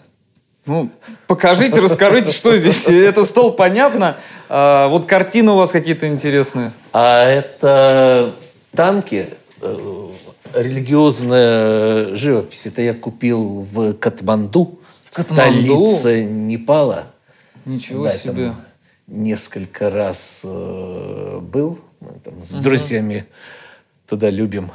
Ну, 0.66 0.90
покажите, 1.28 1.80
расскажите, 1.80 2.32
что 2.32 2.56
здесь. 2.58 2.88
Это 2.88 3.26
стол, 3.26 3.52
понятно. 3.52 4.18
А, 4.50 4.88
вот 4.88 5.06
картины 5.06 5.52
у 5.52 5.56
вас 5.56 5.72
какие-то 5.72 6.08
интересные. 6.08 6.72
А 6.94 7.28
это 7.28 8.36
танки, 8.72 9.30
э, 9.62 10.10
религиозная 10.54 12.16
живопись. 12.16 12.66
Это 12.68 12.82
я 12.82 12.94
купил 12.94 13.62
в 13.62 13.94
Катманду, 13.94 14.80
в 15.04 15.16
Катманду? 15.16 15.88
столице 15.88 16.24
Непала. 16.24 17.08
Ничего 17.66 18.06
да, 18.06 18.16
себе 18.16 18.54
несколько 19.08 19.90
раз 19.90 20.42
э, 20.44 21.40
был. 21.42 21.80
Мы 22.00 22.14
там 22.24 22.44
с 22.44 22.54
угу. 22.54 22.64
друзьями 22.64 23.26
туда 24.08 24.30
любим 24.30 24.72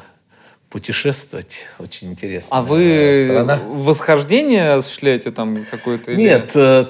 путешествовать. 0.69 1.67
Очень 1.79 2.13
интересно. 2.13 2.59
А 2.59 2.63
вы 2.63 3.27
страна. 3.29 3.59
восхождение 3.69 4.73
осуществляете 4.73 5.31
там 5.33 5.65
какое-то? 5.71 6.15
Нет, 6.15 6.53
э, 6.55 6.87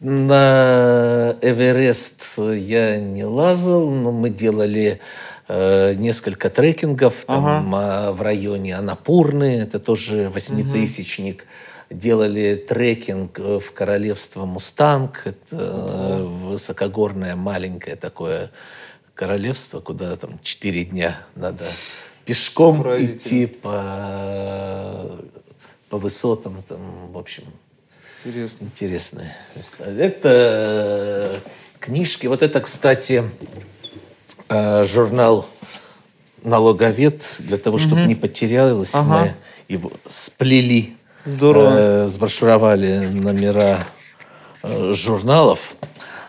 на 0.00 1.36
Эверест 1.40 2.38
я 2.38 3.00
не 3.00 3.24
лазал, 3.24 3.90
но 3.90 4.12
мы 4.12 4.28
делали 4.28 5.00
э, 5.48 5.94
несколько 5.94 6.50
трекингов 6.50 7.24
там 7.26 7.74
ага. 7.74 8.12
в 8.12 8.20
районе 8.20 8.76
Анапурны. 8.76 9.60
Это 9.60 9.78
тоже 9.78 10.28
восьмитысячник. 10.28 11.42
Угу 11.42 11.48
делали 11.90 12.54
трекинг 12.54 13.38
э, 13.38 13.58
в 13.60 13.72
королевство 13.72 14.44
Мустанг. 14.44 15.22
Это 15.24 15.56
э, 15.56 16.22
высокогорное 16.22 17.36
маленькое 17.36 17.96
такое 17.96 18.50
королевство, 19.14 19.80
куда 19.80 20.16
там 20.16 20.38
четыре 20.42 20.84
дня 20.84 21.18
надо 21.34 21.64
пешком 22.24 22.82
идти 23.02 23.46
по, 23.46 25.18
по 25.88 25.98
высотам. 25.98 26.62
Там, 26.68 27.12
в 27.12 27.18
общем, 27.18 27.44
Интересно. 28.24 28.64
Интересно. 28.64 29.84
Это 29.84 31.40
книжки. 31.78 32.26
Вот 32.26 32.42
это, 32.42 32.60
кстати, 32.60 33.24
э, 34.48 34.84
журнал 34.84 35.46
«Налоговед». 36.42 37.36
Для 37.38 37.58
того, 37.58 37.78
чтобы 37.78 38.02
угу. 38.02 38.08
не 38.08 38.14
потерялось, 38.14 38.90
ага. 38.92 39.04
мы 39.04 39.34
его 39.68 39.92
сплели 40.08 40.97
Здорово. 41.24 41.74
Э, 41.76 42.06
сброшуровали 42.08 43.08
номера 43.08 43.86
э, 44.62 44.92
журналов. 44.94 45.74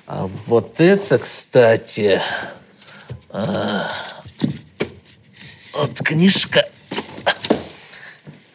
А 0.08 0.30
вот 0.48 0.80
это, 0.80 1.20
кстати, 1.20 2.20
э, 3.30 3.82
вот 5.74 6.02
книжка 6.04 6.68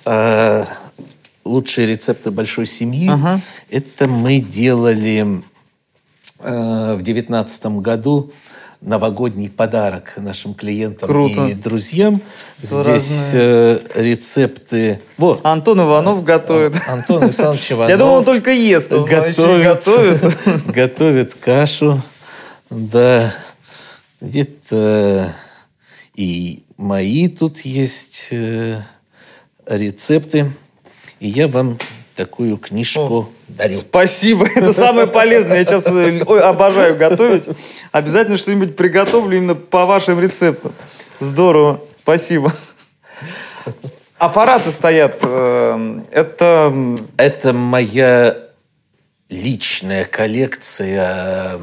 э, 0.04 0.64
«Лучшие 1.44 1.86
рецепты 1.86 2.30
большой 2.30 2.66
семьи». 2.66 3.08
Ага. 3.08 3.40
Это 3.70 4.06
мы 4.08 4.40
делали 4.40 5.42
э, 6.40 6.94
в 6.94 7.02
девятнадцатом 7.02 7.80
году 7.80 8.32
новогодний 8.84 9.48
подарок 9.48 10.12
нашим 10.16 10.54
клиентам 10.54 11.08
Круто. 11.08 11.46
и 11.46 11.54
друзьям. 11.54 12.20
Здесь 12.60 13.30
э, 13.32 13.80
рецепты... 13.94 15.00
Вот. 15.16 15.40
Антон 15.42 15.80
Иванов 15.80 16.22
готовит. 16.22 16.74
Антон 16.86 17.24
Александрович 17.24 17.70
Иванов. 17.72 17.90
Я 17.90 17.96
думал, 17.96 18.14
он 18.16 18.24
только 18.24 18.52
ест. 18.52 18.92
Он 18.92 19.04
готовит, 19.04 19.64
готовит. 19.64 20.36
готовит 20.66 21.34
кашу. 21.34 22.02
Да. 22.70 23.34
Где-то 24.20 25.34
и 26.14 26.62
мои 26.76 27.28
тут 27.28 27.60
есть 27.60 28.28
э, 28.30 28.82
рецепты. 29.66 30.50
И 31.20 31.28
я 31.28 31.48
вам 31.48 31.78
такую 32.14 32.58
книжку 32.58 33.30
Дарю. 33.56 33.78
Спасибо, 33.78 34.46
это 34.46 34.72
самое 34.72 35.06
полезное. 35.06 35.58
Я 35.58 35.64
сейчас 35.64 35.86
ой, 35.86 36.40
обожаю 36.40 36.96
готовить. 36.96 37.48
Обязательно 37.92 38.36
что-нибудь 38.36 38.76
приготовлю 38.76 39.36
именно 39.36 39.54
по 39.54 39.86
вашим 39.86 40.20
рецептам. 40.20 40.72
Здорово, 41.20 41.80
спасибо. 42.00 42.52
Аппараты 44.18 44.72
стоят. 44.72 45.18
Э, 45.22 46.00
это... 46.10 46.96
Это 47.16 47.52
моя 47.52 48.38
личная 49.28 50.04
коллекция 50.04 51.60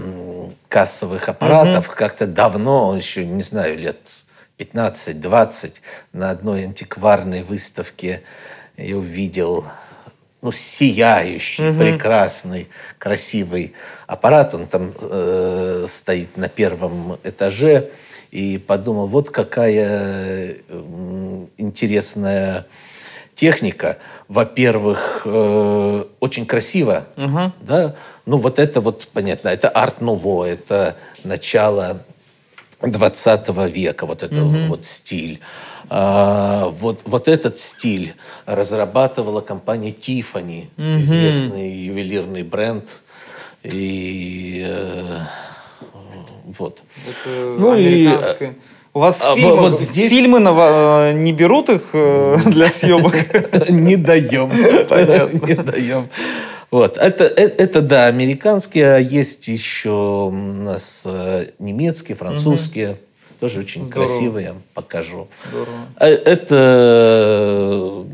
кассовых 0.68 1.30
аппаратов. 1.30 1.90
Угу. 1.90 1.96
Как-то 1.96 2.26
давно, 2.26 2.96
еще, 2.96 3.26
не 3.26 3.44
знаю, 3.44 3.78
лет 3.78 3.98
15-20, 4.58 5.82
на 6.14 6.32
одной 6.32 6.64
антикварной 6.64 7.44
выставке 7.44 8.24
я 8.78 8.98
увидел 8.98 9.66
ну, 10.42 10.52
сияющий, 10.52 11.72
прекрасный, 11.78 12.68
красивый 12.98 13.74
аппарат. 14.08 14.54
Он 14.54 14.68
там 14.68 14.94
э, 15.02 15.86
стоит 15.88 16.38
на 16.38 16.50
первом 16.50 17.20
этаже. 17.24 17.92
И 18.32 18.58
подумал, 18.58 19.08
вот 19.08 19.30
какая 19.30 20.56
э, 20.68 21.48
интересная 21.58 22.66
техника. 23.36 23.98
Во-первых, 24.28 25.24
э, 25.26 26.06
очень 26.20 26.46
красиво, 26.46 27.08
да. 27.62 27.96
Ну 28.26 28.38
вот 28.38 28.60
это 28.60 28.82
вот 28.82 29.08
понятно, 29.14 29.50
это 29.50 29.68
арт-нуво, 29.68 30.46
это 30.46 30.96
начало 31.24 32.04
20 32.82 33.50
века, 33.74 34.06
вот 34.06 34.24
это 34.24 34.36
вот 34.70 34.86
стиль. 34.86 35.40
А, 35.94 36.70
вот, 36.70 37.02
вот 37.04 37.28
этот 37.28 37.60
стиль 37.60 38.14
разрабатывала 38.46 39.42
компания 39.42 39.92
Tiffany, 39.92 40.68
известный 40.78 41.70
ювелирный 41.70 42.44
бренд. 42.44 42.86
И 43.64 44.66
э, 44.66 45.20
вот. 46.58 46.82
Ну 47.36 47.76
и 47.76 48.08
у 48.94 49.00
вас 49.00 49.22
а, 49.22 49.36
фильмы, 49.36 49.56
вот 49.58 49.82
здесь- 49.82 50.10
фильмы 50.10 50.40
на- 50.40 51.12
не 51.12 51.34
берут 51.34 51.70
их 51.70 51.90
э, 51.92 52.38
для 52.46 52.70
съемок? 52.70 53.14
Не 53.70 53.98
даем. 53.98 54.50
Не 55.46 55.56
даем. 55.56 56.08
Вот. 56.72 56.96
Это, 56.96 57.26
э- 57.26 57.54
это, 57.58 57.82
да, 57.82 58.08
американские, 58.08 58.96
а 58.96 58.98
есть 58.98 59.50
еще 59.50 59.90
у 59.90 60.32
нас 60.32 61.04
э, 61.06 61.48
немецкие, 61.60 62.16
французские. 62.16 62.98
Тоже 63.42 63.62
очень 63.62 63.88
Здорово. 63.88 64.06
красивые, 64.06 64.44
я 64.46 64.54
вам 64.54 64.62
покажу. 64.76 65.28
А 65.96 66.06
Это 66.08 68.06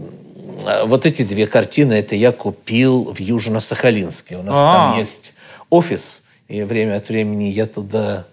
э, 0.65 0.85
вот 0.85 1.05
эти 1.05 1.23
две 1.23 1.47
картины, 1.47 1.95
это 1.95 2.15
я 2.15 2.31
купил 2.31 3.11
в 3.13 3.19
Южно-Сахалинске. 3.19 4.37
У 4.39 4.43
нас 4.43 4.55
А. 4.57 4.91
там 4.91 4.97
есть 4.99 5.33
офис, 5.69 6.23
и 6.47 6.63
время 6.63 6.95
от 6.95 7.09
времени 7.09 7.43
я 7.43 7.65
туда 7.65 8.25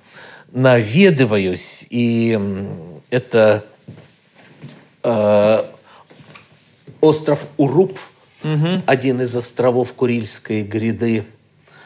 наведываюсь. 0.52 1.84
И 1.90 2.38
это 3.10 3.64
э, 5.02 5.64
остров 7.00 7.40
Уруп, 7.56 7.98
один 8.86 9.20
из 9.20 9.34
островов 9.34 9.94
Курильской 9.94 10.62
гряды. 10.62 11.24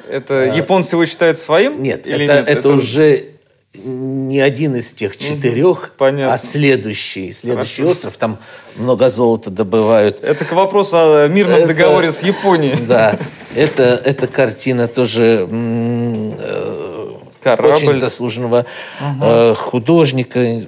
Это 0.06 0.44
японцы 0.54 0.96
его 0.96 1.06
считают 1.06 1.38
своим? 1.38 1.76
А. 1.76 1.78
Нет, 1.78 2.06
Или 2.06 2.26
это, 2.26 2.34
нет? 2.40 2.48
это 2.58 2.68
уже 2.68 3.37
не 3.84 4.40
один 4.40 4.76
из 4.76 4.92
тех 4.92 5.16
четырех, 5.16 5.92
понятно. 5.96 6.34
а 6.34 6.38
следующий. 6.38 7.32
Следующий 7.32 7.84
остров. 7.84 8.16
Там 8.16 8.38
много 8.76 9.08
золота 9.08 9.50
добывают. 9.50 10.22
Это 10.22 10.44
к 10.44 10.52
вопросу 10.52 10.96
о 10.96 11.28
мирном 11.28 11.60
Это- 11.60 11.68
договоре 11.68 12.12
с 12.12 12.22
Японией. 12.22 12.76
Да, 12.88 13.18
это, 13.54 14.00
эта 14.04 14.26
картина 14.26 14.88
тоже 14.88 15.46
э, 15.50 17.12
Корабль. 17.42 17.70
очень 17.70 17.96
заслуженного 17.96 18.66
э, 19.00 19.54
художника. 19.54 20.62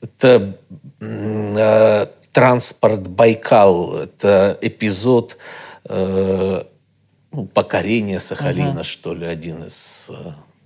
Это 0.00 0.56
э, 1.00 2.06
транспорт 2.32 3.06
Байкал. 3.06 3.96
Это 3.96 4.58
эпизод 4.60 5.36
ну, 5.88 7.46
покорения 7.52 8.20
Сахалина, 8.20 8.84
что 8.84 9.14
ли, 9.14 9.26
один 9.26 9.64
из 9.64 10.10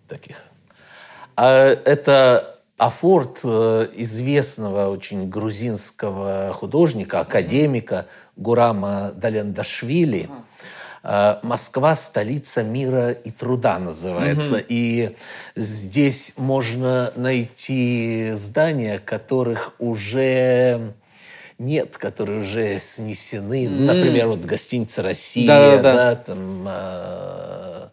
таких. 0.08 0.45
А 1.36 1.66
это 1.84 2.56
афорт 2.78 3.40
э, 3.44 3.88
известного 3.94 4.88
очень 4.88 5.28
грузинского 5.28 6.52
художника, 6.54 7.20
академика 7.20 8.06
Гурама 8.36 9.12
Далендашвили. 9.14 10.28
Э, 11.02 11.36
Москва– 11.42 11.94
столица 11.96 12.62
мира 12.62 13.12
и 13.12 13.30
труда 13.30 13.78
называется. 13.78 14.62
И 14.66 15.14
здесь 15.54 16.34
можно 16.36 17.12
найти 17.16 18.30
здания, 18.32 18.98
которых 18.98 19.72
уже 19.78 20.94
нет, 21.58 21.96
которые 21.96 22.40
уже 22.40 22.78
снесены. 22.78 23.68
Например, 23.68 24.28
вот 24.28 24.40
гостиница 24.40 25.02
«Россия», 25.02 25.46
Да-да-да. 25.46 25.94
да, 25.94 26.14
там... 26.16 26.66
э, 26.68 27.88
и 27.88 27.88
так- 27.88 27.92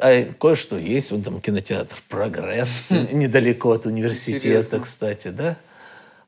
А 0.00 0.24
кое-что 0.38 0.76
есть, 0.76 1.10
вот 1.10 1.24
там 1.24 1.40
кинотеатр 1.40 1.96
«Прогресс» 2.08 2.90
недалеко 3.12 3.72
от 3.72 3.86
университета, 3.86 4.48
Интересно. 4.48 4.80
кстати, 4.80 5.28
да? 5.28 5.56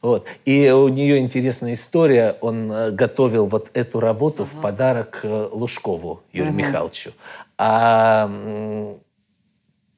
Вот. 0.03 0.27
И 0.45 0.71
у 0.71 0.89
нее 0.89 1.19
интересная 1.19 1.73
история. 1.73 2.37
Он 2.41 2.71
э, 2.71 2.91
готовил 2.93 3.47
вот 3.47 3.71
эту 3.75 3.99
работу 3.99 4.45
в 4.45 4.61
подарок 4.61 5.21
э, 5.23 5.49
Лужкову 5.51 6.23
Юрию 6.33 6.53
Михайловичу. 6.53 7.11
А 7.59 8.31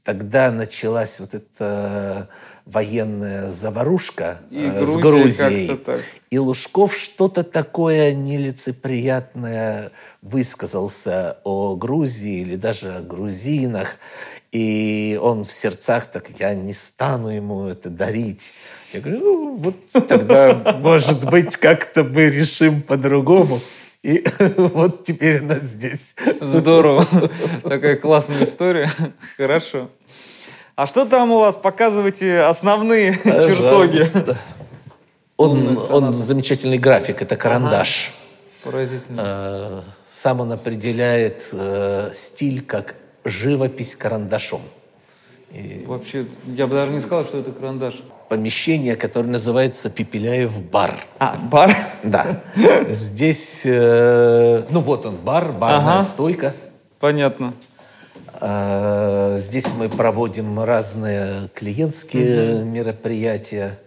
тогда 0.05 0.51
началась 0.51 1.20
вот 1.20 1.34
эта 1.34 2.28
военная 2.64 3.51
заварушка 3.51 4.39
И 4.51 4.64
э, 4.64 4.84
с 4.84 4.97
Грузией. 4.97 5.78
И 6.30 6.39
Лужков 6.39 6.97
что-то 6.97 7.43
такое 7.43 8.14
нелицеприятное 8.14 9.91
высказался 10.22 11.38
о 11.44 11.76
Грузии 11.76 12.40
или 12.40 12.56
даже 12.56 12.96
о 12.96 13.00
грузинах. 13.00 13.96
И 14.50 15.18
он 15.22 15.44
в 15.44 15.52
сердцах 15.52 16.06
так, 16.06 16.28
я 16.38 16.54
не 16.54 16.72
стану 16.72 17.28
ему 17.28 17.66
это 17.66 17.90
дарить. 17.90 18.52
Я 18.92 19.00
говорю, 19.00 19.20
ну, 19.20 19.56
вот 19.56 20.08
тогда, 20.08 20.54
может 20.80 21.28
быть, 21.28 21.56
как-то 21.56 22.02
мы 22.02 22.30
решим 22.30 22.80
по-другому. 22.80 23.60
И 24.02 24.24
вот 24.56 25.02
теперь 25.02 25.40
она 25.40 25.56
здесь. 25.56 26.14
Здорово. 26.40 27.06
Такая 27.62 27.96
классная 27.96 28.44
история. 28.44 28.90
Хорошо. 29.36 29.90
А 30.76 30.86
что 30.86 31.04
там 31.04 31.32
у 31.32 31.40
вас? 31.40 31.56
Показывайте 31.56 32.40
основные 32.40 33.18
чертоги. 33.24 34.00
Он, 35.36 35.78
он 35.90 36.14
замечательный 36.16 36.78
график, 36.78 37.20
это 37.20 37.36
карандаш. 37.36 38.12
Поразительно. 38.64 39.84
Сам 40.18 40.40
он 40.40 40.50
определяет 40.50 41.48
э, 41.52 42.10
стиль 42.12 42.60
как 42.60 42.96
живопись 43.24 43.94
карандашом. 43.94 44.60
Вообще, 45.86 46.26
я 46.44 46.66
бы 46.66 46.74
даже 46.74 46.90
не 46.90 47.00
сказал, 47.00 47.24
что 47.24 47.38
это 47.38 47.52
карандаш. 47.52 48.02
Помещение, 48.28 48.96
которое 48.96 49.28
называется 49.28 49.90
Пепеляев 49.90 50.60
бар. 50.60 51.06
А, 51.20 51.36
бар? 51.36 51.72
Да. 52.02 52.42
Здесь, 52.88 53.62
э, 53.64 54.64
ну 54.70 54.80
вот 54.80 55.06
он 55.06 55.18
бар, 55.18 55.52
барная 55.52 56.00
Ага. 56.00 56.04
стойка. 56.04 56.52
Понятно. 56.98 57.54
Э, 58.40 59.36
Здесь 59.38 59.72
мы 59.78 59.88
проводим 59.88 60.60
разные 60.64 61.48
клиентские 61.54 62.64
мероприятия. 62.64 63.78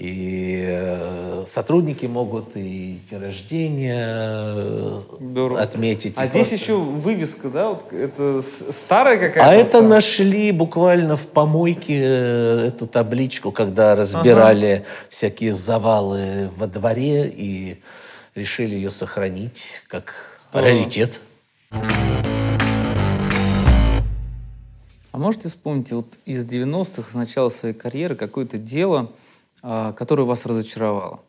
И 0.00 0.64
э, 0.66 1.44
сотрудники 1.46 2.06
могут 2.06 2.56
и 2.56 3.00
день 3.10 3.20
рождения 3.20 4.98
Здорово. 5.20 5.60
отметить. 5.60 6.14
А 6.16 6.26
здесь 6.26 6.48
просто- 6.48 6.54
еще 6.56 6.76
вывеска, 6.78 7.50
да? 7.50 7.68
Вот 7.68 7.92
это 7.92 8.42
старая 8.72 9.18
какая-то? 9.18 9.50
А 9.50 9.52
это 9.52 9.68
старая? 9.68 9.88
нашли 9.88 10.52
буквально 10.52 11.18
в 11.18 11.26
помойке 11.26 11.98
э, 12.00 12.68
эту 12.68 12.86
табличку, 12.86 13.52
когда 13.52 13.94
разбирали 13.94 14.86
всякие 15.10 15.52
завалы 15.52 16.48
во 16.56 16.66
дворе 16.66 17.28
и 17.28 17.76
решили 18.34 18.76
ее 18.76 18.88
сохранить 18.88 19.82
как 19.86 20.14
раритет. 20.54 21.20
А 25.12 25.18
можете 25.18 25.50
вспомнить 25.50 25.92
вот 25.92 26.06
из 26.24 26.46
90-х, 26.46 27.10
с 27.10 27.14
начала 27.14 27.50
своей 27.50 27.74
карьеры, 27.74 28.14
какое-то 28.14 28.56
дело, 28.56 29.10
а, 29.62 29.92
которое 29.92 30.24
вас 30.24 30.46
разочаровало? 30.46 31.20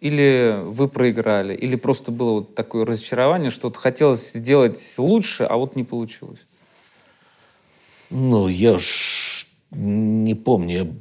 Или 0.00 0.60
вы 0.64 0.88
проиграли, 0.88 1.54
или 1.54 1.76
просто 1.76 2.10
было 2.10 2.32
вот 2.32 2.54
такое 2.54 2.84
разочарование, 2.84 3.50
что 3.50 3.68
вот 3.68 3.76
хотелось 3.76 4.32
сделать 4.32 4.80
лучше, 4.98 5.44
а 5.44 5.56
вот 5.56 5.76
не 5.76 5.84
получилось? 5.84 6.40
Ну, 8.10 8.48
я 8.48 8.74
уж 8.74 9.46
не 9.70 10.34
помню. 10.34 10.94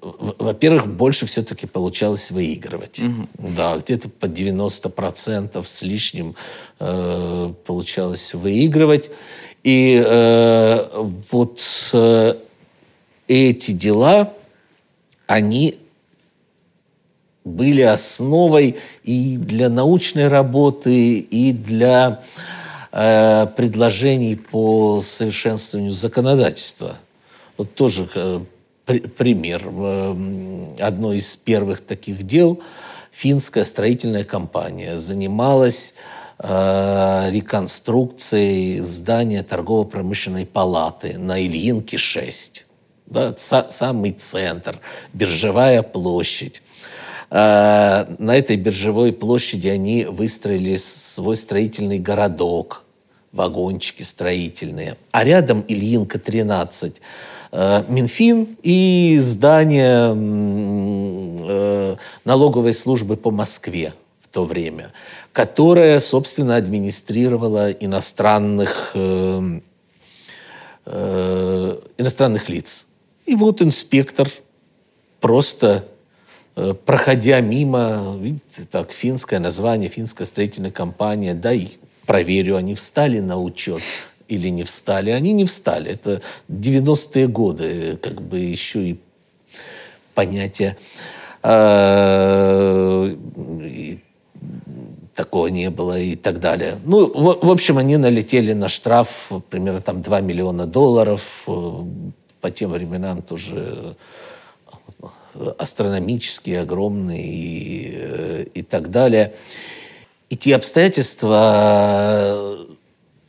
Во-первых, 0.00 0.88
больше 0.88 1.26
все-таки 1.26 1.66
получалось 1.66 2.30
выигрывать. 2.30 3.00
Да, 3.34 3.76
где-то 3.78 4.08
по 4.08 4.26
90% 4.26 5.64
с 5.64 5.82
лишним 5.82 6.34
э, 6.80 7.54
получалось 7.64 8.34
выигрывать. 8.34 9.10
И 9.62 10.02
э, 10.04 10.88
вот 11.30 11.60
э, 11.92 12.34
эти 13.28 13.70
дела, 13.70 14.32
они 15.32 15.78
были 17.44 17.80
основой 17.82 18.76
и 19.02 19.36
для 19.36 19.68
научной 19.68 20.28
работы, 20.28 21.18
и 21.18 21.52
для 21.52 22.22
э, 22.92 23.46
предложений 23.56 24.36
по 24.36 25.02
совершенствованию 25.02 25.92
законодательства. 25.92 26.96
Вот 27.56 27.74
тоже 27.74 28.08
э, 28.14 28.40
при- 28.86 29.00
пример. 29.00 29.62
Э, 29.66 30.16
Одно 30.80 31.12
из 31.12 31.34
первых 31.36 31.80
таких 31.80 32.22
дел 32.24 32.60
финская 33.10 33.64
строительная 33.64 34.24
компания 34.24 34.98
занималась 34.98 35.94
э, 36.38 37.28
реконструкцией 37.30 38.80
здания 38.80 39.42
торгово-промышленной 39.42 40.46
палаты 40.46 41.18
на 41.18 41.44
Ильинке 41.44 41.98
6. 41.98 42.66
Да, 43.12 43.34
самый 43.36 44.12
центр, 44.12 44.80
биржевая 45.12 45.82
площадь. 45.82 46.62
Э, 47.30 48.06
на 48.18 48.34
этой 48.34 48.56
биржевой 48.56 49.12
площади 49.12 49.68
они 49.68 50.06
выстроили 50.06 50.76
свой 50.76 51.36
строительный 51.36 51.98
городок, 51.98 52.84
вагончики 53.32 54.02
строительные. 54.02 54.96
А 55.10 55.24
рядом 55.24 55.62
Ильинка 55.68 56.18
13 56.18 57.02
э, 57.52 57.84
Минфин 57.86 58.56
и 58.62 59.18
здание 59.20 60.14
э, 60.16 61.96
налоговой 62.24 62.72
службы 62.72 63.18
по 63.18 63.30
Москве 63.30 63.92
в 64.22 64.28
то 64.28 64.46
время, 64.46 64.90
которая, 65.32 66.00
собственно, 66.00 66.56
администрировала 66.56 67.72
иностранных, 67.72 68.96
иностранных 71.98 72.48
лиц. 72.48 72.86
И 73.26 73.34
вот 73.34 73.62
инспектор 73.62 74.28
просто 75.20 75.86
Э, 76.54 76.74
проходя 76.74 77.40
мимо, 77.40 78.16
видите, 78.20 78.66
так, 78.70 78.92
финское 78.92 79.40
название, 79.40 79.88
финская 79.88 80.26
строительная 80.26 80.70
компания, 80.70 81.34
да, 81.34 81.52
и 81.52 81.68
проверю, 82.06 82.56
они 82.56 82.74
встали 82.74 83.20
на 83.20 83.40
учет 83.40 83.80
или 84.28 84.48
не 84.48 84.64
встали. 84.64 85.10
Они 85.10 85.32
не 85.32 85.46
встали. 85.46 85.90
Это 85.90 86.20
90-е 86.48 87.28
годы, 87.28 87.98
как 88.02 88.20
бы 88.20 88.38
еще 88.38 88.82
и 88.82 89.00
понятие 90.14 90.76
э, 91.42 93.16
такого 95.14 95.46
не 95.46 95.70
было 95.70 95.98
и 95.98 96.16
так 96.16 96.38
далее. 96.38 96.78
Ну, 96.84 97.06
в, 97.06 97.46
в 97.46 97.50
общем, 97.50 97.78
они 97.78 97.96
налетели 97.96 98.52
на 98.52 98.68
штраф 98.68 99.30
примерно 99.48 99.80
там 99.80 100.02
2 100.02 100.20
миллиона 100.20 100.66
долларов. 100.66 101.46
Э, 102.42 102.42
по 102.42 102.50
тем 102.50 102.72
временам 102.72 103.22
тоже 103.22 103.96
астрономические, 105.58 106.60
огромные 106.60 107.24
и, 107.24 107.92
э, 107.94 108.44
и 108.54 108.62
так 108.62 108.90
далее. 108.90 109.32
И 110.28 110.36
те 110.36 110.56
обстоятельства, 110.56 112.58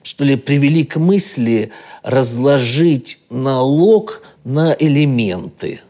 что 0.01 0.24
ли, 0.24 0.36
привели 0.36 0.84
к 0.86 0.95
мысли 0.97 1.72
разложить 2.01 3.20
налог 3.30 4.24
на 4.43 4.76
элементы. 4.78 5.82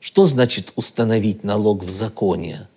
Что 0.00 0.26
значит 0.26 0.72
установить 0.76 1.44
налог 1.44 1.84
в 1.84 1.90
законе? 1.90 2.68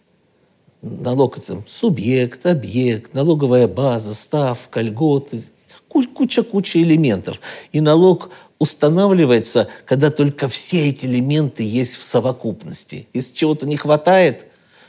Налог– 0.82 1.38
это 1.40 1.64
субъект, 1.68 2.46
объект, 2.46 3.14
налоговая 3.14 3.68
база, 3.68 4.14
ставка, 4.14 4.82
льготы, 4.82 5.44
куча-куча 5.90 6.82
элементов. 6.82 7.40
И 7.72 7.82
налог 7.82 8.30
устанавливается, 8.60 9.68
когда 9.86 10.10
только 10.10 10.48
все 10.48 10.90
эти 10.90 11.06
элементы 11.06 11.64
есть 11.64 11.98
в 11.98 12.04
совокупности. 12.04 13.08
Если 13.14 13.34
чего-то 13.34 13.68
не 13.68 13.78
хватает, 13.78 14.48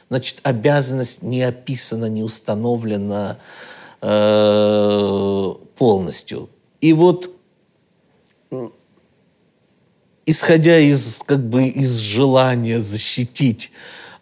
значит, 0.08 0.40
обязанность 0.42 1.22
не 1.22 1.42
описана, 1.42 2.06
не 2.06 2.22
установлена 2.22 3.38
э, 4.00 5.54
полностью. 5.76 6.48
И 6.80 6.92
вот 6.92 7.30
исходя 10.28 10.78
из, 10.78 11.22
как 11.24 11.42
бы, 11.48 11.68
из 11.68 11.96
желания 11.96 12.80
защитить 12.80 13.72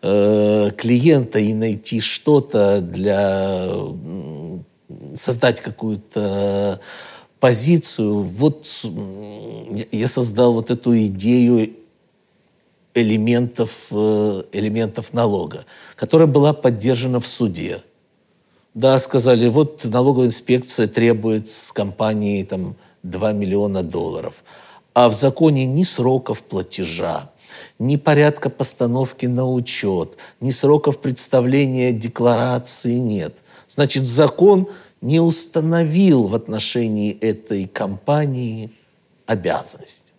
э, 0.03 0.71
клиента 0.77 1.41
и 1.41 1.53
найти 1.53 2.01
что-то 2.01 2.81
для 2.81 3.69
создать 5.17 5.61
какую-то 5.61 6.81
позицию, 7.41 8.23
вот 8.23 8.67
я 9.93 10.09
создал 10.09 10.53
вот 10.53 10.71
эту 10.71 10.97
идею 11.07 11.75
элементов, 12.95 13.71
э, 13.91 14.43
элементов 14.53 15.13
налога, 15.13 15.67
которая 15.97 16.27
была 16.27 16.53
поддержана 16.53 17.21
в 17.21 17.27
суде. 17.27 17.83
Да, 18.75 18.99
сказали, 18.99 19.49
вот 19.49 19.85
налоговая 19.85 20.29
инспекция 20.29 20.87
требует 20.87 21.51
с 21.51 21.73
компании 21.73 22.43
там, 22.43 22.75
2 23.03 23.33
миллиона 23.33 23.83
долларов. 23.83 24.45
А 24.95 25.09
в 25.09 25.15
законе 25.15 25.67
ни 25.67 25.83
сроков 25.83 26.43
платежа, 26.43 27.31
ни 27.79 27.97
порядка 27.97 28.49
постановки 28.49 29.27
на 29.27 29.51
учет, 29.51 30.17
ни 30.41 30.51
сроков 30.51 30.99
представления 30.99 31.93
декларации 31.93 32.95
нет. 32.95 33.43
Значит, 33.69 34.05
закон 34.05 34.69
не 35.07 35.21
установил 35.21 36.27
в 36.27 36.35
отношении 36.35 37.17
этой 37.21 37.69
компании 37.69 38.73
обязанность. 39.25 40.15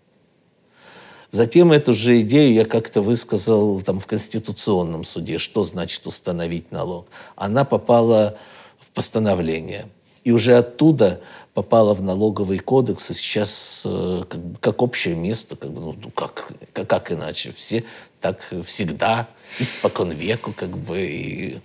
Затем 1.29 1.73
эту 1.73 1.93
же 1.93 2.21
идею 2.21 2.53
я 2.53 2.63
как-то 2.63 3.01
высказал 3.01 3.81
там, 3.81 3.99
в 3.99 4.07
Конституционном 4.07 5.03
суде, 5.03 5.39
что 5.39 5.65
значит 5.65 6.07
установить 6.07 6.71
налог. 6.71 7.07
Она 7.35 7.65
попала 7.65 8.37
в 8.79 8.87
постановление. 8.91 9.89
И 10.23 10.31
уже 10.31 10.57
оттуда 10.57 11.19
попала 11.53 11.93
в 11.93 12.01
налоговый 12.01 12.59
кодекс, 12.59 13.11
и 13.11 13.13
сейчас 13.13 13.81
э, 13.83 14.23
как, 14.29 14.39
как 14.61 14.81
общее 14.81 15.15
место, 15.15 15.57
как, 15.57 15.69
ну, 15.69 15.97
ну, 16.01 16.09
как, 16.11 16.49
как, 16.71 16.87
как 16.87 17.11
иначе, 17.11 17.51
все 17.51 17.83
так 18.21 18.41
всегда, 18.65 19.27
испокон 19.59 20.11
веку 20.11 20.53
как 20.53 20.69
бы 20.69 21.01
и 21.01 21.59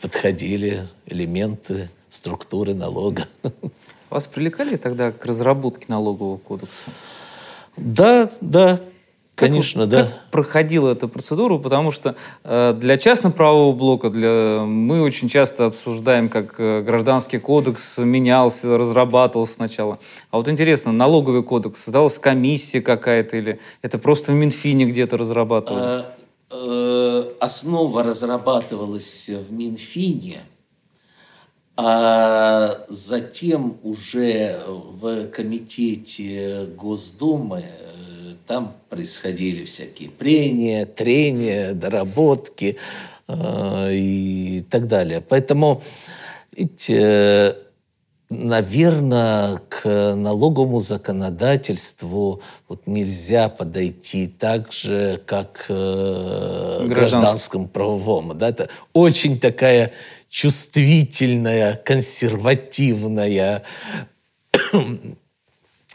подходили 0.00 0.88
элементы 1.06 1.90
структуры 2.12 2.74
налога. 2.74 3.26
Вас 4.10 4.26
привлекали 4.26 4.76
тогда 4.76 5.12
к 5.12 5.24
разработке 5.24 5.86
налогового 5.88 6.36
кодекса? 6.36 6.90
Да, 7.76 8.30
да, 8.42 8.80
Конечно, 9.34 9.82
как, 9.82 9.88
да. 9.88 10.04
Как 10.04 10.30
проходила 10.30 10.92
эта 10.92 11.08
процедура? 11.08 11.56
Потому 11.56 11.90
что 11.90 12.14
э, 12.44 12.74
для 12.74 12.98
частно-правового 12.98 13.74
блока 13.74 14.10
для, 14.10 14.62
мы 14.66 15.00
очень 15.00 15.30
часто 15.30 15.66
обсуждаем, 15.66 16.28
как 16.28 16.56
э, 16.58 16.82
гражданский 16.82 17.38
кодекс 17.38 17.96
менялся, 17.96 18.76
разрабатывался 18.76 19.54
сначала. 19.54 19.98
А 20.30 20.36
вот 20.36 20.48
интересно, 20.48 20.92
налоговый 20.92 21.42
кодекс, 21.42 21.84
создалась 21.84 22.18
комиссия 22.18 22.82
какая-то 22.82 23.38
или 23.38 23.58
это 23.80 23.98
просто 23.98 24.32
в 24.32 24.34
Минфине 24.34 24.84
где-то 24.84 25.16
разрабатывали? 25.16 25.82
А, 25.82 26.14
э, 26.50 27.24
основа 27.40 28.02
разрабатывалась 28.02 29.30
в 29.30 29.50
Минфине– 29.50 30.40
а 31.84 32.84
затем 32.88 33.76
уже 33.82 34.62
в 34.66 35.26
комитете 35.28 36.66
Госдумы 36.76 37.64
э, 37.64 38.34
там 38.46 38.74
происходили 38.88 39.64
всякие 39.64 40.08
прения, 40.10 40.86
трения, 40.86 41.72
доработки 41.72 42.76
э, 43.26 43.88
и 43.92 44.64
так 44.70 44.86
далее. 44.86 45.20
Поэтому, 45.20 45.82
видите, 46.52 47.56
наверное, 48.30 49.60
к 49.68 50.14
налоговому 50.14 50.78
законодательству 50.78 52.42
вот 52.68 52.86
нельзя 52.86 53.48
подойти 53.48 54.28
так 54.28 54.72
же, 54.72 55.20
как 55.26 55.64
к 55.66 56.84
гражданскому 56.86 57.66
правовому. 57.66 58.34
Да? 58.34 58.50
Это 58.50 58.68
очень 58.92 59.40
такая 59.40 59.92
чувствительная, 60.32 61.76
консервативная 61.76 63.64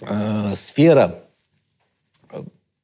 э, 0.01 0.53
сфера. 0.53 1.23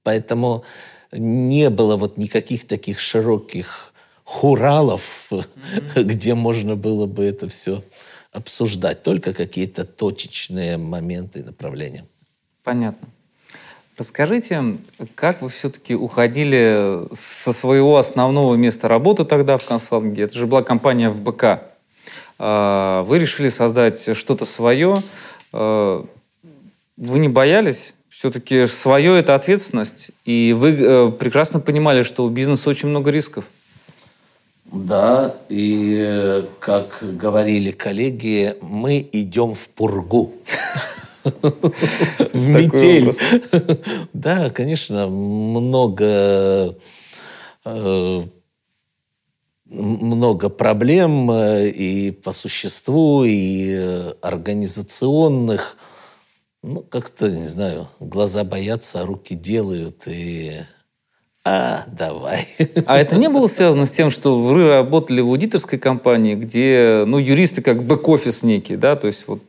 Поэтому 0.02 0.64
не 1.12 1.70
было 1.70 1.96
вот 1.96 2.18
никаких 2.18 2.66
таких 2.66 3.00
широких 3.00 3.94
хуралов, 4.24 5.28
mm-hmm. 5.30 6.04
где 6.04 6.34
можно 6.34 6.76
было 6.76 7.06
бы 7.06 7.24
это 7.24 7.48
все 7.48 7.84
обсуждать. 8.32 9.04
Только 9.04 9.32
какие-то 9.34 9.86
точечные 9.86 10.78
моменты 10.78 11.42
и 11.42 11.44
направления. 11.44 12.04
Понятно. 12.64 13.08
Расскажите, 13.96 14.78
как 15.14 15.44
вы 15.44 15.50
все-таки 15.50 15.94
уходили 15.94 17.04
со 17.16 17.54
своего 17.54 17.98
основного 17.98 18.56
места 18.56 18.88
работы 18.88 19.24
тогда 19.24 19.58
в 19.58 19.66
консалтинге? 19.66 20.24
Это 20.24 20.36
же 20.36 20.48
была 20.48 20.64
компания 20.64 21.12
ФБК. 21.12 21.62
А, 22.40 23.04
вы 23.04 23.20
решили 23.20 23.50
создать 23.50 24.18
что-то 24.18 24.46
свое. 24.46 25.04
А, 25.52 26.06
вы 26.98 27.20
не 27.20 27.30
боялись? 27.30 27.94
Все-таки 28.10 28.66
свое– 28.68 29.20
это 29.20 29.36
ответственность. 29.36 30.12
И 30.24 30.56
вы 30.58 30.70
э, 30.72 31.12
прекрасно 31.12 31.60
понимали, 31.60 32.04
что 32.04 32.24
у 32.26 32.30
бизнеса 32.30 32.70
очень 32.70 32.90
много 32.90 33.10
рисков. 33.10 33.44
Да, 34.66 35.36
и 35.50 35.98
э, 36.00 36.44
как 36.60 37.00
говорили 37.02 37.72
коллеги, 37.72 38.56
мы 38.62 39.08
идем 39.12 39.56
в 39.56 39.68
пургу. 39.70 40.34
В 42.34 42.48
метель. 42.48 43.14
Да, 44.14 44.50
конечно, 44.50 45.08
много 45.08 46.76
э, 47.66 48.24
много 49.66 50.50
проблем 50.50 51.32
э, 51.32 51.70
и 51.70 52.12
по 52.12 52.32
существу, 52.32 53.24
и 53.24 53.74
э, 53.76 54.14
организационных. 54.22 55.78
Ну, 56.62 56.82
как-то, 56.82 57.30
не 57.30 57.48
знаю, 57.48 57.88
глаза 58.00 58.44
боятся, 58.44 59.02
а 59.02 59.06
руки 59.06 59.36
делают, 59.36 60.04
и 60.08 60.62
а, 61.46 61.84
давай. 61.88 62.48
А 62.86 62.98
это 62.98 63.18
не 63.18 63.28
было 63.28 63.48
связано 63.48 63.86
с 63.86 63.92
тем, 63.92 64.12
что 64.12 64.40
вы 64.40 64.66
работали 64.70 65.20
в 65.20 65.28
аудиторской 65.28 65.78
компании, 65.78 66.36
где, 66.36 67.04
ну, 67.06 67.18
юристы 67.18 67.62
как 67.62 67.84
бэк-офис 67.84 68.44
некий, 68.44 68.78
да, 68.78 68.96
то 68.96 69.08
есть 69.08 69.28
вот... 69.28 69.42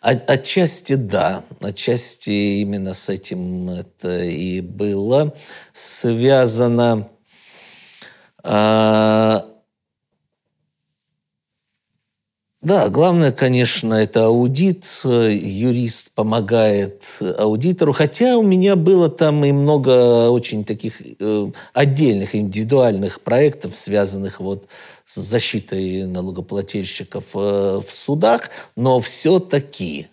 От, 0.00 0.30
отчасти 0.30 0.94
да, 0.94 1.42
отчасти 1.60 2.60
именно 2.60 2.94
с 2.94 3.08
этим 3.08 3.70
это 3.70 4.20
и 4.24 4.60
было 4.60 5.34
связано. 5.72 7.08
А, 8.44 9.44
да, 12.60 12.88
главное, 12.88 13.30
конечно, 13.30 13.94
это 13.94 14.26
аудит. 14.26 14.84
Юрист 15.04 16.10
помогает 16.10 17.04
аудитору. 17.20 17.92
Хотя 17.92 18.36
у 18.36 18.42
меня 18.42 18.74
было 18.74 19.08
там 19.08 19.44
и 19.44 19.52
много 19.52 20.28
очень 20.28 20.64
таких 20.64 21.00
э, 21.00 21.50
отдельных 21.72 22.34
индивидуальных 22.34 23.20
проектов, 23.20 23.76
связанных 23.76 24.40
вот 24.40 24.66
с 25.04 25.20
защитой 25.20 26.02
налогоплательщиков 26.02 27.24
э, 27.34 27.80
в 27.86 27.92
судах. 27.92 28.50
Но 28.74 29.00
все-таки 29.00 30.08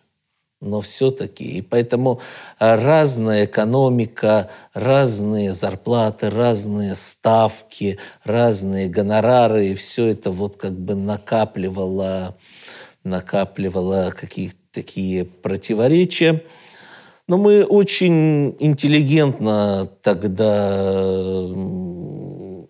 но 0.66 0.82
все-таки. 0.82 1.44
И 1.44 1.62
поэтому 1.62 2.20
а, 2.60 2.76
разная 2.76 3.46
экономика, 3.46 4.50
разные 4.74 5.54
зарплаты, 5.54 6.30
разные 6.30 6.96
ставки, 6.96 8.00
разные 8.24 8.90
гонорары, 8.90 9.68
и 9.68 9.76
все 9.76 10.08
это 10.08 10.32
вот 10.32 10.58
как 10.58 10.74
бы 10.74 10.96
накапливало, 10.96 12.36
накапливало 13.04 14.12
какие-то 14.16 14.56
такие 14.72 15.24
противоречия. 15.26 16.44
Но 17.28 17.38
мы 17.38 17.64
очень 17.64 18.56
интеллигентно 18.60 19.90
тогда 20.04 21.48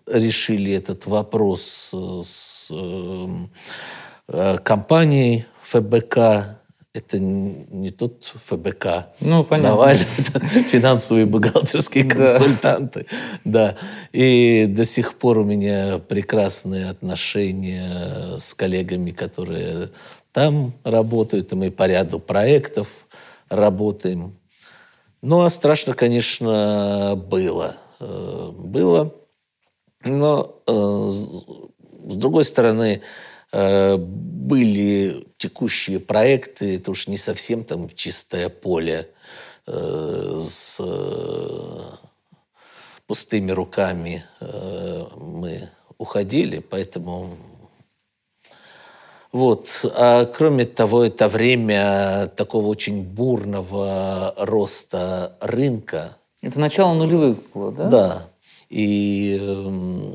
решили 0.06 0.72
этот 0.72 1.06
вопрос 1.06 1.94
с 2.22 2.70
э, 2.70 4.56
компанией 4.62 5.46
ФБК 5.62 6.18
это 6.96 7.18
не 7.18 7.90
тот 7.90 8.32
ФБК. 8.46 9.08
Ну, 9.20 9.44
понятно. 9.44 9.70
Навальный, 9.70 10.06
это 10.18 10.40
финансовые 10.46 11.26
бухгалтерские 11.26 12.04
консультанты. 12.04 13.06
Да. 13.44 13.76
И 14.12 14.66
до 14.68 14.84
сих 14.84 15.14
пор 15.14 15.38
у 15.38 15.44
меня 15.44 15.98
прекрасные 15.98 16.88
отношения 16.88 18.38
с 18.38 18.54
коллегами, 18.54 19.10
которые 19.10 19.90
там 20.32 20.72
работают, 20.84 21.52
и 21.52 21.56
мы 21.56 21.70
по 21.70 21.86
ряду 21.86 22.18
проектов 22.18 22.88
работаем. 23.48 24.36
Ну, 25.22 25.42
а 25.42 25.50
страшно, 25.50 25.94
конечно, 25.94 27.14
было. 27.16 27.76
Э, 28.00 28.52
было. 28.54 29.14
Но, 30.04 30.62
э, 30.66 30.72
с 30.72 32.16
другой 32.16 32.44
стороны, 32.44 33.02
были 33.52 35.26
текущие 35.38 36.00
проекты, 36.00 36.76
это 36.76 36.90
уж 36.90 37.08
не 37.08 37.18
совсем 37.18 37.64
там 37.64 37.88
чистое 37.88 38.48
поле 38.48 39.08
э, 39.66 40.40
с 40.48 40.78
э, 40.80 41.80
пустыми 43.06 43.52
руками 43.52 44.24
мы 44.40 45.70
уходили, 45.98 46.58
поэтому 46.58 47.36
вот. 49.36 49.84
А 49.94 50.24
кроме 50.24 50.64
того, 50.64 51.04
это 51.04 51.28
время 51.28 52.30
такого 52.36 52.68
очень 52.68 53.04
бурного 53.04 54.32
роста 54.38 55.36
рынка. 55.40 56.16
Это 56.40 56.58
начало 56.58 56.94
нулевых 56.94 57.36
было, 57.52 57.70
да? 57.70 57.88
Да. 57.90 58.22
И 58.70 59.38
эм, 59.38 60.14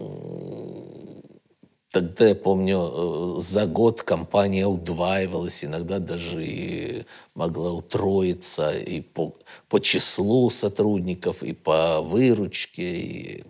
Тогда, 1.92 2.30
я 2.30 2.36
помню, 2.36 3.38
э, 3.38 3.42
за 3.42 3.66
год 3.66 4.04
компания 4.04 4.66
удваивалась, 4.66 5.66
иногда 5.66 6.00
даже 6.00 6.46
и 6.46 7.06
могла 7.36 7.74
утроиться 7.74 8.72
и 8.78 9.02
по, 9.02 9.36
по 9.68 9.80
числу 9.80 10.50
сотрудников, 10.50 11.44
и 11.44 11.52
по 11.52 12.00
выручке. 12.00 12.96
И... 12.96 13.44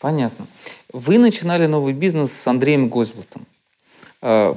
Понятно. 0.00 0.46
Вы 0.92 1.18
начинали 1.18 1.66
новый 1.66 1.94
бизнес 1.94 2.30
с 2.32 2.46
Андреем 2.46 2.88
Госбелтом. 2.88 3.44
А, 4.22 4.56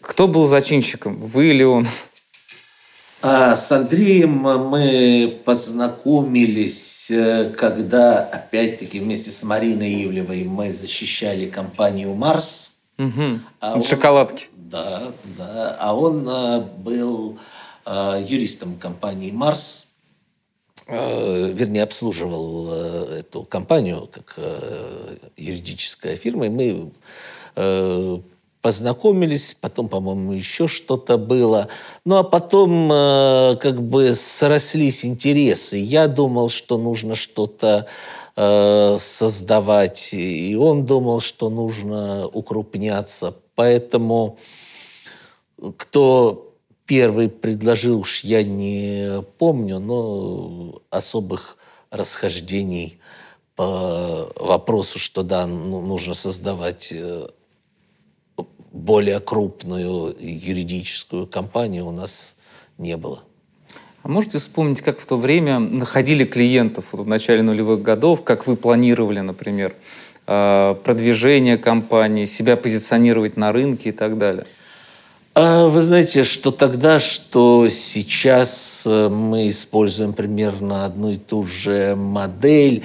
кто 0.00 0.28
был 0.28 0.46
зачинщиком, 0.46 1.16
вы 1.16 1.50
или 1.50 1.62
он? 1.62 1.86
А 3.22 3.54
с 3.54 3.70
Андреем 3.70 4.32
мы 4.32 5.40
познакомились, 5.44 7.08
э, 7.08 7.50
когда, 7.56 8.18
опять-таки, 8.18 8.98
вместе 8.98 9.30
с 9.30 9.44
Мариной 9.44 10.04
Ивлевой 10.04 10.42
мы 10.42 10.72
защищали 10.72 11.48
компанию 11.48 12.14
«Марс». 12.14 12.80
Угу. 12.98 13.40
А 13.60 13.74
он, 13.74 13.82
Шоколадки. 13.82 14.48
Да, 14.56 15.12
да. 15.38 15.76
А 15.78 15.94
он 15.94 16.28
а, 16.28 16.60
был 16.60 17.38
а, 17.84 18.18
юристом 18.18 18.74
компании 18.76 19.30
«Марс». 19.30 19.90
Вернее, 20.88 21.84
обслуживал 21.84 22.72
эту 23.12 23.44
компанию 23.44 24.10
как 24.12 24.36
юридическая 25.36 26.16
фирма. 26.16 26.46
И 26.46 26.48
мы 27.54 28.22
познакомились, 28.62 29.56
потом, 29.60 29.88
по-моему, 29.88 30.32
еще 30.32 30.68
что-то 30.68 31.18
было. 31.18 31.68
Ну, 32.04 32.16
а 32.16 32.22
потом 32.22 32.90
э, 32.90 33.56
как 33.60 33.82
бы 33.82 34.12
срослись 34.14 35.04
интересы. 35.04 35.76
Я 35.76 36.06
думал, 36.06 36.48
что 36.48 36.78
нужно 36.78 37.16
что-то 37.16 37.86
э, 38.36 38.96
создавать, 38.98 40.10
и 40.14 40.56
он 40.56 40.86
думал, 40.86 41.20
что 41.20 41.50
нужно 41.50 42.28
укрупняться. 42.28 43.34
Поэтому 43.56 44.38
кто 45.76 46.54
первый 46.86 47.28
предложил, 47.28 47.98
уж 47.98 48.22
я 48.22 48.44
не 48.44 49.22
помню, 49.38 49.80
но 49.80 50.80
особых 50.88 51.56
расхождений 51.90 53.00
по 53.56 54.32
вопросу, 54.36 55.00
что 55.00 55.24
да, 55.24 55.46
ну, 55.46 55.80
нужно 55.80 56.14
создавать 56.14 56.88
э, 56.92 57.28
более 58.72 59.20
крупную 59.20 60.16
юридическую 60.18 61.26
компанию 61.26 61.86
у 61.86 61.92
нас 61.92 62.36
не 62.78 62.96
было. 62.96 63.22
А 64.02 64.08
можете 64.08 64.38
вспомнить, 64.38 64.80
как 64.80 64.98
в 64.98 65.06
то 65.06 65.16
время 65.16 65.58
находили 65.60 66.24
клиентов 66.24 66.86
вот 66.92 67.02
в 67.02 67.06
начале 67.06 67.42
нулевых 67.42 67.82
годов, 67.82 68.24
как 68.24 68.46
вы 68.46 68.56
планировали, 68.56 69.20
например, 69.20 69.74
а, 70.26 70.74
продвижение 70.74 71.56
компании, 71.56 72.24
себя 72.24 72.56
позиционировать 72.56 73.36
на 73.36 73.52
рынке 73.52 73.90
и 73.90 73.92
так 73.92 74.18
далее? 74.18 74.46
А 75.34 75.68
вы 75.68 75.80
знаете, 75.80 76.24
что 76.24 76.50
тогда, 76.50 77.00
что 77.00 77.66
сейчас 77.70 78.82
э, 78.84 79.08
мы 79.08 79.48
используем 79.48 80.12
примерно 80.12 80.84
одну 80.84 81.12
и 81.12 81.16
ту 81.16 81.44
же 81.44 81.96
модель. 81.96 82.82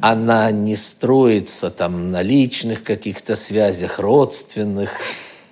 Она 0.00 0.52
не 0.52 0.76
строится 0.76 1.70
там 1.70 2.12
на 2.12 2.22
личных 2.22 2.84
каких-то 2.84 3.34
связях, 3.34 3.98
родственных 3.98 4.90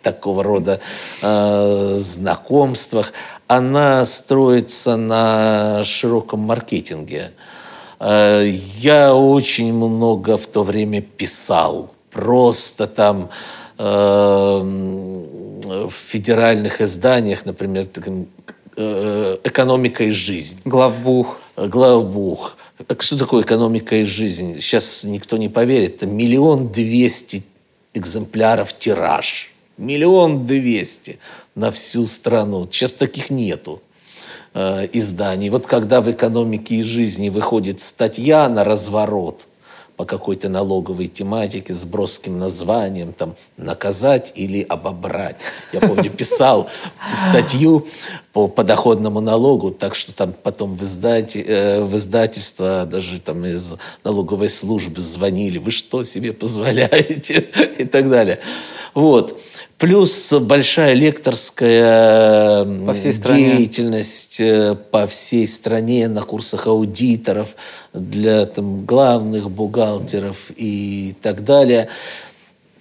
такого 0.06 0.44
рода 0.44 0.78
э, 1.20 1.98
знакомствах, 1.98 3.12
она 3.48 4.04
строится 4.04 4.96
на 4.96 5.82
широком 5.82 6.40
маркетинге. 6.40 7.32
Э, 7.98 8.44
я 8.78 9.14
очень 9.16 9.72
много 9.72 10.36
в 10.36 10.46
то 10.46 10.62
время 10.62 11.02
писал, 11.02 11.90
просто 12.12 12.86
там 12.86 13.30
э, 13.78 13.84
в 15.88 15.90
федеральных 15.90 16.80
изданиях, 16.80 17.44
например, 17.44 17.86
э, 18.76 19.38
«Экономика 19.42 20.04
и 20.04 20.10
жизнь». 20.10 20.60
Главбух. 20.64 21.40
Главбух. 21.56 22.56
Что 23.00 23.18
такое 23.18 23.42
экономика 23.42 23.96
и 23.96 24.04
жизнь? 24.04 24.60
Сейчас 24.60 25.02
никто 25.02 25.36
не 25.36 25.48
поверит. 25.48 25.96
Это 25.96 26.06
миллион 26.06 26.68
двести 26.68 27.42
экземпляров 27.96 28.78
тираж. 28.78 29.55
Миллион 29.78 30.46
двести 30.46 31.18
на 31.54 31.70
всю 31.70 32.06
страну. 32.06 32.66
Сейчас 32.70 32.94
таких 32.94 33.30
нету 33.30 33.82
э, 34.54 34.88
изданий. 34.92 35.50
Вот 35.50 35.66
когда 35.66 36.00
в 36.00 36.10
«Экономике 36.10 36.76
и 36.76 36.82
жизни» 36.82 37.28
выходит 37.28 37.80
статья 37.80 38.48
на 38.48 38.64
разворот 38.64 39.46
по 39.96 40.04
какой-то 40.04 40.48
налоговой 40.48 41.06
тематике 41.06 41.74
с 41.74 41.84
броским 41.84 42.38
названием, 42.38 43.12
там, 43.12 43.34
наказать 43.56 44.32
или 44.34 44.62
обобрать. 44.62 45.36
Я 45.72 45.80
помню, 45.80 46.10
писал 46.16 46.68
статью 47.14 47.86
по 48.32 48.46
подоходному 48.46 49.20
налогу, 49.20 49.70
так 49.70 49.94
что 49.94 50.12
там 50.12 50.34
потом 50.42 50.76
в, 50.76 50.82
издате, 50.82 51.42
э, 51.42 51.82
в 51.82 51.96
издательство 51.96 52.84
даже 52.84 53.20
там 53.20 53.44
из 53.46 53.76
налоговой 54.04 54.50
службы 54.50 55.00
звонили, 55.00 55.58
вы 55.58 55.70
что 55.70 56.04
себе 56.04 56.32
позволяете 56.32 57.40
и 57.78 57.84
так 57.84 58.10
далее. 58.10 58.38
Вот. 58.94 59.40
Плюс 59.78 60.32
большая 60.32 60.94
лекторская 60.94 62.64
по 62.64 62.94
всей 62.94 63.12
деятельность 63.12 64.40
э, 64.40 64.74
по 64.74 65.06
всей 65.06 65.46
стране 65.46 66.08
на 66.08 66.22
курсах 66.22 66.66
аудиторов 66.66 67.56
для 67.92 68.46
там, 68.46 68.86
главных 68.86 69.50
бухгалтеров 69.50 70.50
и 70.56 71.14
так 71.20 71.44
далее. 71.44 71.88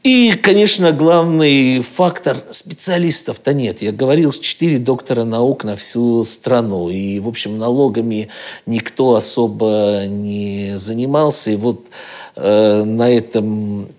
И, 0.03 0.35
конечно, 0.41 0.93
главный 0.93 1.81
фактор– 1.81 2.37
специалистов-то 2.51 3.53
нет. 3.53 3.81
Я 3.81 3.91
говорил, 3.91 4.31
четыре 4.31 4.77
доктора 4.77 5.23
наук 5.23 5.63
на 5.63 5.75
всю 5.75 6.23
страну. 6.23 6.89
И, 6.89 7.19
в 7.19 7.27
общем, 7.27 7.57
налогами 7.57 8.29
никто 8.67 9.15
особо 9.15 10.05
не 10.07 10.77
занимался. 10.77 11.51
И 11.51 11.55
вот 11.55 11.87
э, 12.35 12.83
на 12.83 13.09
этом 13.09 13.89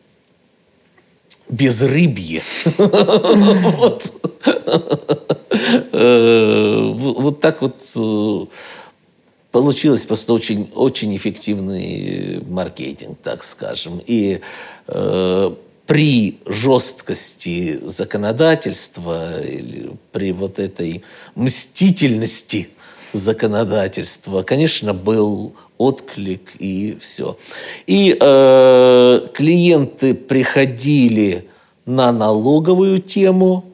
безрыбье. 1.48 2.43
Э, 5.93 6.93
вот 6.94 7.40
так 7.40 7.62
вот 7.62 7.77
э, 7.97 8.47
получилось 9.51 10.05
просто 10.05 10.32
очень, 10.32 10.70
очень 10.74 11.16
эффективный 11.16 12.43
маркетинг, 12.47 13.18
так 13.23 13.43
скажем. 13.43 14.02
И 14.06 14.40
э, 14.89 15.55
при 15.86 16.39
жесткости 16.47 17.78
законодательства 17.82 19.43
или 19.43 19.93
при 20.12 20.32
вот 20.32 20.59
этой 20.59 21.02
мстительности 21.35 22.68
законодательства, 23.12 24.43
конечно, 24.43 24.95
был 24.95 25.55
отклик 25.78 26.53
и 26.59 26.97
все. 27.01 27.37
И 27.87 28.16
э, 28.19 29.28
клиенты 29.35 30.15
приходили 30.15 31.49
на 31.85 32.12
налоговую 32.12 33.01
тему 33.01 33.65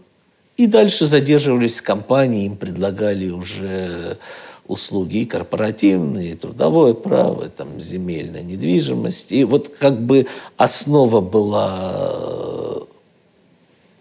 и 0.57 0.67
дальше 0.67 1.07
задерживались 1.07 1.81
в 1.81 1.83
компании, 1.83 2.45
им 2.45 2.57
предлагали 2.57 3.31
уже 3.31 4.19
услуги 4.67 5.19
и 5.19 5.27
корпоративные, 5.27 6.33
и 6.33 6.35
трудовое 6.35 6.95
право, 6.95 7.49
там, 7.49 7.81
земельная 7.81 8.43
недвижимость. 8.43 9.33
И 9.33 9.45
вот 9.45 9.69
как 9.69 10.01
бы 10.01 10.27
основа 10.57 11.21
была 11.21 12.83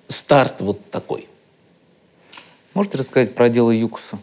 старт 0.08 0.56
вот 0.60 0.90
такой. 0.92 1.28
Можете 2.74 2.98
рассказать 3.00 3.34
про 3.34 3.50
дело 3.50 3.72
Юкса? 3.72 4.20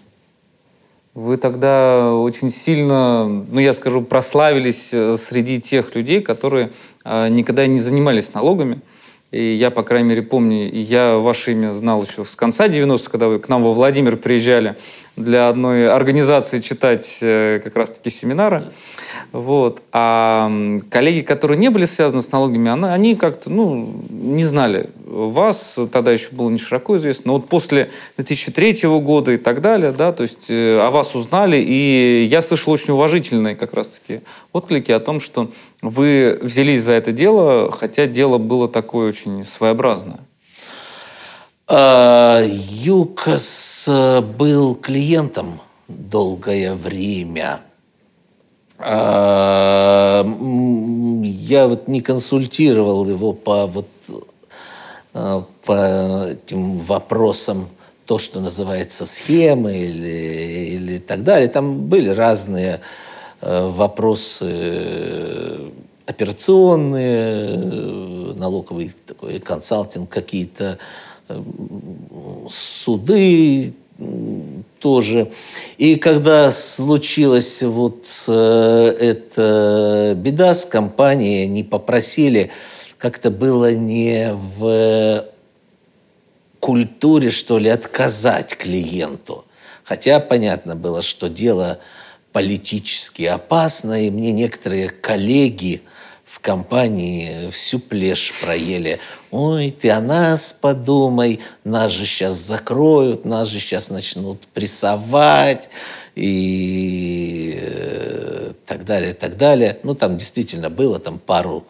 Вы 1.19 1.36
тогда 1.36 2.15
очень 2.15 2.49
сильно, 2.49 3.27
ну 3.27 3.59
я 3.59 3.73
скажу, 3.73 4.03
прославились 4.03 4.90
э, 4.93 5.16
среди 5.16 5.61
тех 5.61 5.97
людей, 5.97 6.23
которые 6.23 6.70
э, 7.05 7.28
никогда 7.28 7.66
не 7.66 7.81
занимались 7.81 8.35
налогами. 8.35 8.81
И 9.32 9.43
я, 9.43 9.73
по 9.73 9.82
крайней 9.82 10.11
мере, 10.11 10.23
помню, 10.23 10.73
я 10.73 11.16
ваше 11.16 11.53
имя 11.53 11.73
знал 11.73 12.05
еще 12.05 12.24
с 12.24 12.36
конца 12.36 12.69
90-х, 12.69 13.11
когда 13.11 13.27
вы 13.27 13.40
к 13.40 13.49
нам 13.49 13.65
во 13.65 13.73
Владимир 13.73 14.16
приезжали 14.16 14.77
для 15.19 15.49
одной 15.49 15.90
организации 15.90 16.61
читать 16.61 17.19
э, 17.20 17.61
как 17.62 17.77
раз-таки 17.77 18.11
семинары. 18.11 18.65
Вот. 19.32 19.82
А 19.93 20.51
коллеги, 20.90 21.20
которые 21.20 21.59
не 21.59 21.70
были 21.70 21.85
связаны 21.85 22.23
с 22.23 22.31
налогами, 22.32 22.70
они 22.86 23.16
как-то 23.16 23.51
ну, 23.51 23.93
не 24.11 24.45
знали 24.45 24.90
вас, 25.07 25.78
тогда 25.90 26.12
еще 26.12 26.28
было 26.32 26.51
не 26.51 26.59
широко 26.59 26.97
известно, 26.97 27.28
но 27.28 27.32
вот 27.35 27.49
после 27.49 27.90
2003 28.16 28.89
года 29.01 29.32
и 29.32 29.39
так 29.39 29.61
далее, 29.61 29.93
да, 29.93 30.12
то 30.12 30.23
есть 30.23 30.51
э, 30.51 30.78
о 30.78 30.90
вас 30.90 31.15
узнали, 31.15 31.57
и 31.57 32.28
я 32.31 32.43
слышал 32.43 32.73
очень 32.73 32.93
уважительные 32.93 33.57
как 33.57 33.74
раз-таки 33.74 34.20
отклики 34.53 34.93
о 34.93 35.01
том, 35.01 35.20
что 35.20 35.51
вы 35.82 36.39
взялись 36.43 36.82
за 36.82 36.93
это 36.93 37.12
дело, 37.12 37.70
хотя 37.73 38.07
дело 38.07 38.39
было 38.39 38.69
такое 38.69 39.09
очень 39.09 39.45
своеобразное. 39.45 40.20
А, 41.70 42.40
ЮКОС 42.43 43.85
э, 43.89 44.23
был 44.23 44.74
клиентом 44.74 45.61
долгое 45.86 46.73
время. 46.73 47.61
А, 48.78 50.27
я 51.23 51.69
вот 51.69 51.86
не 51.86 52.01
консультировал 52.01 53.07
его 53.07 53.35
по 53.35 53.66
вот 53.66 53.89
э, 55.12 55.43
по 55.66 56.28
этим 56.31 56.78
вопросам, 56.78 57.69
то, 58.07 58.19
что 58.19 58.40
называется 58.40 59.05
схемы 59.05 59.77
или, 59.77 60.73
или 60.73 60.97
так 60.97 61.23
далее. 61.23 61.49
Там 61.49 61.86
были 61.86 62.09
разные 62.09 62.81
э, 63.43 63.69
вопросы 63.69 65.70
операционные, 66.07 67.59
налоговый 68.36 68.90
такой 69.07 69.39
консалтинг, 69.40 70.09
какие-то 70.09 70.78
суды 72.50 73.74
тоже. 74.80 75.30
И 75.76 75.96
когда 75.96 76.50
случилась 76.50 77.62
вот 77.62 78.06
э, 78.28 78.96
эта 79.00 80.14
беда 80.16 80.55
с 80.55 80.64
компанией, 80.64 81.44
они 81.44 81.64
попросили, 81.64 82.50
как-то 82.96 83.30
было 83.30 83.72
не 83.74 84.32
в 84.59 85.24
культуре, 86.60 87.30
что 87.30 87.59
ли, 87.59 87.68
отказать 87.68 88.56
клиенту. 88.56 89.44
Хотя 89.84 90.20
понятно 90.20 90.76
было, 90.76 91.02
что 91.02 91.28
дело 91.28 91.78
политически 92.32 93.22
опасно, 93.24 94.06
и 94.06 94.10
мне 94.10 94.32
некоторые 94.32 94.90
коллеги 94.90 95.82
в 96.24 96.40
компании 96.40 97.50
всю 97.50 97.78
плешь 97.78 98.34
проели. 98.42 99.00
Ой, 99.30 99.70
ты 99.70 99.90
о 99.90 100.00
нас 100.00 100.55
подумай, 100.55 101.40
нас 101.62 101.92
же 101.92 102.06
сейчас 102.06 102.36
закроют, 102.36 103.26
нас 103.26 103.48
же 103.48 103.59
сейчас 103.60 103.90
начнут 103.90 104.40
прессовать 104.55 105.68
и 106.14 107.59
э, 107.60 108.52
так 108.64 108.86
далее, 108.86 109.12
так 109.12 109.36
далее. 109.36 109.78
Ну, 109.82 109.94
там 109.94 110.16
действительно 110.16 110.70
было 110.70 110.98
там 110.98 111.18
пару 111.18 111.66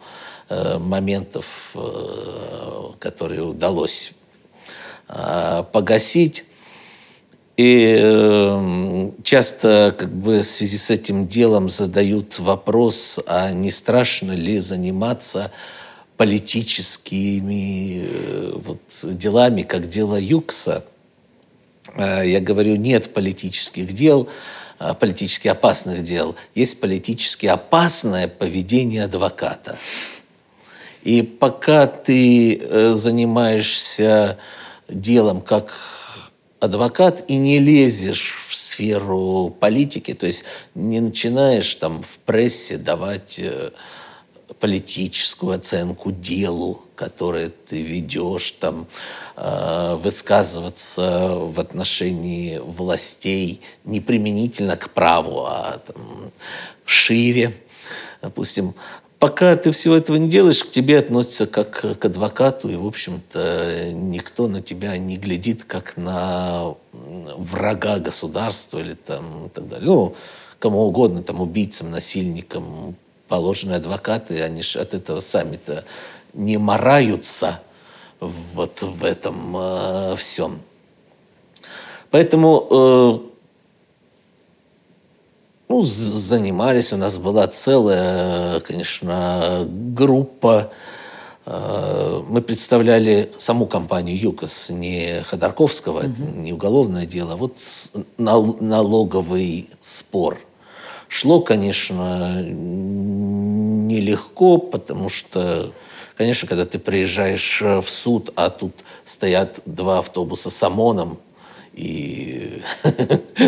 э, 0.47 0.77
моментов, 0.77 1.71
э, 1.75 2.91
которые 2.97 3.43
удалось 3.43 4.13
э, 5.09 5.63
погасить. 5.73 6.45
И 7.57 7.99
э, 8.01 9.11
часто 9.23 9.93
как 9.97 10.13
бы 10.13 10.39
в 10.39 10.45
связи 10.45 10.77
с 10.77 10.89
этим 10.89 11.27
делом 11.27 11.69
задают 11.69 12.39
вопрос, 12.39 13.19
а 13.27 13.51
не 13.51 13.69
страшно 13.69 14.31
ли 14.31 14.59
заниматься 14.59 15.51
политическими 16.19 18.03
э, 18.03 18.51
вот, 18.53 18.81
делами, 19.03 19.61
как 19.61 19.87
дело 19.87 20.19
Юкса. 20.19 20.83
Э, 21.95 22.23
я 22.27 22.41
говорю, 22.41 22.75
нет 22.75 23.13
политических 23.13 23.93
дел, 23.93 24.27
э, 24.81 24.93
политически 24.99 25.47
опасных 25.47 26.03
дел. 26.03 26.35
Есть 26.55 26.81
политически 26.81 27.45
опасное 27.45 28.27
поведение 28.27 29.05
адвоката. 29.05 29.77
И 31.03 31.21
пока 31.21 31.87
ты 31.87 32.61
занимаешься 32.95 34.37
делом 34.89 35.39
как 35.39 35.73
адвокат 36.59 37.23
и 37.29 37.37
не 37.37 37.59
лезешь 37.59 38.35
в 38.49 38.55
сферу 38.55 39.55
политики, 39.57 40.13
то 40.13 40.25
есть 40.25 40.43
не 40.75 40.99
начинаешь 40.99 41.73
там 41.75 42.03
в 42.03 42.19
прессе 42.25 42.77
давать 42.77 43.39
э, 43.39 43.71
политическую 44.59 45.55
оценку 45.55 46.11
делу, 46.11 46.81
которое 46.95 47.49
ты 47.49 47.81
ведешь, 47.81 48.51
там, 48.51 48.87
э, 49.35 49.95
высказываться 50.01 51.29
в 51.29 51.59
отношении 51.59 52.57
властей 52.57 53.61
не 53.85 54.01
применительно 54.01 54.75
к 54.75 54.89
праву, 54.89 55.45
а 55.45 55.79
там, 55.85 56.31
шире. 56.85 57.53
Допустим, 58.21 58.73
пока 59.19 59.55
ты 59.55 59.71
всего 59.71 59.95
этого 59.95 60.17
не 60.17 60.29
делаешь, 60.29 60.63
к 60.63 60.71
тебе 60.71 60.99
относятся 60.99 61.45
как 61.45 61.99
к 61.99 62.05
адвокату, 62.05 62.69
и, 62.69 62.75
в 62.75 62.85
общем-то, 62.85 63.91
никто 63.93 64.47
на 64.47 64.61
тебя 64.61 64.97
не 64.97 65.17
глядит 65.17 65.63
как 65.65 65.95
на 65.95 66.75
врага 66.91 67.99
государства 67.99 68.79
или 68.79 68.93
там 68.93 69.45
и 69.45 69.49
так 69.49 69.67
далее. 69.67 69.87
Ну, 69.87 70.15
кому 70.57 70.81
угодно, 70.81 71.23
там, 71.23 71.39
убийцам, 71.41 71.91
насильникам 71.91 72.95
положены 73.29 73.75
адвокаты, 73.75 74.41
они 74.41 74.61
же 74.61 74.79
от 74.79 74.93
этого 74.93 75.21
сами-то 75.21 75.85
не 76.33 76.57
мораются 76.57 77.61
вот 78.19 78.81
в 78.81 79.05
этом 79.05 79.55
э, 79.55 80.15
всем. 80.17 80.59
Поэтому 82.11 82.67
э, 82.69 83.29
ну, 85.69 85.83
занимались. 85.83 86.91
У 86.91 86.97
нас 86.97 87.17
была 87.17 87.47
целая, 87.47 88.59
конечно, 88.61 89.65
группа. 89.67 90.71
Э, 91.45 92.21
мы 92.27 92.41
представляли 92.41 93.31
саму 93.37 93.67
компанию 93.67 94.19
ЮКОС, 94.19 94.71
не 94.71 95.21
Ходорковского, 95.21 96.01
mm-hmm. 96.01 96.11
это 96.13 96.23
не 96.23 96.53
уголовное 96.53 97.05
дело, 97.05 97.33
а 97.33 97.37
вот 97.37 97.57
налоговый 98.17 99.69
спор. 99.79 100.39
Шло, 101.09 101.41
конечно, 101.41 102.41
нелегко, 103.89 104.57
потому 104.59 105.09
что, 105.09 105.73
конечно, 106.15 106.47
когда 106.47 106.65
ты 106.65 106.79
приезжаешь 106.79 107.61
в 107.61 107.87
суд, 107.87 108.31
а 108.35 108.49
тут 108.51 108.73
стоят 109.03 109.59
два 109.65 109.99
автобуса 109.99 110.49
с 110.51 110.63
ОМОНом, 110.63 111.19
и 111.73 112.61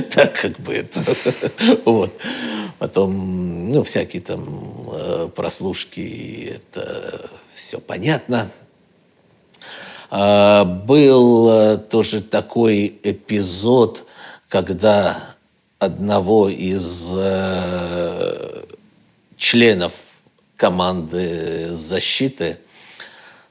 так 0.10 0.42
как 0.42 0.60
бы 0.60 0.74
это... 0.74 1.02
вот. 1.86 2.12
Потом, 2.80 3.72
ну, 3.72 3.84
всякие 3.84 4.24
там 4.24 4.44
э, 4.92 5.30
прослушки, 5.36 6.56
это 6.56 7.30
все 7.54 7.80
понятно. 7.80 8.50
А, 10.10 10.66
был 10.66 11.50
э, 11.50 11.78
тоже 11.78 12.22
такой 12.22 13.00
эпизод, 13.04 14.08
когда 14.50 15.31
одного 15.82 16.48
из 16.48 17.10
э, 17.12 18.66
членов 19.36 19.94
команды 20.56 21.74
защиты, 21.74 22.60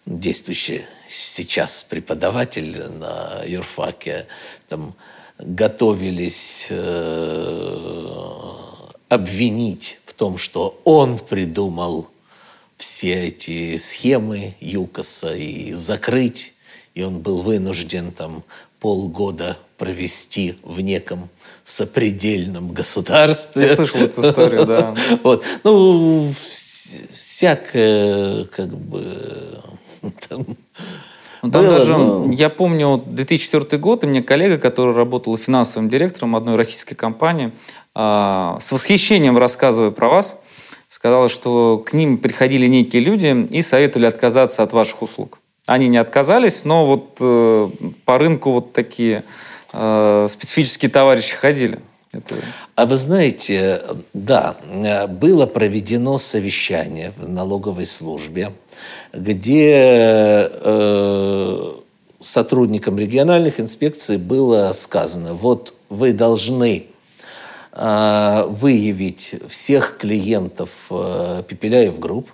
действующий 0.06 0.84
сейчас 1.08 1.82
преподаватель 1.82 2.86
на 2.86 3.42
юрфаке, 3.44 4.28
там 4.68 4.94
готовились 5.40 6.68
э, 6.70 8.08
обвинить 9.08 9.98
в 10.06 10.12
том, 10.14 10.38
что 10.38 10.80
он 10.84 11.18
придумал 11.18 12.06
все 12.76 13.26
эти 13.26 13.76
схемы 13.76 14.54
ЮКОСа 14.60 15.34
и 15.34 15.72
закрыть, 15.72 16.54
и 16.94 17.02
он 17.02 17.18
был 17.18 17.42
вынужден 17.42 18.12
там 18.12 18.44
полгода 18.78 19.58
провести 19.80 20.56
в 20.62 20.82
неком 20.82 21.30
сопредельном 21.64 22.72
государстве. 22.72 23.66
Я 23.66 23.76
слышал 23.76 24.00
эту 24.00 24.28
историю, 24.28 24.66
да. 24.66 24.94
Вот. 25.22 25.42
Ну, 25.64 26.30
всякое, 27.14 28.44
как 28.44 28.68
бы, 28.76 29.58
там, 30.28 30.44
ну, 31.42 31.50
там 31.50 31.50
было, 31.50 31.78
даже, 31.78 31.96
но... 31.96 32.30
я 32.30 32.50
помню, 32.50 33.02
2004 33.06 33.80
год, 33.80 34.04
и 34.04 34.06
мне 34.06 34.22
коллега, 34.22 34.58
который 34.58 34.94
работал 34.94 35.34
финансовым 35.38 35.88
директором 35.88 36.36
одной 36.36 36.56
российской 36.56 36.94
компании, 36.94 37.52
а, 37.94 38.58
с 38.60 38.70
восхищением 38.72 39.38
рассказывая 39.38 39.92
про 39.92 40.10
вас, 40.10 40.36
сказала, 40.90 41.30
что 41.30 41.78
к 41.78 41.94
ним 41.94 42.18
приходили 42.18 42.66
некие 42.66 43.00
люди 43.00 43.48
и 43.50 43.62
советовали 43.62 44.04
отказаться 44.04 44.62
от 44.62 44.74
ваших 44.74 45.00
услуг. 45.00 45.38
Они 45.64 45.88
не 45.88 45.96
отказались, 45.98 46.64
но 46.64 46.84
вот 46.84 47.16
э, 47.20 47.70
по 48.04 48.18
рынку 48.18 48.50
вот 48.52 48.72
такие 48.72 49.22
э, 49.72 50.28
специфические 50.30 50.90
товарищи 50.90 51.34
ходили. 51.34 51.80
Это... 52.12 52.34
А 52.74 52.86
вы 52.86 52.96
знаете, 52.96 53.82
да, 54.12 54.56
было 55.08 55.46
проведено 55.46 56.18
совещание 56.18 57.12
в 57.16 57.28
налоговой 57.28 57.86
службе, 57.86 58.52
где 59.12 60.48
э, 60.50 61.72
сотрудникам 62.18 62.98
региональных 62.98 63.60
инспекций 63.60 64.16
было 64.16 64.72
сказано, 64.72 65.34
вот 65.34 65.74
вы 65.88 66.12
должны 66.12 66.86
э, 67.72 68.44
выявить 68.48 69.36
всех 69.48 69.96
клиентов 69.96 70.70
э, 70.90 71.44
Пепеляев 71.46 72.00
Групп, 72.00 72.28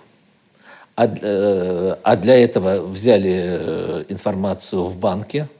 а, 0.95 1.05
э, 1.05 1.95
а 2.01 2.15
для 2.15 2.35
этого 2.35 2.81
взяли 2.81 3.31
э, 3.31 4.03
информацию 4.09 4.85
в 4.85 4.97
банке– 4.97 5.47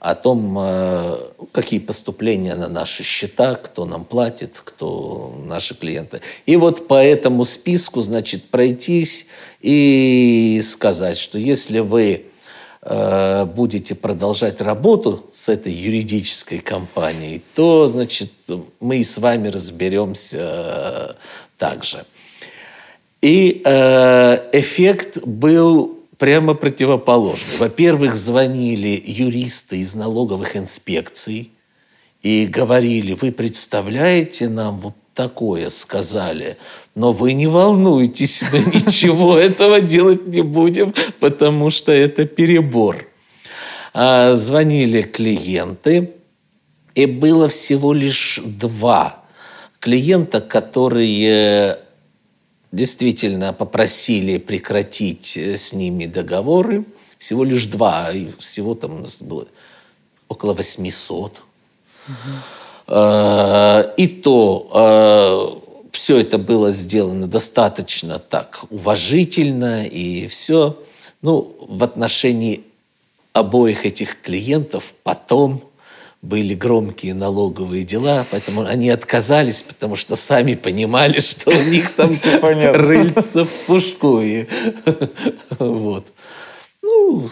о 0.00 0.14
том, 0.14 0.56
э, 0.58 1.16
какие 1.52 1.80
поступления 1.80 2.54
на 2.54 2.68
наши 2.68 3.02
счета, 3.02 3.56
кто 3.56 3.84
нам 3.84 4.04
платит, 4.04 4.60
кто 4.62 5.34
наши 5.44 5.74
клиенты. 5.74 6.20
И 6.46 6.56
вот 6.56 6.86
по 6.86 7.02
этому 7.02 7.44
списку, 7.44 8.02
значит, 8.02 8.44
пройтись 8.44 9.28
и 9.60 10.60
сказать, 10.64 11.18
что 11.18 11.38
если 11.38 11.80
вы 11.80 12.26
э, 12.82 13.44
будете 13.46 13.96
продолжать 13.96 14.60
работу 14.60 15.26
с 15.32 15.48
этой 15.48 15.72
юридической 15.72 16.60
компанией, 16.60 17.42
то, 17.54 17.88
значит, 17.88 18.30
мы 18.78 18.98
и 18.98 19.04
с 19.04 19.18
вами 19.18 19.48
разберемся 19.48 20.38
э, 20.38 21.12
также. 21.58 22.04
И 23.20 23.62
эффект 24.52 25.26
был 25.26 25.97
прямо 26.18 26.54
противоположный. 26.54 27.56
Во-первых, 27.58 28.16
звонили 28.16 29.02
юристы 29.04 29.78
из 29.78 29.94
налоговых 29.94 30.56
инспекций 30.56 31.52
и 32.22 32.46
говорили, 32.46 33.14
вы 33.14 33.32
представляете, 33.32 34.48
нам 34.48 34.80
вот 34.80 34.94
такое 35.14 35.68
сказали, 35.68 36.56
но 36.94 37.12
вы 37.12 37.32
не 37.32 37.46
волнуйтесь, 37.46 38.42
мы 38.52 38.58
ничего 38.58 39.36
этого 39.36 39.80
делать 39.80 40.26
не 40.26 40.42
будем, 40.42 40.92
потому 41.20 41.70
что 41.70 41.92
это 41.92 42.26
перебор. 42.26 43.06
А, 43.94 44.34
звонили 44.34 45.02
клиенты, 45.02 46.12
и 46.94 47.06
было 47.06 47.48
всего 47.48 47.92
лишь 47.92 48.40
два 48.44 49.24
клиента, 49.78 50.40
которые 50.40 51.78
действительно 52.72 53.52
попросили 53.52 54.38
прекратить 54.38 55.36
э, 55.36 55.56
с 55.56 55.72
ними 55.72 56.06
договоры. 56.06 56.84
Всего 57.18 57.44
лишь 57.44 57.66
два, 57.66 58.10
всего 58.38 58.74
там 58.74 59.04
было 59.20 59.46
около 60.28 60.54
800. 60.54 61.42
Угу. 62.08 62.14
И 63.96 64.06
то 64.22 65.60
э, 65.62 65.68
все 65.92 66.20
это 66.20 66.38
было 66.38 66.70
сделано 66.70 67.26
достаточно 67.26 68.18
так 68.18 68.60
уважительно, 68.70 69.86
и 69.86 70.28
все. 70.28 70.78
Ну, 71.22 71.56
в 71.68 71.82
отношении 71.82 72.62
обоих 73.32 73.84
этих 73.84 74.22
клиентов 74.22 74.94
потом 75.02 75.62
были 76.22 76.54
громкие 76.54 77.14
налоговые 77.14 77.84
дела, 77.84 78.26
поэтому 78.30 78.66
они 78.66 78.90
отказались, 78.90 79.62
потому 79.62 79.96
что 79.96 80.16
сами 80.16 80.54
понимали, 80.54 81.20
что 81.20 81.50
у 81.50 81.62
них 81.62 81.92
там 81.96 82.12
рыльца 82.42 83.44
в 83.44 83.66
пушку. 83.66 84.22
Вот. 85.58 86.12
Ну, 86.82 87.30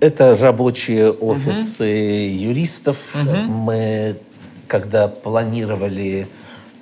это 0.00 0.36
рабочие 0.36 1.10
офисы 1.10 1.82
угу. 1.82 2.44
юристов. 2.44 2.96
Угу. 3.14 3.52
Мы, 3.52 4.16
когда 4.66 5.08
планировали 5.08 6.28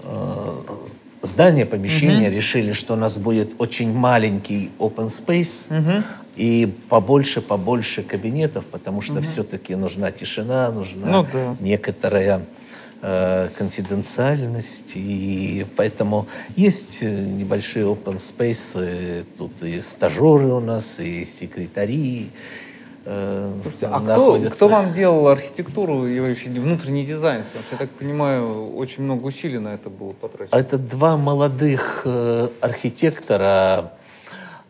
э, 0.03 0.63
здание, 1.23 1.67
помещение, 1.67 2.29
угу. 2.29 2.37
решили, 2.37 2.73
что 2.73 2.95
у 2.95 2.97
нас 2.97 3.19
будет 3.19 3.55
очень 3.59 3.93
маленький 3.93 4.71
open 4.79 5.09
space. 5.09 5.77
Угу 5.77 6.05
и 6.39 6.73
побольше, 6.89 7.41
побольше 7.41 8.05
кабинетов, 8.05 8.65
потому 8.67 9.03
что 9.03 9.15
угу. 9.15 9.23
все-таки 9.23 9.75
нужна 9.75 10.13
тишина, 10.13 10.71
нужна 10.71 11.11
ну, 11.11 11.27
да. 11.33 11.57
некоторая 11.59 12.45
э, 13.03 13.49
конфиденциальность, 13.59 14.93
и 14.95 15.67
поэтому 15.75 16.29
есть 16.55 17.01
э, 17.03 17.11
небольшие 17.11 17.87
open 17.87 18.19
space, 18.19 19.27
тут 19.37 19.65
и 19.65 19.81
стажеры 19.81 20.47
у 20.47 20.61
нас, 20.61 21.01
и 21.01 21.25
секретари, 21.25 22.31
э, 22.31 22.68
Слушайте, 23.63 23.87
а 23.87 24.01
кто, 24.01 24.39
кто 24.51 24.69
вам 24.69 24.93
делал 24.93 25.29
архитектуру 25.29 26.07
и 26.07 26.21
вообще 26.21 26.51
внутренний 26.51 27.07
дизайн? 27.07 27.43
Потому 27.45 27.65
что, 27.65 27.75
я 27.75 27.79
так 27.79 27.91
понимаю, 27.91 28.77
очень 28.77 29.03
много 29.03 29.25
усилий 29.25 29.59
на 29.59 29.75
это 29.75 29.89
было 29.89 30.13
потрачено. 30.13 30.55
Это 30.57 30.77
два 30.77 31.17
молодых 31.17 32.03
э, 32.05 32.49
архитектора, 32.61 33.93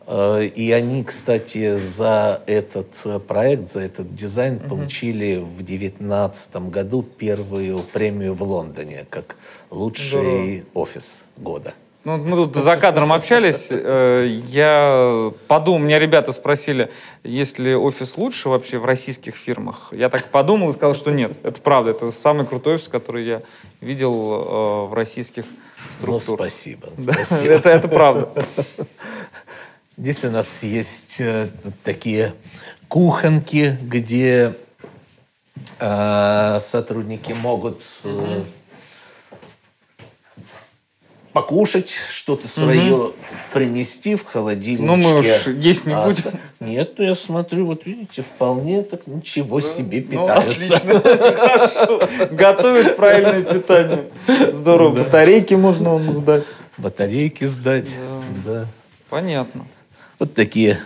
Э, 0.09 0.43
и 0.43 0.73
они, 0.73 1.05
кстати, 1.05 1.77
за 1.77 2.43
этот 2.47 2.89
э, 3.05 3.19
проект, 3.19 3.71
за 3.71 3.81
этот 3.81 4.15
дизайн 4.15 4.57
угу. 4.57 4.69
получили 4.71 5.37
в 5.37 5.57
2019 5.57 6.57
году 6.71 7.03
первую 7.03 7.79
премию 7.79 8.35
в 8.35 8.43
Лондоне 8.43 9.07
как 9.11 9.37
лучший 9.71 10.61
Здорово. 10.61 10.63
офис 10.75 11.25
года. 11.37 11.75
Ну, 12.05 12.17
мы 12.17 12.37
тут 12.37 12.57
за 12.57 12.77
кадром 12.77 13.13
общались. 13.13 13.69
Э, 13.71 14.25
я 14.47 15.33
подумал, 15.49 15.81
меня 15.81 15.99
ребята 15.99 16.33
спросили, 16.33 16.91
есть 17.25 17.59
ли 17.59 17.75
офис 17.75 18.17
лучше 18.17 18.49
вообще 18.49 18.79
в 18.79 18.85
российских 18.85 19.35
фирмах. 19.35 19.93
Я 19.93 20.09
так 20.09 20.25
подумал 20.27 20.71
и 20.71 20.73
сказал, 20.75 20.95
что 20.95 21.11
нет. 21.11 21.33
Это 21.43 21.61
правда. 21.61 21.91
Это 21.91 22.11
самый 22.11 22.47
крутой 22.47 22.77
офис, 22.77 22.89
который 22.89 23.25
я 23.25 23.43
видел 23.81 24.87
в 24.89 24.95
российских 24.95 25.45
структурах. 25.93 26.29
Ну, 26.29 26.37
спасибо. 26.37 26.89
спасибо. 26.99 27.53
это, 27.53 27.69
это 27.69 27.89
правда. 27.89 28.29
Здесь 29.97 30.25
у 30.25 30.31
нас 30.31 30.63
есть 30.63 31.21
э, 31.21 31.49
такие 31.83 32.33
кухонки, 32.87 33.77
где 33.83 34.55
сотрудники 35.79 37.33
могут 37.33 37.83
э, 38.05 38.43
покушать, 41.39 41.95
что-то 42.11 42.49
свое 42.49 43.13
принести 43.53 44.17
в 44.17 44.25
холодильник. 44.25 44.87
Ну, 44.87 44.97
мы 44.97 45.21
уж 45.21 45.27
есть 45.47 45.87
не 45.87 45.95
будем. 45.95 46.39
Нет, 46.61 46.95
ну 46.99 47.05
я 47.05 47.15
смотрю, 47.15 47.67
вот 47.67 47.87
видите, 47.87 48.23
вполне 48.23 48.83
так 48.83 49.07
ничего 49.07 49.61
себе 49.61 50.05
Ну, 50.11 50.27
питаются. 50.27 50.51
отлично. 50.51 51.01
Хорошо. 51.37 52.01
Готовят 52.33 52.97
правильное 52.97 53.43
питание. 53.43 54.05
Здорово. 54.53 54.97
Батарейки 54.97 55.55
можно 55.55 55.91
вам 55.91 56.13
сдать. 56.13 56.45
Батарейки 56.77 57.45
сдать. 57.45 57.95
Да. 58.45 58.67
Понятно. 59.09 59.65
Вот 60.19 60.35
такие 60.35 60.81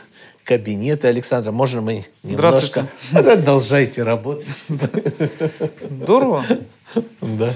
кабинеты, 0.45 1.09
Александра. 1.09 1.51
Можно 1.51 1.81
мы 1.81 2.05
немножко... 2.23 2.87
Продолжайте 3.13 4.03
работать. 4.03 4.47
Здорово. 5.91 6.45
Да. 7.23 7.55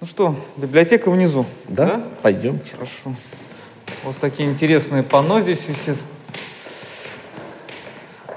Ну 0.00 0.06
что, 0.06 0.34
библиотека 0.56 1.10
внизу. 1.10 1.44
Да? 1.68 2.02
Пойдемте. 2.22 2.74
Хорошо. 2.74 3.14
Вот 4.02 4.16
такие 4.16 4.48
интересные 4.48 5.02
панно 5.02 5.42
здесь 5.42 5.68
висят. 5.68 5.98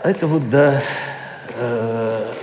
А 0.03 0.10
это 0.10 0.27
вот, 0.27 0.49
да, 0.49 0.84
э, 1.56 2.34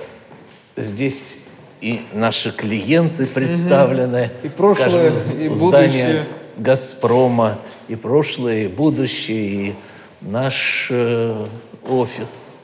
здесь 0.78 1.48
и 1.82 2.00
наши 2.14 2.50
клиенты 2.50 3.26
представлены. 3.26 4.30
И 4.42 4.48
прошлое, 4.48 5.12
Скажем, 5.12 5.40
и 5.42 5.48
будущее. 5.48 5.68
здание 5.68 6.26
«Газпрома», 6.56 7.58
и 7.88 7.96
прошлое, 7.96 8.64
и 8.64 8.68
будущее, 8.68 9.38
и 9.38 9.74
наш 10.22 10.86
э, 10.88 11.46
офис. 11.86 12.54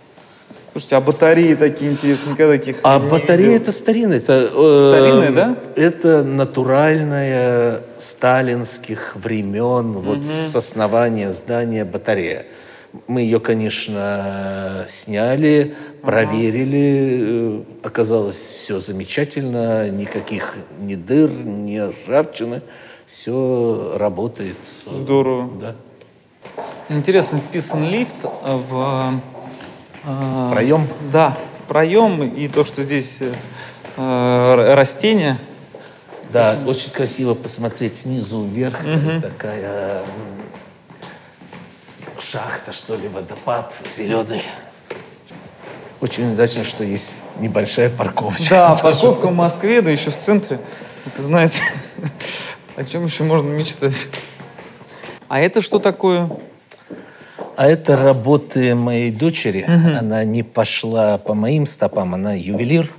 Слушайте, 0.76 0.96
а 0.96 1.00
батареи 1.00 1.54
такие 1.54 1.90
интересные, 1.90 2.32
никогда 2.34 2.58
таких 2.58 2.76
А 2.82 2.98
не 2.98 3.08
батарея 3.08 3.46
видел. 3.52 3.62
это 3.62 3.72
старинная. 3.72 4.18
Это, 4.18 4.50
э, 4.52 4.92
Старинная, 4.92 5.30
да? 5.30 5.56
Это 5.74 6.22
натуральная 6.22 7.80
сталинских 7.96 9.16
времен, 9.16 9.92
вот 9.92 10.26
с 10.26 10.54
основания 10.54 11.32
здания 11.32 11.86
батарея. 11.86 12.44
Мы 13.08 13.22
ее, 13.22 13.40
конечно, 13.40 14.84
сняли, 14.86 15.74
проверили. 16.02 17.62
э, 17.62 17.62
Оказалось, 17.82 18.36
все 18.36 18.78
замечательно, 18.78 19.88
никаких 19.88 20.56
ни 20.78 20.94
дыр, 20.94 21.30
ни 21.30 21.78
ржавчины. 21.78 22.60
Все 23.06 23.94
работает. 23.96 24.58
Здорово. 24.92 25.50
Да. 25.58 25.74
Интересно, 26.90 27.38
вписан 27.38 27.88
лифт 27.88 28.16
в... 28.42 29.20
э, 30.06 30.48
Проем? 30.52 30.86
Да, 31.12 31.36
в 31.58 31.62
проем. 31.64 32.22
И 32.22 32.48
то, 32.48 32.64
что 32.64 32.82
здесь 32.82 33.18
э, 33.96 34.74
растения. 34.74 35.38
Да, 36.30 36.58
очень 36.66 36.90
красиво 36.90 37.34
посмотреть 37.34 37.98
снизу 37.98 38.44
вверх. 38.44 38.78
Такая 39.22 40.00
м, 40.00 40.06
шахта, 42.20 42.72
что 42.72 42.96
ли, 42.96 43.08
водопад 43.08 43.72
зеленый. 43.96 44.42
Очень 46.00 46.34
удачно, 46.34 46.62
что 46.64 46.84
есть 46.84 47.18
небольшая 47.38 47.88
парковочка. 47.88 48.50
Да, 48.50 48.76
парковка 48.76 49.26
в 49.26 49.34
Москве, 49.34 49.80
да 49.80 49.90
еще 49.90 50.10
в 50.10 50.18
центре. 50.18 50.60
Это 51.06 51.22
знаете, 51.22 51.62
о 52.76 52.84
чем 52.84 53.06
еще 53.06 53.22
можно 53.22 53.48
мечтать. 53.48 54.06
А 55.28 55.40
это 55.40 55.60
что 55.62 55.78
такое? 55.78 56.28
А 57.56 57.66
это 57.66 57.96
работы 57.96 58.74
моей 58.74 59.10
дочери. 59.10 59.64
Она 59.98 60.24
не 60.24 60.42
пошла 60.42 61.18
по 61.18 61.34
моим 61.34 61.66
стопам, 61.66 62.14
она 62.14 62.34
ювелир. 62.34 62.92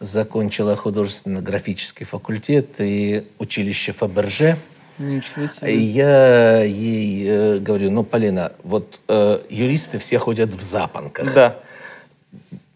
Закончила 0.00 0.76
художественно-графический 0.76 2.04
факультет 2.04 2.74
и 2.78 3.24
училище 3.38 3.92
Фаберже. 3.92 4.58
Ничего 4.98 5.46
И 5.46 5.48
себе. 5.48 5.76
я 5.76 6.62
ей 6.62 7.24
э, 7.26 7.58
говорю, 7.58 7.90
ну, 7.90 8.04
Полина, 8.04 8.52
вот 8.62 9.00
э, 9.08 9.40
юристы 9.48 9.98
все 9.98 10.18
ходят 10.18 10.54
в 10.54 10.62
запонках. 10.62 11.34
Да. 11.34 11.56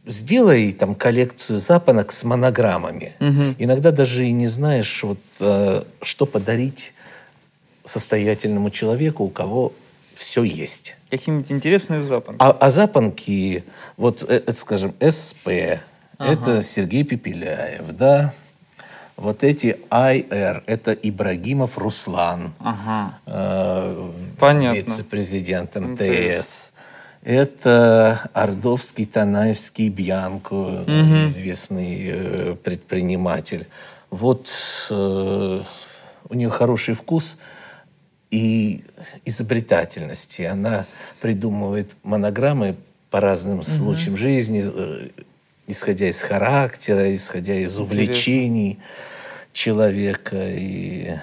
Сделай 0.06 0.72
там 0.72 0.94
коллекцию 0.94 1.58
запонок 1.58 2.10
с 2.10 2.24
монограммами. 2.24 3.12
Иногда 3.58 3.92
даже 3.92 4.26
и 4.26 4.32
не 4.32 4.46
знаешь, 4.46 5.02
вот, 5.04 5.20
э, 5.40 5.82
что 6.02 6.26
подарить 6.26 6.94
состоятельному 7.84 8.70
человеку, 8.70 9.24
у 9.24 9.28
кого 9.28 9.72
все 10.18 10.42
есть. 10.42 10.96
Какие-нибудь 11.10 11.50
интересные 11.52 12.02
запахи. 12.02 12.36
А, 12.40 12.50
а 12.50 12.70
запонки, 12.70 13.64
вот, 13.96 14.24
э, 14.28 14.42
это, 14.46 14.58
скажем, 14.58 14.94
СП, 15.00 15.48
это 16.18 16.62
Сергей 16.62 17.04
Пепеляев, 17.04 17.92
да. 17.92 18.32
Вот 19.16 19.42
эти 19.42 19.78
АйР, 19.90 20.62
это 20.66 20.92
Ибрагимов 20.92 21.78
Руслан, 21.78 22.52
Ага. 22.60 23.18
э, 23.26 24.10
вице-президент 24.74 25.74
МТС. 25.76 26.72
Это 27.24 28.30
Ордовский, 28.32 29.06
Танаевский, 29.06 29.88
Бьянко, 29.88 30.84
известный 31.26 32.10
э, 32.10 32.56
предприниматель. 32.62 33.66
Вот 34.10 34.48
э, 34.90 35.62
у 36.28 36.34
нее 36.34 36.50
хороший 36.50 36.94
вкус 36.94 37.38
и 38.30 38.84
изобретательности. 39.24 40.42
Она 40.42 40.86
придумывает 41.20 41.92
монограммы 42.02 42.76
по 43.10 43.20
разным 43.20 43.62
случаям 43.62 44.16
жизни, 44.16 44.62
э, 44.64 45.08
исходя 45.66 46.08
из 46.08 46.22
характера, 46.22 47.14
исходя 47.14 47.54
из 47.54 47.78
увлечений 47.78 48.78
человека. 49.52 50.50
И 50.50 51.16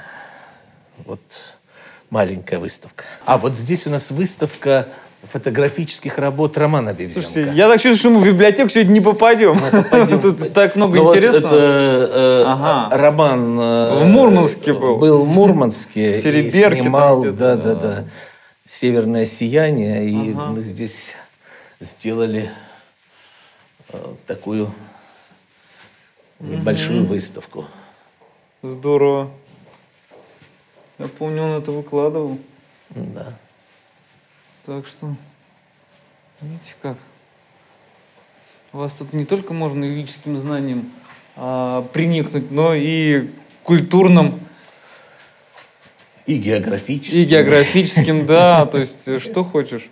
вот 1.06 1.22
маленькая 2.10 2.60
выставка. 2.60 3.04
А 3.26 3.38
вот 3.38 3.58
здесь 3.58 3.86
у 3.88 3.90
нас 3.90 4.12
выставка 4.12 4.88
фотографических 5.32 6.18
работ 6.18 6.58
Романа 6.58 6.94
Бевзенко. 6.94 7.28
Слушайте, 7.28 7.54
я 7.56 7.68
так 7.68 7.82
чувствую, 7.82 7.96
что 7.98 8.10
мы 8.10 8.20
в 8.20 8.28
библиотеку 8.34 8.70
сегодня 8.70 8.92
не 8.94 9.02
попадем. 9.02 9.60
Тут 10.22 10.54
так 10.54 10.76
много 10.76 10.98
Ну 10.98 11.04
вот 11.04 11.16
интересного. 11.16 11.56
это, 11.56 12.12
э, 12.14 12.44
Ага. 12.48 12.98
Роман 12.98 13.60
э, 13.60 14.04
В 14.04 14.06
Мурманске 14.08 14.74
был. 14.74 14.98
Был 14.98 15.24
в 15.24 15.28
Мурманске. 15.28 16.14
В 16.20 16.24
Тереберке 16.24 16.82
снимал, 16.84 17.22
где-то, 17.22 17.38
да, 17.38 17.56
да. 17.56 17.76
да, 17.76 17.76
да. 17.76 18.06
Северное 18.66 19.26
сияние. 19.26 20.08
И 20.10 20.14
мы 20.34 20.60
здесь 20.62 21.14
сделали 21.80 22.52
э, 23.90 23.98
такую 24.28 24.72
небольшую 26.40 27.06
выставку. 27.06 27.66
Здорово. 28.62 29.30
Я 30.98 31.08
помню, 31.08 31.44
он 31.44 31.52
это 31.62 31.72
выкладывал. 31.72 32.38
Да. 32.90 33.34
Так 34.66 34.88
что, 34.88 35.14
видите 36.42 36.74
как. 36.82 36.98
Вас 38.72 38.94
тут 38.96 39.14
не 39.14 39.26
только 39.26 39.54
можно 39.54 39.84
юридическим 39.84 40.38
знаниям 40.40 40.92
а, 41.36 41.84
приникнуть, 41.94 42.52
но 42.52 42.74
и 42.74 43.30
культурным, 43.64 44.40
И 46.26 46.38
географически. 46.38 47.16
и 47.16 47.26
географическим, 47.26 48.26
да, 48.26 48.66
то 48.66 48.80
есть 48.80 49.08
э, 49.08 49.20
что 49.20 49.44
хочешь. 49.44 49.88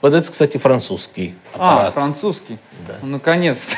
Вот 0.00 0.12
это, 0.14 0.30
кстати, 0.30 0.56
французский 0.58 1.34
А, 1.54 1.74
аппарат. 1.74 1.94
французский. 1.94 2.58
Да. 2.88 2.98
Ну, 3.02 3.08
наконец-то. 3.08 3.76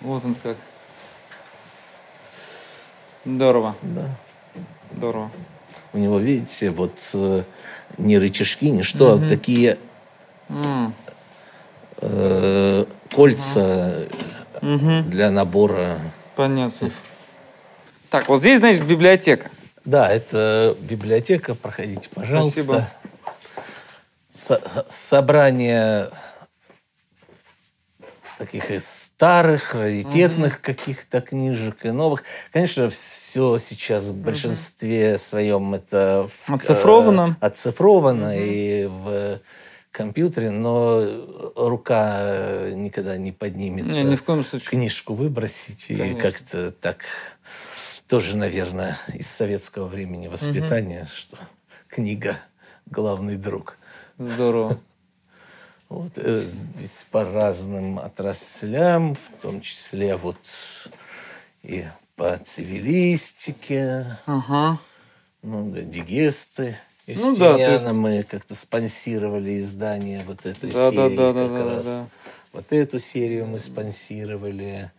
Вот 0.00 0.24
он 0.24 0.34
как. 0.36 0.56
Здорово. 3.24 3.74
Да. 3.82 4.08
Здорово. 4.96 5.30
У 5.92 5.98
него, 5.98 6.18
видите, 6.18 6.70
вот 6.70 6.98
э, 7.14 7.42
не 7.96 8.18
рычажки, 8.18 8.70
не 8.70 8.82
что, 8.82 9.14
а 9.14 9.18
такие 9.28 9.78
М, 10.50 10.94
э, 11.98 12.84
кольца 13.14 14.06
для 14.60 15.30
набора 15.30 15.98
Понятно. 16.36 16.70
цифр. 16.70 16.94
Так, 18.10 18.28
вот 18.28 18.40
здесь, 18.40 18.58
значит, 18.58 18.84
библиотека. 18.86 19.50
Да, 19.84 20.10
это 20.10 20.76
библиотека, 20.80 21.54
проходите, 21.54 22.08
пожалуйста. 22.14 22.60
Спасибо. 22.62 22.88
Со- 24.30 24.62
собрание 24.90 26.10
таких 28.38 28.70
и 28.70 28.78
старых, 28.78 29.74
раритетных 29.74 30.60
каких-то 30.60 31.20
книжек, 31.20 31.84
и 31.84 31.90
новых. 31.90 32.22
Конечно, 32.52 32.88
все 32.90 33.58
сейчас 33.58 34.04
в 34.04 34.14
большинстве 34.16 35.18
своем 35.18 35.74
это... 35.74 36.28
в- 36.46 36.54
Оцифровано. 36.54 37.36
э, 37.40 37.44
оцифровано 37.44 38.34
и 38.38 38.86
в 38.86 39.40
компьютере, 39.90 40.50
но 40.50 41.52
рука 41.56 42.18
э, 42.20 42.72
никогда 42.74 43.16
не 43.16 43.32
поднимется. 43.32 44.02
Не, 44.04 44.12
ни 44.12 44.16
в 44.16 44.22
коем 44.22 44.44
случае. 44.44 44.70
Книжку 44.70 45.14
выбросить 45.14 45.90
и 45.90 45.96
Конечно. 45.96 46.20
как-то 46.20 46.70
так... 46.70 46.98
Тоже, 48.06 48.38
наверное, 48.38 48.96
из 49.12 49.26
советского 49.26 49.86
времени 49.86 50.28
воспитания, 50.28 51.08
что 51.14 51.36
книга— 51.88 52.38
главный 52.86 53.36
друг. 53.36 53.76
Здорово. 54.16 54.78
Вот, 55.88 56.12
э, 56.16 56.42
здесь 56.42 57.06
по 57.10 57.24
разным 57.24 57.98
отраслям, 57.98 59.14
в 59.16 59.42
том 59.42 59.60
числе 59.62 60.16
вот 60.16 60.36
и 61.62 61.86
по 62.14 62.36
цивилистике, 62.36 64.18
Ага. 64.26 64.78
ну, 65.42 65.70
да, 65.70 65.80
дигесты. 65.80 66.76
Ну 67.06 67.34
да, 67.36 67.56
есть- 67.56 67.86
мы 67.86 68.22
как-то 68.22 68.54
спонсировали 68.54 69.58
издание 69.58 70.22
вот 70.26 70.44
этой 70.44 70.70
Да, 70.70 70.90
да, 70.90 71.06
серии. 71.08 71.16
да, 71.16 71.32
да, 71.32 71.48
как 71.48 71.56
да, 71.56 71.64
раз. 71.64 71.84
да. 71.86 72.06
Вот 72.52 72.66
эту 72.70 73.00
серию 73.00 73.46
мы 73.46 73.58
спонсировали. 73.58 74.90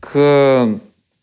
К, 0.00 0.80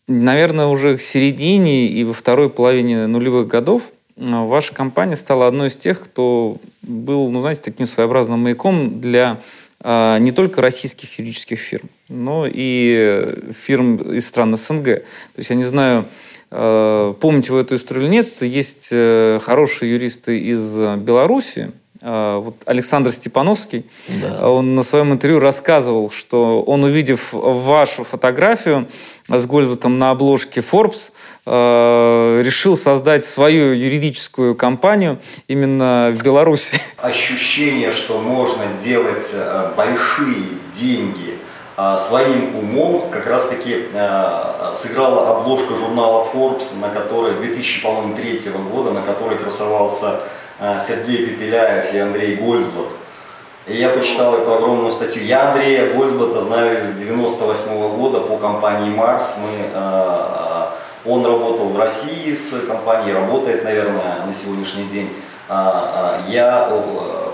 наверное, 0.08 0.66
уже 0.66 0.96
к 0.96 1.00
середине 1.02 1.86
и 1.86 2.02
во 2.04 2.14
второй 2.14 2.48
половине 2.50 3.06
нулевых 3.06 3.46
годов 3.46 3.92
ваша 4.16 4.74
компания 4.74 5.16
стала 5.16 5.46
одной 5.46 5.68
из 5.68 5.76
тех, 5.76 6.00
кто 6.00 6.58
был, 6.82 7.30
ну, 7.30 7.40
знаете, 7.40 7.62
таким 7.62 7.86
своеобразным 7.86 8.40
маяком 8.40 9.00
для 9.00 9.38
а, 9.84 10.18
не 10.18 10.30
только 10.30 10.60
российских 10.60 11.18
юридических 11.18 11.58
фирм, 11.58 11.88
но 12.08 12.46
и 12.48 13.34
фирм 13.52 13.96
из 13.96 14.28
стран 14.28 14.56
СНГ. 14.56 14.84
То 14.84 15.38
есть 15.38 15.50
я 15.50 15.56
не 15.56 15.64
знаю, 15.64 16.04
э, 16.52 17.14
помните 17.20 17.52
вы 17.52 17.60
эту 17.60 17.74
историю 17.74 18.04
или 18.04 18.12
нет, 18.12 18.42
есть 18.42 18.90
э, 18.92 19.40
хорошие 19.42 19.92
юристы 19.92 20.38
из 20.38 20.78
э, 20.78 20.96
Беларуси, 20.98 21.72
вот 22.02 22.56
Александр 22.66 23.12
Степановский, 23.12 23.86
Да. 24.08 24.50
он 24.50 24.74
на 24.74 24.82
своем 24.82 25.12
интервью 25.12 25.38
рассказывал, 25.38 26.10
что 26.10 26.60
он, 26.62 26.82
увидев 26.82 27.28
вашу 27.32 28.02
фотографию 28.04 28.88
с 29.28 29.46
Гольдбатом 29.46 29.98
на 30.00 30.10
обложке 30.10 30.60
Forbes, 30.60 31.12
э, 31.46 32.42
решил 32.44 32.76
создать 32.76 33.24
свою 33.24 33.72
юридическую 33.72 34.54
компанию 34.56 35.18
именно 35.46 36.10
в 36.12 36.22
Беларуси. 36.22 36.80
ощущение, 36.98 37.92
что 37.92 38.18
можно 38.18 38.64
делать 38.82 39.30
э, 39.34 39.70
большие 39.76 40.44
деньги 40.74 41.38
своим 41.98 42.54
умом, 42.56 43.08
как 43.10 43.26
раз 43.26 43.46
таки 43.48 43.86
э, 43.92 44.72
сыграла 44.76 45.38
обложка 45.38 45.74
журнала 45.74 46.28
Forbes, 46.32 46.78
на 46.80 46.90
которой 46.90 47.34
2003 47.34 48.50
года, 48.70 48.90
на 48.90 49.00
которой 49.00 49.38
красовался 49.38 50.20
Сергей 50.80 51.26
Пепеляев 51.26 51.92
и 51.92 51.98
Андрей 51.98 52.36
Гольцблат. 52.36 52.88
И 53.66 53.76
я 53.76 53.90
почитал 53.90 54.34
эту 54.34 54.54
огромную 54.54 54.90
статью. 54.90 55.24
Я 55.24 55.50
Андрея 55.50 55.94
Гольцблата 55.94 56.40
знаю 56.40 56.84
с 56.84 56.94
98 56.94 57.96
года 57.96 58.20
по 58.20 58.36
компании 58.36 58.90
Марс. 58.90 59.40
Мы, 59.40 59.50
э, 59.50 59.70
э, 59.72 60.66
он 61.04 61.24
работал 61.24 61.68
в 61.68 61.78
России 61.78 62.34
с 62.34 62.66
компанией, 62.66 63.12
работает, 63.12 63.62
наверное, 63.62 64.26
на 64.26 64.34
сегодняшний 64.34 64.84
день. 64.84 65.12
А, 65.48 66.22
а, 66.26 66.30
Я, 66.30 66.70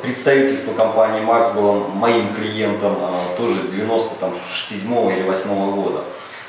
представительство 0.02 0.72
компании 0.74 1.20
Марс 1.20 1.50
было 1.50 1.86
моим 1.88 2.34
клиентом 2.34 2.96
тоже 3.36 3.56
с 3.60 3.72
97 3.72 5.10
или 5.12 5.22
8 5.22 5.70
года. 5.70 6.04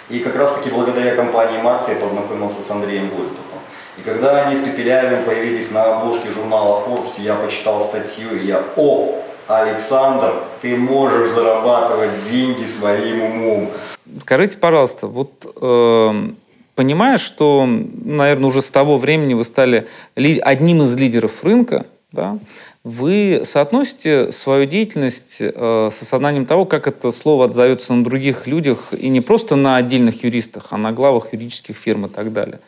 И 0.09 0.19
как 0.19 0.35
раз 0.35 0.53
таки 0.53 0.71
благодаря 0.71 1.15
компании 1.15 1.61
Марс 1.61 1.87
я 1.89 1.95
познакомился 1.95 2.63
с 2.63 2.71
Андреем 2.71 3.09
Гольцблатом. 3.09 3.48
И 3.99 4.01
когда 4.01 4.45
они 4.45 4.55
с 4.55 4.61
Пепеляевым 4.61 5.25
появились 5.25 5.71
на 5.71 5.83
обложке 5.83 6.31
журнала 6.31 6.83
Forbes, 6.85 7.21
я 7.21 7.35
почитал 7.35 7.81
статью, 7.81 8.33
и 8.33 8.45
я, 8.45 8.63
о, 8.77 9.15
Александр, 9.47 10.35
ты 10.61 10.77
можешь 10.77 11.31
зарабатывать 11.31 12.23
деньги 12.29 12.65
своим 12.65 13.21
умом. 13.21 13.71
Скажите, 14.21 14.57
пожалуйста, 14.57 15.07
вот 15.07 15.53
э, 15.61 16.11
понимая, 16.75 17.17
что, 17.17 17.67
наверное, 17.67 18.47
уже 18.47 18.61
с 18.61 18.71
того 18.71 18.97
времени 18.97 19.33
вы 19.33 19.43
стали 19.43 19.87
ли- 20.15 20.39
одним 20.39 20.83
из 20.83 20.95
лидеров 20.95 21.43
рынка, 21.43 21.85
да, 22.13 22.37
вы 22.85 23.41
соотносите 23.43 24.31
свою 24.31 24.65
деятельность 24.65 25.37
э, 25.41 25.89
с 25.91 26.01
осознанием 26.01 26.45
того, 26.45 26.65
как 26.65 26.87
это 26.87 27.11
слово 27.11 27.45
отзовется 27.45 27.93
на 27.93 28.05
других 28.05 28.47
людях, 28.47 28.93
и 28.93 29.09
не 29.09 29.19
просто 29.19 29.57
на 29.57 29.75
отдельных 29.75 30.23
юристах, 30.23 30.67
а 30.69 30.77
на 30.77 30.93
главах 30.93 31.33
юридических 31.33 31.75
фирм 31.75 32.05
и 32.05 32.09
так 32.09 32.31
далее. 32.31 32.59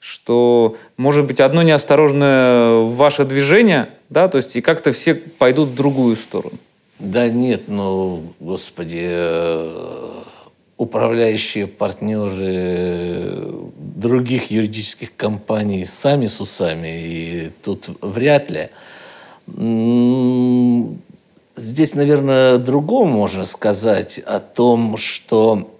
Что, 0.00 0.76
может 0.96 1.26
быть, 1.26 1.40
одно 1.40 1.62
неосторожное 1.62 2.80
ваше 2.80 3.24
движение, 3.24 3.90
да, 4.08 4.28
то 4.28 4.38
есть 4.38 4.56
и 4.56 4.62
как-то 4.62 4.92
все 4.92 5.14
пойдут 5.14 5.68
в 5.68 5.74
другую 5.74 6.16
сторону. 6.16 6.58
Да 6.98 7.28
нет, 7.28 7.62
ну, 7.68 8.24
господи, 8.40 9.00
э, 9.02 10.22
управляющие 10.76 11.66
партнеры 11.66 13.46
других 13.76 14.50
юридических 14.50 15.14
компаний 15.14 15.84
сами 15.84 16.26
с 16.26 16.40
усами, 16.40 16.88
и 16.88 17.52
тут 17.62 17.90
вряд 18.00 18.50
ли. 18.50 18.70
Здесь, 21.56 21.94
наверное, 21.94 22.56
другому 22.56 23.18
можно 23.18 23.44
сказать 23.44 24.18
о 24.18 24.40
том, 24.40 24.96
что 24.96 25.70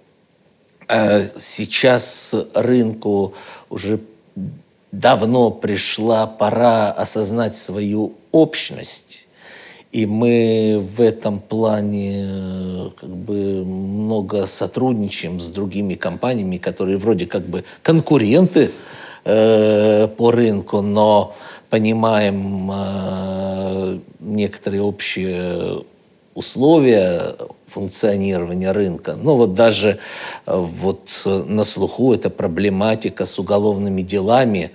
э, 0.87 1.21
сейчас 1.37 2.35
рынку 2.53 3.33
уже 3.69 3.99
давно 4.91 5.51
пришла 5.51 6.27
пора 6.27 6.91
осознать 6.91 7.55
свою 7.55 8.13
общность. 8.31 9.27
И 9.91 10.05
мы 10.05 10.81
в 10.95 11.01
этом 11.01 11.39
плане 11.39 12.25
э, 12.25 12.89
как 12.97 13.09
бы 13.09 13.65
много 13.65 14.45
сотрудничаем 14.45 15.41
с 15.41 15.49
другими 15.49 15.95
компаниями, 15.95 16.57
которые 16.57 16.97
вроде 16.97 17.25
как 17.25 17.43
бы 17.43 17.65
конкуренты 17.83 18.71
э, 19.25 20.07
по 20.07 20.31
рынку, 20.31 20.81
но 20.81 21.35
понимаем 21.69 22.71
э, 22.73 23.99
некоторые 24.21 24.81
общие 24.81 25.83
условия 26.35 27.35
функционирования 27.71 28.71
рынка. 28.71 29.15
Ну 29.15 29.35
вот 29.35 29.53
даже 29.53 29.99
э, 30.45 30.55
вот 30.55 31.09
э, 31.25 31.43
на 31.47 31.63
слуху 31.63 32.13
эта 32.13 32.29
проблематика 32.29 33.25
с 33.25 33.39
уголовными 33.39 34.01
делами 34.01 34.71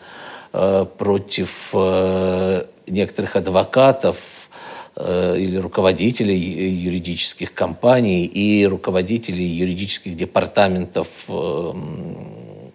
э, 0.53 0.87
против 0.99 1.71
э, 1.73 2.65
некоторых 2.87 3.37
адвокатов 3.37 4.49
э, 4.97 5.37
или 5.39 5.57
руководителей 5.59 6.39
юридических 6.39 7.53
компаний 7.53 8.25
и 8.25 8.67
руководителей 8.67 9.45
юридических 9.45 10.17
департаментов 10.17 11.09
м, 11.29 12.73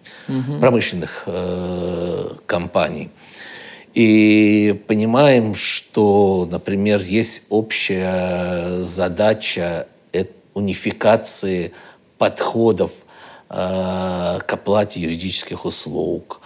промышленных 0.60 1.24
э, 1.26 2.28
компаний. 2.46 3.10
И 3.94 4.80
понимаем, 4.86 5.54
что, 5.54 6.48
например, 6.50 7.00
есть 7.02 7.44
общая 7.50 8.80
задача 8.80 9.86
унификации 10.54 11.72
подходов 12.18 12.92
э, 13.48 14.38
к 14.46 14.52
оплате 14.52 15.00
юридических 15.00 15.64
услуг. 15.64 16.40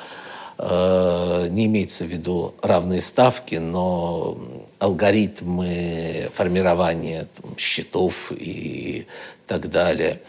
Э, 0.59 1.49
Не 1.51 1.67
имеется 1.67 2.05
в 2.05 2.09
виду 2.09 2.55
равные 2.63 3.01
ставки, 3.01 3.57
но 3.57 4.39
алгоритмы 4.79 6.29
формирования 6.33 7.27
там, 7.41 7.57
счетов 7.59 8.33
и 8.33 9.07
так 9.47 9.71
далее. 9.71 10.21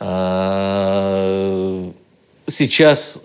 Э, 0.00 1.90
Сейчас 2.46 3.24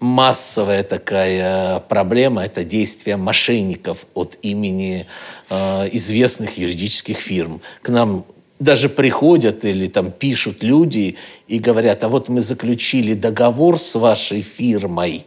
массовая 0.00 0.82
такая 0.84 1.80
проблема– 1.80 2.44
это 2.46 2.64
действия 2.64 3.16
мошенников 3.16 4.06
от 4.14 4.38
имени 4.42 5.06
э, 5.50 5.88
известных 5.92 6.56
юридических 6.56 7.18
фирм. 7.18 7.60
К 7.82 7.90
нам 7.90 8.24
даже 8.58 8.88
приходят 8.88 9.64
или 9.64 9.88
там 9.88 10.10
пишут 10.10 10.62
люди 10.62 11.16
и 11.48 11.58
говорят, 11.58 12.04
а 12.04 12.08
вот 12.08 12.28
мы 12.28 12.40
заключили 12.40 13.14
договор 13.14 13.78
с 13.78 13.94
вашей 13.94 14.42
фирмой, 14.42 15.26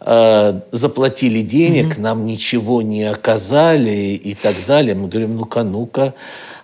э, 0.00 0.60
заплатили 0.70 1.42
денег, 1.42 1.98
нам 1.98 2.26
ничего 2.26 2.82
не 2.82 3.04
оказали 3.04 4.14
и 4.14 4.34
так 4.34 4.54
далее. 4.66 4.94
Мы 4.94 5.08
говорим, 5.08 5.36
ну-ка, 5.36 5.62
ну-ка. 5.62 6.14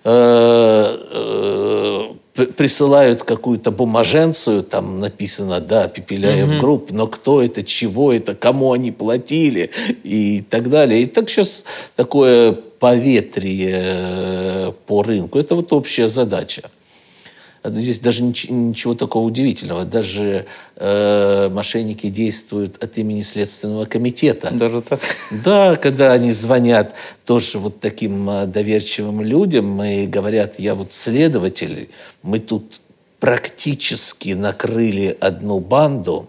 Э, 0.05 0.97
э, 1.11 2.15
присылают 2.35 3.23
какую-то 3.23 3.71
бумаженцию, 3.71 4.65
там 4.65 4.99
написано, 4.99 5.61
да, 5.61 5.87
Пепеляев 5.87 6.59
групп, 6.59 6.91
но 6.91 7.07
кто 7.07 7.41
это, 7.41 7.63
чего 7.63 8.13
это, 8.13 8.35
кому 8.35 8.73
они 8.73 8.91
платили 8.91 9.71
и 10.03 10.43
так 10.51 10.69
далее. 10.69 11.03
И 11.03 11.07
так 11.07 11.31
сейчас 11.31 11.65
такое 11.95 12.59
поветрие 12.85 13.81
э, 13.83 14.73
по 14.85 15.03
рынку. 15.03 15.39
Это 15.39 15.55
вот 15.55 15.73
общая 15.73 16.07
задача. 16.07 16.71
Здесь 17.65 17.99
даже 17.99 18.23
нич- 18.23 18.53
ничего 18.53 18.95
такого 18.95 19.25
удивительного. 19.25 19.87
Даже 19.87 20.45
э, 20.77 21.49
мошенники 21.51 22.11
действуют 22.11 22.85
от 22.85 22.99
имени 22.99 23.23
Следственного 23.23 23.87
комитета. 23.87 24.51
Даже 24.53 24.83
так? 24.83 25.01
Да, 25.31 25.77
когда 25.77 26.13
они 26.13 26.33
звонят 26.33 26.95
тоже 27.25 27.59
вот 27.59 27.81
таким 27.81 28.29
а, 28.29 28.45
доверчивым 28.45 29.23
людям 29.23 29.83
и 29.83 30.07
говорят, 30.07 30.59
я 30.59 30.75
вот 30.75 30.93
следователь, 30.93 31.89
мы 32.23 32.39
тут 32.39 32.83
практически 33.19 34.35
накрыли 34.35 35.17
одну 35.21 35.59
банду, 35.59 36.29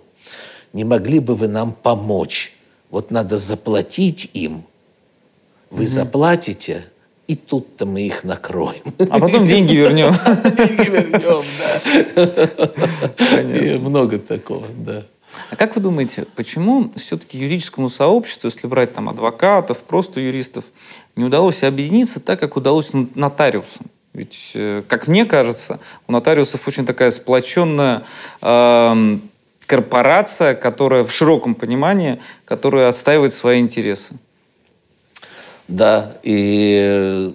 не 0.71 0.85
могли 0.85 1.19
бы 1.19 1.35
вы 1.35 1.49
нам 1.49 1.73
помочь? 1.73 2.53
Вот 2.91 3.11
надо 3.11 3.37
заплатить 3.37 4.29
им, 4.33 4.63
Вы 5.69 5.83
угу. 5.83 5.89
заплатите, 5.89 6.85
и 7.27 7.35
тут-то 7.35 7.85
мы 7.85 8.01
их 8.01 8.23
накроем. 8.23 8.83
А 9.09 9.19
потом 9.19 9.47
деньги 9.47 9.75
вернем. 9.75 10.11
Деньги 10.57 10.89
вернем, 10.89 11.43
да. 13.73 13.79
Много 13.79 14.19
такого, 14.19 14.67
да. 14.77 15.03
А 15.49 15.55
как 15.55 15.75
вы 15.75 15.81
думаете, 15.81 16.25
почему 16.35 16.91
все-таки 16.95 17.37
юридическому 17.37 17.89
сообществу, 17.89 18.47
если 18.47 18.67
брать 18.67 18.93
там 18.93 19.09
адвокатов, 19.09 19.79
просто 19.79 20.19
юристов, 20.19 20.65
не 21.15 21.25
удалось 21.25 21.63
объединиться 21.63 22.19
так, 22.19 22.39
как 22.39 22.55
удалось 22.55 22.91
нотариусам? 23.15 23.87
Ведь, 24.13 24.51
э, 24.53 24.83
как 24.87 25.07
мне 25.07 25.25
кажется, 25.25 25.79
у 26.07 26.13
нотариусов 26.13 26.65
очень 26.67 26.85
такая 26.85 27.11
сплоченная 27.11 28.03
э, 28.41 29.17
корпорация, 29.65 30.55
которая 30.55 31.03
в 31.03 31.11
широком 31.11 31.53
понимании, 31.53 32.21
которая 32.45 32.87
отстаивает 32.87 33.33
свои 33.33 33.59
интересы. 33.59 34.15
Да, 35.67 36.17
и 36.23 37.33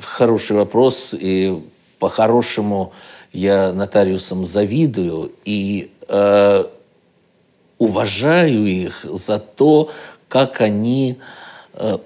хороший 0.00 0.56
вопрос, 0.56 1.14
и 1.18 1.56
по-хорошему 1.98 2.92
я 3.32 3.72
нотариусам 3.72 4.44
завидую 4.44 5.32
и 5.44 5.90
э, 6.08 6.64
уважаю 7.78 8.66
их 8.66 9.04
за 9.04 9.38
то, 9.38 9.90
как 10.28 10.60
они 10.60 11.16
э, 11.74 11.98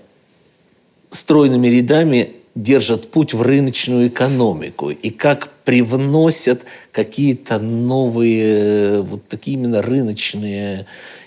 стройными 1.10 1.68
рядами 1.68 2.36
держат 2.54 3.10
путь 3.10 3.34
в 3.34 3.42
рыночную 3.42 4.08
экономику 4.08 4.90
и 4.90 5.10
как 5.10 5.50
привносят 5.64 6.62
какие-то 6.92 7.58
новые 7.58 9.02
вот 9.02 9.26
такие 9.28 9.56
именно 9.56 9.80
рыночные 9.80 10.86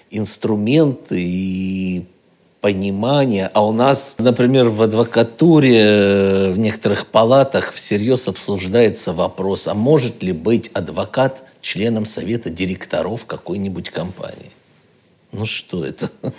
инструменты 0.09 1.17
и 1.19 2.05
понимание. 2.61 3.49
А 3.53 3.65
у 3.65 3.73
нас, 3.73 4.15
например, 4.19 4.69
в 4.69 4.81
адвокатуре 4.81 6.51
в 6.51 6.59
некоторых 6.59 7.07
палатах 7.07 7.73
всерьез 7.73 8.27
обсуждается 8.27 9.13
вопрос, 9.13 9.67
а 9.67 9.73
может 9.73 10.21
ли 10.21 10.31
быть 10.31 10.69
адвокат 10.69 11.43
членом 11.61 12.05
совета 12.05 12.49
директоров 12.49 13.25
какой-нибудь 13.25 13.89
компании? 13.89 14.51
Ну 15.31 15.45
что 15.45 15.83
это? 15.83 16.09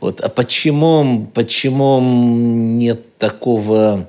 Вот. 0.00 0.20
А 0.20 0.28
почему, 0.28 1.28
почему 1.34 2.00
нет 2.00 3.16
такого 3.18 4.08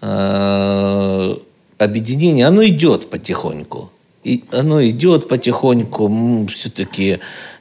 э, 0.00 1.36
объединения? 1.78 2.46
Оно 2.46 2.64
идет 2.64 3.10
потихоньку. 3.10 3.90
И 4.22 4.44
оно 4.52 4.86
идет 4.86 5.28
потихоньку. 5.28 6.46
Все-таки 6.46 7.18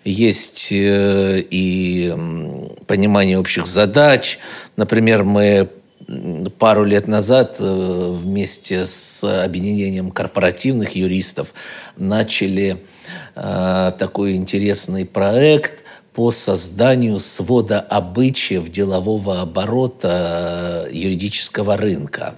есть 0.09 0.69
э, 0.71 1.43
и 1.49 2.13
понимание 2.87 3.37
общих 3.37 3.67
задач. 3.67 4.39
Например, 4.75 5.23
мы 5.23 5.69
пару 6.57 6.83
лет 6.83 7.07
назад 7.07 7.57
э, 7.59 8.15
вместе 8.21 8.85
с 8.85 9.23
объединением 9.23 10.11
корпоративных 10.11 10.95
юристов 10.95 11.53
начали 11.97 12.83
э, 13.35 13.91
такой 13.97 14.35
интересный 14.35 15.05
проект 15.05 15.83
по 16.13 16.31
созданию 16.31 17.19
свода 17.19 17.79
обычаев 17.79 18.69
делового 18.69 19.41
оборота 19.41 20.87
юридического 20.91 21.77
рынка. 21.77 22.35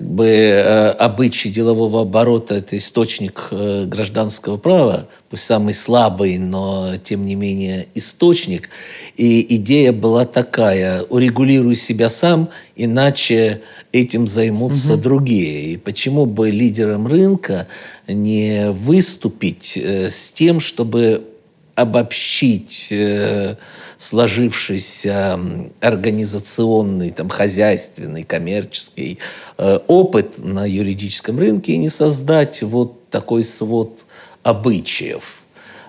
Как 0.00 0.08
бы, 0.08 0.28
э, 0.28 0.90
обычаи 0.92 1.50
делового 1.50 2.00
оборота– 2.00 2.54
это 2.56 2.74
источник 2.78 3.48
э, 3.50 3.84
гражданского 3.84 4.56
права, 4.56 5.08
пусть 5.28 5.42
самый 5.42 5.74
слабый, 5.74 6.38
но 6.38 6.94
тем 7.04 7.26
не 7.26 7.34
менее 7.34 7.86
источник. 7.94 8.70
И 9.18 9.44
идея 9.56 9.92
была 9.92 10.24
такая– 10.24 11.02
урегулируй 11.10 11.74
себя 11.74 12.08
сам, 12.08 12.48
иначе 12.76 13.60
этим 13.92 14.26
займутся 14.26 14.94
угу. 14.94 15.02
другие. 15.02 15.74
И 15.74 15.76
почему 15.76 16.24
бы 16.24 16.50
лидерам 16.50 17.06
рынка 17.06 17.68
не 18.08 18.70
выступить 18.70 19.76
с 19.76 20.30
тем, 20.30 20.60
чтобы 20.60 21.26
обобщить 21.74 22.88
э, 22.90 23.56
сложившийся 24.00 25.38
организационный, 25.80 27.10
там, 27.10 27.28
хозяйственный, 27.28 28.22
коммерческий 28.22 29.18
э, 29.58 29.78
опыт 29.88 30.38
на 30.38 30.64
юридическом 30.66 31.38
рынке 31.38 31.74
и 31.74 31.76
не 31.76 31.90
создать 31.90 32.62
вот 32.62 33.10
такой 33.10 33.44
свод 33.44 34.06
обычаев, 34.42 35.42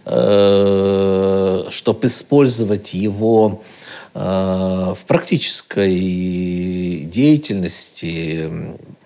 э, 0.06 1.64
чтобы 1.70 2.08
использовать 2.08 2.94
его 2.94 3.64
в 4.14 4.98
практической 5.08 5.98
деятельности 7.06 8.52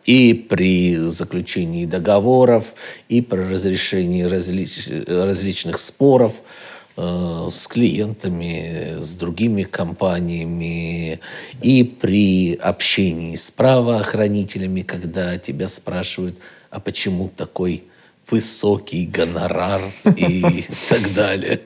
и 0.04 0.34
при 0.34 0.96
заключении 0.96 1.86
договоров, 1.86 2.74
и 3.08 3.22
при 3.22 3.42
разрешении 3.42 4.24
различ, 4.24 4.90
различных 5.06 5.78
споров– 5.78 6.34
Э, 6.44 6.75
с 6.98 7.68
клиентами, 7.68 8.96
с 9.00 9.14
другими 9.14 9.64
компаниями 9.64 11.20
и 11.62 11.84
при 11.84 12.56
общении 12.56 13.36
с 13.36 13.52
правоохранителями, 13.52 14.82
когда 14.82 15.38
тебя 15.38 15.68
спрашивают, 15.68 16.38
а 16.70 16.80
почему 16.80 17.30
такой 17.36 17.84
высокий 18.30 19.06
гонорар 19.06 19.92
и 20.16 20.66
так 20.90 21.14
далее. 21.14 21.62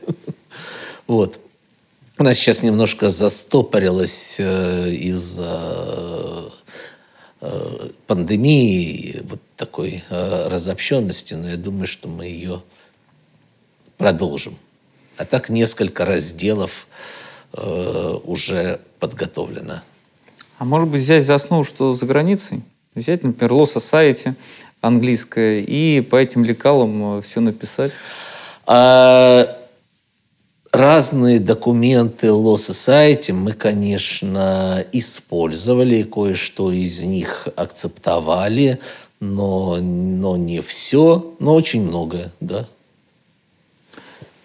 Вот. 1.07 1.39
У 2.17 2.23
нас 2.23 2.35
сейчас 2.35 2.63
немножко 2.63 3.09
застопорилось 3.09 4.37
э, 4.39 4.89
из-за 4.91 6.51
э, 7.39 7.89
пандемии, 8.07 9.21
вот 9.23 9.39
такой 9.55 10.03
разобщенности, 10.09 11.33
но 11.35 11.49
я 11.49 11.57
думаю, 11.57 11.87
что 11.87 12.07
мы 12.07 12.25
ее 12.25 12.61
продолжим. 13.97 14.57
А 15.19 15.25
так 15.25 15.49
несколько 15.49 16.05
разделов 16.05 16.87
э, 17.51 18.15
уже 18.23 18.79
подготовлено. 19.01 19.81
А 20.57 20.63
может 20.63 20.87
быть 20.87 21.01
взять 21.01 21.25
за 21.25 21.35
основу, 21.35 21.65
что 21.65 21.93
за 21.93 22.05
границей? 22.05 22.63
Взять, 22.95 23.25
например, 23.25 23.51
Law 23.51 23.65
Society 23.65 24.33
английское 24.79 25.59
и 25.59 25.99
по 25.99 26.15
этим 26.15 26.45
лекалам 26.45 27.17
э, 27.17 27.21
все 27.21 27.41
написать? 27.41 27.91
А, 28.65 29.53
разные 30.71 31.41
документы 31.41 32.27
Law 32.27 32.55
Society 32.55 33.33
мы, 33.33 33.51
конечно, 33.51 34.85
использовали, 34.93 36.03
кое-что 36.03 36.71
из 36.71 37.01
них 37.01 37.49
акцептовали, 37.57 38.79
но, 39.19 39.75
но 39.81 40.37
не 40.37 40.61
все, 40.61 41.35
но 41.39 41.55
очень 41.55 41.81
многое, 41.81 42.31
да. 42.39 42.69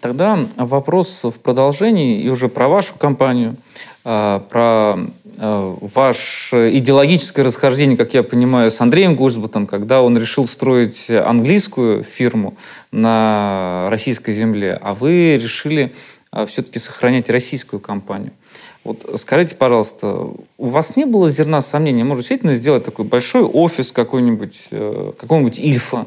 Тогда 0.05 0.37
вопрос 0.57 1.23
в 1.23 1.39
продолжении 1.39 2.21
и 2.21 2.29
уже 2.29 2.47
про 2.47 2.67
вашу 2.67 2.93
компанию, 2.93 3.55
а, 4.03 4.37
про 4.37 5.03
а, 5.39 5.75
ваше 5.81 6.69
идеологическое 6.77 7.43
расхождение, 7.43 7.97
как 7.97 8.13
я 8.13 8.21
понимаю, 8.21 8.69
с 8.69 8.79
Андреем 8.79 9.15
Гульсбутом, 9.15 9.65
когда 9.65 10.03
он 10.03 10.15
решил 10.15 10.45
строить 10.45 11.09
английскую 11.09 12.03
фирму 12.03 12.55
на 12.91 13.87
российской 13.89 14.35
земле, 14.35 14.77
а 14.79 14.93
вы 14.93 15.39
решили 15.41 15.91
а, 16.29 16.45
все-таки 16.45 16.77
сохранять 16.77 17.27
российскую 17.31 17.79
компанию. 17.79 18.33
Вот 18.83 19.09
скажите, 19.19 19.55
пожалуйста, 19.55 20.29
у 20.59 20.67
вас 20.67 20.95
не 20.95 21.05
было 21.05 21.31
зерна 21.31 21.61
сомнения, 21.61 22.03
может, 22.03 22.21
действительно 22.21 22.53
сделать 22.53 22.83
такой 22.83 23.05
большой 23.05 23.41
офис 23.41 23.91
какой-нибудь, 23.91 24.67
э, 24.69 25.13
какого-нибудь 25.17 25.57
Ильфа? 25.57 26.05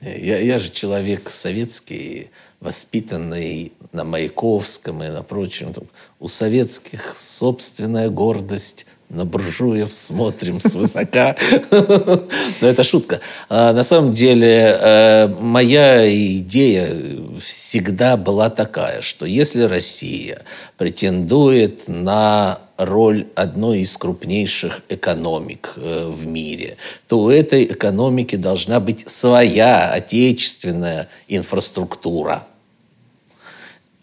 Я, 0.00 0.38
я 0.38 0.60
же 0.60 0.70
человек 0.70 1.28
советский, 1.28 2.30
воспитанный 2.60 3.72
на 3.92 4.04
Маяковском 4.04 5.02
и 5.02 5.08
на 5.08 5.22
прочем. 5.22 5.72
У 6.18 6.28
советских 6.28 7.14
собственная 7.14 8.10
гордость, 8.10 8.86
на 9.08 9.24
буржуев 9.24 9.92
смотрим 9.92 10.60
свысока. 10.60 11.36
Но 11.70 12.68
это 12.68 12.84
шутка. 12.84 13.20
А 13.48 13.72
на 13.72 13.82
самом 13.82 14.14
деле 14.14 14.78
э, 14.80 15.28
моя 15.40 16.08
идея 16.36 16.96
всегда 17.40 18.16
была 18.16 18.50
такая, 18.50 19.00
что 19.00 19.26
если 19.26 19.62
Россия 19.62 20.42
претендует 20.78 21.88
на 21.88 22.60
роль 22.76 23.26
одной 23.34 23.80
из 23.80 23.96
крупнейших 23.96 24.82
экономик 24.88 25.72
э, 25.76 26.06
в 26.06 26.24
мире, 26.24 26.76
то 27.08 27.18
у 27.18 27.30
этой 27.30 27.64
экономики 27.64 28.36
должна 28.36 28.78
быть 28.78 29.08
своя 29.08 29.90
отечественная 29.90 31.08
инфраструктура– 31.26 32.46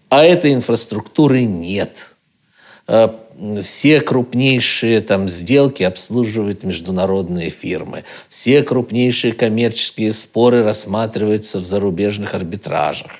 а 0.10 0.24
этой 0.24 0.54
инфраструктуры 0.54 1.44
нет. 1.44 2.16
Э, 2.88 3.10
все 3.62 4.02
крупнейшие 4.02 5.02
там 5.02 5.30
сделки 5.30 5.84
обслуживают 5.84 6.64
международные 6.64 7.50
фирмы. 7.50 8.04
Все 8.30 8.64
крупнейшие 8.64 9.34
коммерческие 9.34 10.12
споры 10.12 10.64
рассматриваются 10.64 11.60
в 11.60 11.66
зарубежных 11.66 12.34
арбитражах 12.34 13.12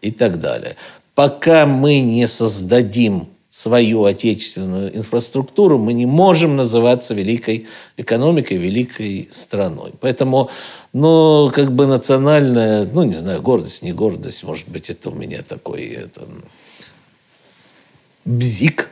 и 0.00 0.10
так 0.10 0.40
далее. 0.40 0.76
Пока 1.14 1.66
мы 1.66 2.00
не 2.00 2.26
создадим 2.26 3.28
свою 3.50 4.04
отечественную 4.04 4.96
инфраструктуру, 4.96 5.76
мы 5.76 5.92
не 5.92 6.06
можем 6.06 6.54
называться 6.54 7.14
великой 7.14 7.66
экономикой, 7.96 8.56
великой 8.56 9.28
страной. 9.32 9.92
Поэтому, 10.00 10.50
ну, 10.92 11.50
как 11.52 11.72
бы 11.72 11.86
национальная, 11.86 12.88
ну, 12.92 13.02
не 13.02 13.12
знаю, 13.12 13.42
гордость, 13.42 13.82
не 13.82 13.92
гордость, 13.92 14.44
может 14.44 14.68
быть, 14.68 14.88
это 14.88 15.10
у 15.10 15.14
меня 15.14 15.42
такой 15.42 15.86
это, 15.88 16.22
бзик. 18.24 18.88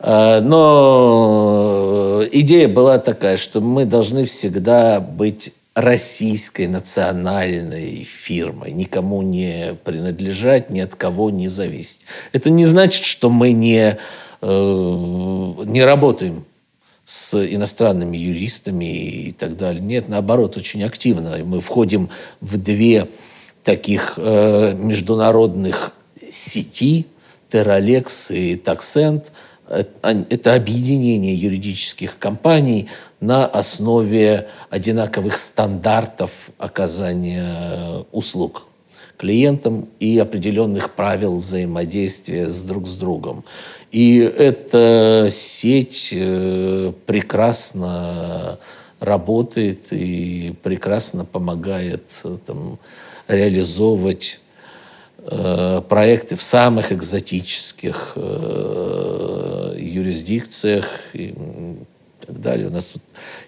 А, 0.00 0.42
но 0.42 2.22
идея 2.30 2.68
была 2.68 2.98
такая, 2.98 3.38
что 3.38 3.62
мы 3.62 3.86
должны 3.86 4.26
всегда 4.26 5.00
быть 5.00 5.54
российской 5.80 6.66
национальной 6.66 8.02
фирмой, 8.02 8.72
никому 8.72 9.22
не 9.22 9.76
принадлежать, 9.84 10.70
ни 10.70 10.80
от 10.80 10.96
кого 10.96 11.30
не 11.30 11.46
зависеть. 11.46 12.00
Это 12.32 12.50
не 12.50 12.66
значит, 12.66 13.04
что 13.04 13.30
мы 13.30 13.52
не, 13.52 13.96
э, 14.40 15.54
не 15.66 15.84
работаем 15.84 16.44
с 17.04 17.34
иностранными 17.34 18.16
юристами 18.16 19.28
и 19.28 19.32
так 19.32 19.56
далее. 19.56 19.80
Нет, 19.80 20.08
наоборот, 20.08 20.56
очень 20.56 20.82
активно. 20.82 21.38
Мы 21.44 21.60
входим 21.60 22.10
в 22.40 22.58
две 22.58 23.06
таких 23.62 24.14
э, 24.16 24.74
международных 24.74 25.92
сети, 26.28 27.06
Terralex 27.50 28.34
и 28.34 28.56
Taxent. 28.56 29.30
Это 29.68 30.54
объединение 30.54 31.34
юридических 31.34 32.18
компаний– 32.18 32.88
на 33.20 33.46
основе 33.46 34.48
одинаковых 34.70 35.38
стандартов 35.38 36.50
оказания 36.58 38.04
услуг 38.12 38.64
клиентам 39.16 39.88
и 39.98 40.16
определенных 40.18 40.92
правил 40.92 41.38
взаимодействия 41.38 42.46
с 42.46 42.62
друг 42.62 42.86
с 42.86 42.94
другом. 42.94 43.44
И 43.90 44.18
эта 44.18 45.26
сеть 45.28 46.10
э, 46.12 46.92
прекрасно 47.06 48.60
работает 49.00 49.88
и 49.92 50.54
прекрасно 50.62 51.24
помогает 51.24 52.04
э, 52.22 52.36
там, 52.46 52.78
реализовывать 53.26 54.38
э, 54.38 54.47
проекты 55.88 56.36
в 56.36 56.42
самых 56.42 56.92
экзотических 56.92 58.12
э, 58.16 59.74
юрисдикциях. 59.78 61.14
И, 61.14 61.34
так 62.28 62.40
далее. 62.42 62.68
У 62.68 62.70
нас 62.70 62.92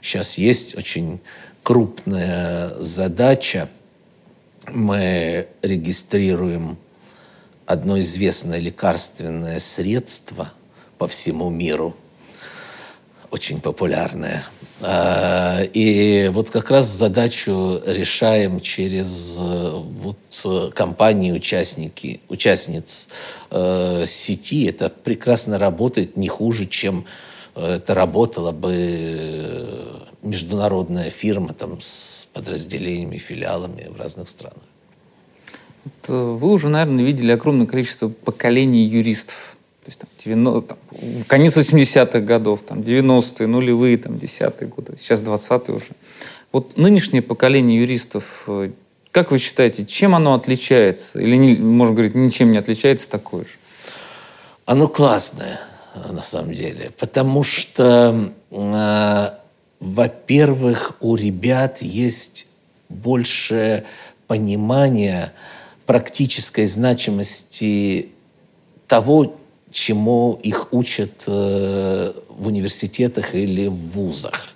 сейчас 0.00 0.38
есть 0.38 0.76
очень 0.76 1.20
крупная 1.62 2.74
задача. 2.78 3.68
Мы 4.66 5.48
регистрируем 5.60 6.78
одно 7.66 8.00
известное 8.00 8.58
лекарственное 8.58 9.58
средство 9.58 10.50
по 10.96 11.06
всему 11.06 11.50
миру, 11.50 11.94
очень 13.30 13.60
популярное. 13.60 14.44
А, 14.82 15.62
и 15.62 16.28
вот 16.32 16.50
как 16.50 16.70
раз 16.70 16.86
задачу 16.86 17.82
решаем 17.86 18.60
через 18.60 19.36
вот 19.38 20.72
компании, 20.74 21.32
участники, 21.32 22.20
участниц 22.28 23.08
э, 23.50 24.04
сети. 24.06 24.66
Это 24.66 24.88
прекрасно 24.88 25.58
работает, 25.58 26.16
не 26.16 26.28
хуже, 26.28 26.66
чем 26.66 27.04
это 27.54 27.94
работала 27.94 28.52
бы 28.52 30.00
международная 30.22 31.10
фирма 31.10 31.52
там, 31.54 31.80
с 31.80 32.28
подразделениями, 32.32 33.18
филиалами 33.18 33.88
в 33.88 33.96
разных 33.98 34.28
странах. 34.28 34.62
Э, 36.08 36.12
вы 36.12 36.50
уже, 36.50 36.68
наверное, 36.68 37.04
видели 37.04 37.30
огромное 37.30 37.66
количество 37.66 38.08
поколений 38.08 38.82
юристов. 38.82 39.56
Есть 39.90 39.98
там, 39.98 40.08
90, 40.24 40.68
там, 40.68 40.78
конец 41.26 41.56
80-х 41.56 42.20
годов, 42.20 42.60
там, 42.62 42.78
90-е, 42.78 43.48
нулевые, 43.48 43.98
там, 43.98 44.12
10-е 44.12 44.68
годы, 44.68 44.94
сейчас 44.96 45.20
20-е 45.20 45.74
уже. 45.74 45.86
Вот 46.52 46.76
нынешнее 46.76 47.22
поколение 47.22 47.80
юристов, 47.80 48.44
э, 48.46 48.70
как 49.10 49.32
вы 49.32 49.40
считаете, 49.40 49.84
чем 49.84 50.14
оно 50.14 50.34
отличается? 50.34 51.20
Или, 51.20 51.34
не, 51.34 51.56
можно 51.56 51.92
говорить, 51.92 52.14
ничем 52.14 52.52
не 52.52 52.58
отличается 52.58 53.10
такое 53.10 53.44
же? 53.44 53.50
Оно 54.64 54.86
классное 54.86 55.58
на 56.08 56.22
самом 56.22 56.54
деле. 56.54 56.92
Потому 56.96 57.42
что, 57.42 58.32
э, 58.52 59.28
во-первых, 59.80 60.92
у 61.00 61.16
ребят 61.16 61.82
есть 61.82 62.46
больше 62.88 63.82
понимания 64.28 65.32
практической 65.84 66.66
значимости 66.66 68.10
того, 68.86 69.39
чему 69.70 70.38
их 70.42 70.72
учат 70.72 71.24
э, 71.26 72.12
в 72.28 72.46
университетах 72.46 73.34
или 73.34 73.66
в 73.66 73.90
вузах. 73.92 74.48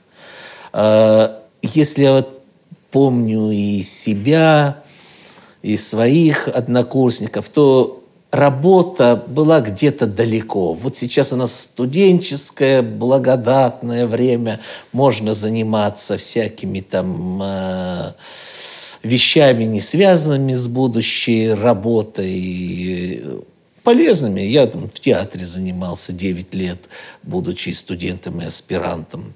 Э, 0.73 1.41
если 1.63 2.03
я 2.03 2.13
вот 2.13 2.43
помню 2.91 3.51
и 3.51 3.83
себя, 3.83 4.83
и 5.63 5.77
своих 5.77 6.49
однокурсников, 6.49 7.49
то 7.49 8.05
работа 8.31 9.23
была 9.27 9.61
где-то 9.61 10.07
далеко. 10.07 10.75
Вот 10.75 10.97
сейчас 10.97 11.33
у 11.33 11.37
нас 11.37 11.59
студенческое 11.63 12.83
благодатное 12.83 14.07
время, 14.07 14.61
можно 14.93 15.33
заниматься 15.33 16.17
всякими 16.17 16.81
там 16.81 17.41
э, 17.43 18.13
вещами, 19.03 19.65
не 19.65 19.81
связанными 19.81 20.53
с 20.53 20.67
будущей 20.67 21.51
работой, 21.51 23.23
полезными. 23.85 24.41
Я 24.41 24.67
там, 24.67 24.89
в 24.89 24.99
театре 24.99 25.45
занимался 25.45 26.13
9 26.13 26.55
лет, 26.55 26.89
будучи 27.23 27.71
студентом 27.71 28.41
и 28.41 28.47
аспирантом. 28.47 29.35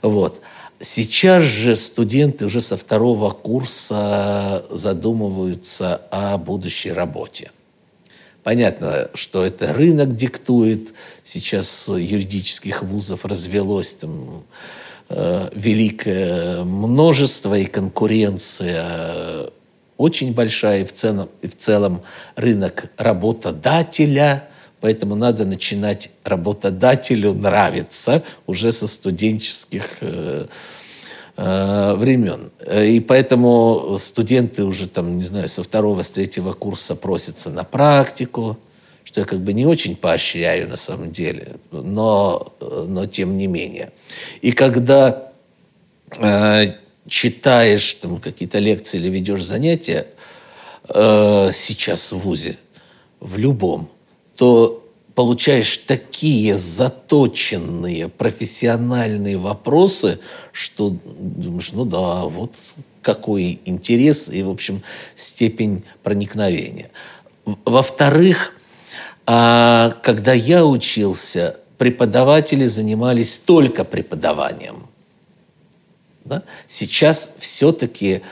Вот. 0.00 0.40
Сейчас 0.80 1.42
же 1.42 1.74
студенты 1.74 2.46
уже 2.46 2.60
со 2.60 2.76
второго 2.76 3.30
курса 3.30 4.64
задумываются 4.70 6.00
о 6.10 6.38
будущей 6.38 6.92
работе. 6.92 7.50
Понятно, 8.44 9.10
что 9.14 9.44
это 9.44 9.74
рынок 9.74 10.14
диктует. 10.14 10.94
Сейчас 11.24 11.88
юридических 11.88 12.84
вузов 12.84 13.24
развелось 13.24 13.94
там 13.94 14.44
э, 15.08 15.50
великое 15.52 16.62
множество 16.62 17.58
и 17.58 17.64
конкуренция 17.66 19.50
очень 19.98 20.32
большая, 20.32 20.80
и 20.80 20.84
в 20.84 20.92
целом, 20.94 21.28
и 21.42 21.48
в 21.48 21.56
целом 21.56 22.02
рынок 22.36 22.86
работодателя– 22.96 24.44
Поэтому 24.80 25.16
надо 25.16 25.44
начинать 25.44 26.10
работодателю 26.22 27.34
нравиться 27.34 28.22
уже 28.46 28.70
со 28.70 28.86
студенческих 28.86 29.84
э, 30.02 30.46
Э, 31.40 31.94
времен. 31.94 32.50
И 32.68 32.98
поэтому 32.98 33.94
студенты 33.96 34.64
уже 34.64 34.88
там, 34.88 35.18
не 35.18 35.22
знаю, 35.22 35.48
со 35.48 35.62
второго, 35.62 36.02
с 36.02 36.10
третьего 36.10 36.52
курса 36.52 36.96
просятся 36.96 37.48
на 37.50 37.62
практику, 37.62 38.58
что 39.04 39.20
я 39.20 39.24
как 39.24 39.38
бы 39.38 39.52
не 39.52 39.64
очень 39.64 39.94
поощряю 39.94 40.68
на 40.68 40.74
самом 40.74 41.12
деле, 41.12 41.54
но, 41.70 42.52
но 42.60 43.06
тем 43.06 43.36
не 43.36 43.46
менее. 43.46 43.92
И 44.42 44.50
когда 44.50 45.30
э, 46.18 46.72
читаешь 47.08 47.94
там 47.94 48.18
какие-то 48.20 48.58
лекции 48.58 48.98
или 48.98 49.08
ведешь 49.08 49.44
занятия 49.44 50.06
э, 50.88 51.50
сейчас 51.52 52.12
в 52.12 52.18
ВУЗе, 52.18 52.58
в 53.20 53.36
любом, 53.36 53.90
то 54.36 54.84
получаешь 55.14 55.78
такие 55.78 56.56
заточенные 56.56 58.08
профессиональные 58.08 59.36
вопросы, 59.36 60.20
что 60.52 60.96
думаешь, 61.18 61.72
ну 61.72 61.84
да, 61.84 62.24
вот 62.24 62.54
какой 63.02 63.58
интерес 63.64 64.28
и, 64.28 64.42
в 64.42 64.50
общем, 64.50 64.82
степень 65.14 65.82
проникновения. 66.02 66.90
Во-вторых, 67.64 68.52
а, 69.26 69.96
когда 70.02 70.34
я 70.34 70.64
учился, 70.64 71.56
преподаватели 71.78 72.66
занимались 72.66 73.38
только 73.38 73.84
преподаванием. 73.84 74.87
Да? 76.28 76.42
Сейчас 76.66 77.34
все-таки 77.38 78.22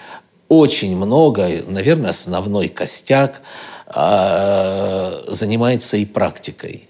очень 0.49 0.97
много, 0.97 1.49
наверное, 1.67 2.11
основной 2.11 2.69
костяк– 2.69 3.43
а, 3.89 5.25
занимается 5.29 5.97
и 5.97 6.05
практикой. 6.05 6.89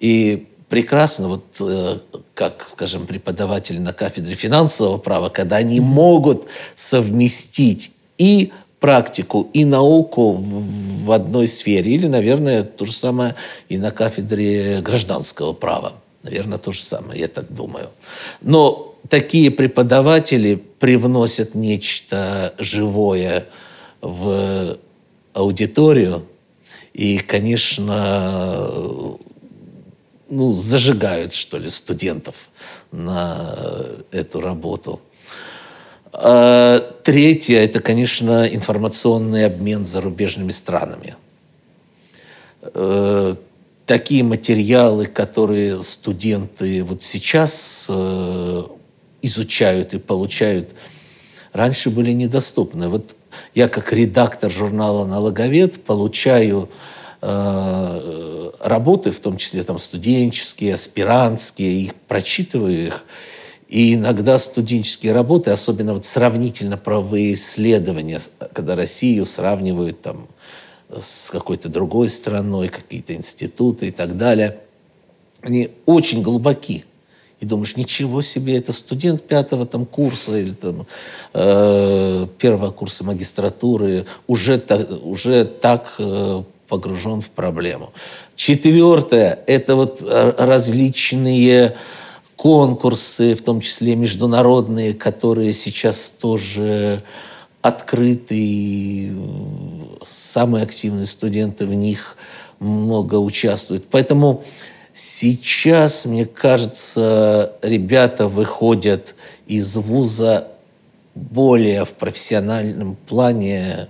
И 0.00 0.48
прекрасно, 0.68 1.28
вот 1.28 1.44
э, 1.60 1.98
как, 2.34 2.66
скажем, 2.68 3.06
преподаватель 3.06 3.80
на 3.80 3.92
кафедре 3.92 4.34
финансового 4.34 4.98
права, 4.98 5.28
когда 5.28 5.56
они 5.56 5.78
могут 5.78 6.46
совместить 6.74 7.92
и 8.18 8.52
практику, 8.80 9.48
и 9.52 9.64
науку 9.64 10.32
в, 10.32 11.04
в 11.04 11.12
одной 11.12 11.46
сфере. 11.46 11.92
Или, 11.92 12.08
наверное, 12.08 12.64
то 12.64 12.86
же 12.86 12.92
самое 12.92 13.36
и 13.68 13.78
на 13.78 13.92
кафедре 13.92 14.80
гражданского 14.80 15.52
права. 15.52 15.94
Наверное, 16.22 16.58
то 16.58 16.72
же 16.72 16.80
самое, 16.82 17.20
я 17.20 17.28
так 17.28 17.52
думаю. 17.52 17.90
Но 18.40 18.89
такие 19.08 19.50
преподаватели 19.50 20.56
привносят 20.78 21.54
нечто 21.54 22.54
живое 22.58 23.46
в 24.00 24.78
аудиторию. 25.32 26.26
И, 26.92 27.18
конечно, 27.18 28.66
ну, 30.28 30.52
зажигают, 30.52 31.32
что 31.32 31.58
ли, 31.58 31.70
студентов 31.70 32.50
на 32.90 33.54
эту 34.10 34.40
работу. 34.40 35.00
А 36.12 36.80
третье– 37.04 37.58
это, 37.60 37.80
конечно, 37.80 38.46
информационный 38.46 39.46
обмен 39.46 39.86
с 39.86 39.90
зарубежными 39.90 40.50
странами. 40.50 41.14
Э, 42.62 43.34
такие 43.86 44.24
материалы, 44.24 45.06
которые 45.06 45.82
студенты 45.82 46.82
вот 46.82 47.02
сейчас 47.02 47.86
э, 47.88 48.64
изучают 49.22 49.94
и 49.94 49.98
получают, 49.98 50.74
раньше 51.52 51.90
были 51.90 52.12
недоступны. 52.12 52.88
Вот 52.88 53.16
я 53.54 53.68
как 53.68 53.92
редактор 53.92 54.50
журнала 54.50 55.06
«Налоговед» 55.06 55.82
получаю 55.84 56.68
э, 57.22 58.50
работы, 58.60 59.10
в 59.10 59.20
том 59.20 59.36
числе 59.36 59.62
там 59.62 59.78
студенческие, 59.78 60.74
аспирантские, 60.74 61.82
их 61.82 61.94
прочитываю 61.94 62.86
их, 62.86 63.04
и 63.68 63.94
иногда 63.94 64.36
студенческие 64.38 65.12
работы, 65.12 65.50
особенно 65.50 65.94
вот 65.94 66.04
сравнительно 66.04 66.76
правовые 66.76 67.34
исследования, 67.34 68.18
когда 68.52 68.74
Россию 68.74 69.26
сравнивают 69.26 70.02
там 70.02 70.28
с 70.94 71.30
какой-то 71.30 71.68
другой 71.68 72.08
страной, 72.08 72.68
какие-то 72.68 73.14
институты 73.14 73.88
и 73.88 73.90
так 73.92 74.16
далее, 74.16 74.58
они 75.40 75.70
очень 75.86 76.22
глубоки. 76.22 76.84
И 77.40 77.46
думаешь, 77.46 77.76
ничего 77.76 78.20
себе, 78.20 78.58
это 78.58 78.72
студент 78.72 79.22
пятого 79.22 79.66
там 79.66 79.86
курса 79.86 80.38
или 80.38 80.50
там 80.50 80.86
э, 81.32 82.26
первого 82.38 82.70
курса 82.70 83.02
магистратуры 83.02 84.06
уже 84.26 84.58
так, 84.58 84.88
уже 85.02 85.46
так 85.46 85.94
э, 85.98 86.42
погружен 86.68 87.22
в 87.22 87.30
проблему. 87.30 87.92
Четвертое– 88.36 89.38
это 89.46 89.74
вот 89.74 90.02
э, 90.02 90.34
различные 90.36 91.76
конкурсы, 92.36 93.34
в 93.34 93.42
том 93.42 93.60
числе 93.60 93.96
международные, 93.96 94.94
которые 94.94 95.52
сейчас 95.52 96.10
тоже 96.10 97.02
открыты, 97.62 98.36
и 98.36 99.12
самые 100.06 100.64
активные 100.64 101.06
студенты 101.06 101.66
в 101.66 101.74
них 101.74 102.16
много 102.58 103.16
участвуют. 103.16 103.86
Поэтому 103.90 104.44
сейчас, 104.92 106.04
мне 106.06 106.26
кажется, 106.26 107.52
ребята 107.62 108.28
выходят 108.28 109.14
из 109.46 109.76
вуза 109.76 110.48
более 111.14 111.84
в 111.84 111.92
профессиональном 111.92 112.96
плане 112.96 113.88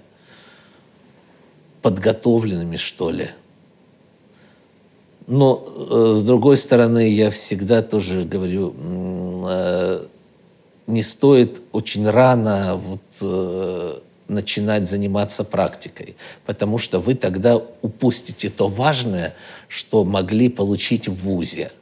подготовленными, 1.83 2.77
что 2.77 3.11
ли. 3.11 3.31
Но, 5.27 5.65
э, 5.65 6.13
с 6.15 6.23
другой 6.25 6.57
стороны, 6.57 7.09
я 7.09 7.31
всегда 7.31 7.83
тоже 7.83 8.25
говорю, 8.25 8.75
э, 9.49 10.07
не 10.87 11.03
стоит 11.03 11.63
очень 11.73 12.09
рано 12.09 12.77
вот, 12.77 13.01
э, 13.23 14.01
начинать 14.31 14.89
заниматься 14.89 15.45
практикой, 15.45 16.17
потому 16.47 16.79
что 16.79 17.01
вы 17.01 17.15
тогда 17.15 17.57
упустите 17.57 18.49
то 18.49 18.69
важное, 18.69 19.35
что 19.69 20.05
могли 20.05 20.49
получить 20.49 21.09
в 21.09 21.15
ВУЗе. 21.15 21.73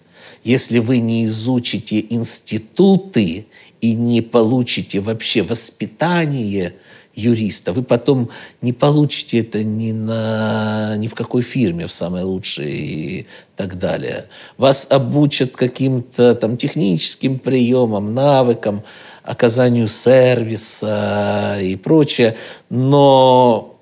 Если 0.44 0.78
вы 0.78 0.98
не 0.98 1.24
изучите 1.24 2.04
институты 2.10 3.46
и 3.80 3.94
не 3.94 4.22
получите 4.22 5.00
вообще 5.00 5.42
воспитание– 5.42 6.74
юриста. 7.18 7.72
Вы 7.72 7.82
потом 7.82 8.30
не 8.62 8.72
получите 8.72 9.40
это 9.40 9.62
ни, 9.64 9.92
на, 9.92 10.96
ни 10.96 11.08
в 11.08 11.14
какой 11.14 11.42
фирме, 11.42 11.86
в 11.86 11.92
самой 11.92 12.22
лучшей 12.22 12.72
и 12.72 13.26
так 13.56 13.78
далее. 13.78 14.26
Вас 14.56 14.86
обучат 14.88 15.56
каким-то 15.56 16.34
там 16.34 16.56
техническим 16.56 17.38
приемам, 17.38 18.14
навыкам, 18.14 18.82
оказанию 19.28 19.88
сервиса 19.88 21.58
и 21.60 21.76
прочее, 21.76 22.36
но 22.70 23.78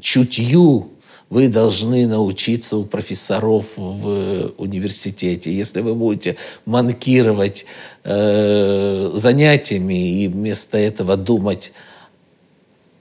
чутью 0.00 0.90
вы 1.30 1.48
должны 1.48 2.06
научиться 2.06 2.76
у 2.76 2.84
профессоров 2.84 3.76
в 3.76 4.52
университете. 4.56 5.52
Если 5.52 5.80
вы 5.80 5.96
будете 5.96 6.36
манкировать 6.64 7.66
э, 8.04 9.10
занятиями 9.14 10.22
и 10.22 10.28
вместо 10.28 10.78
этого 10.78 11.16
думать 11.16 11.72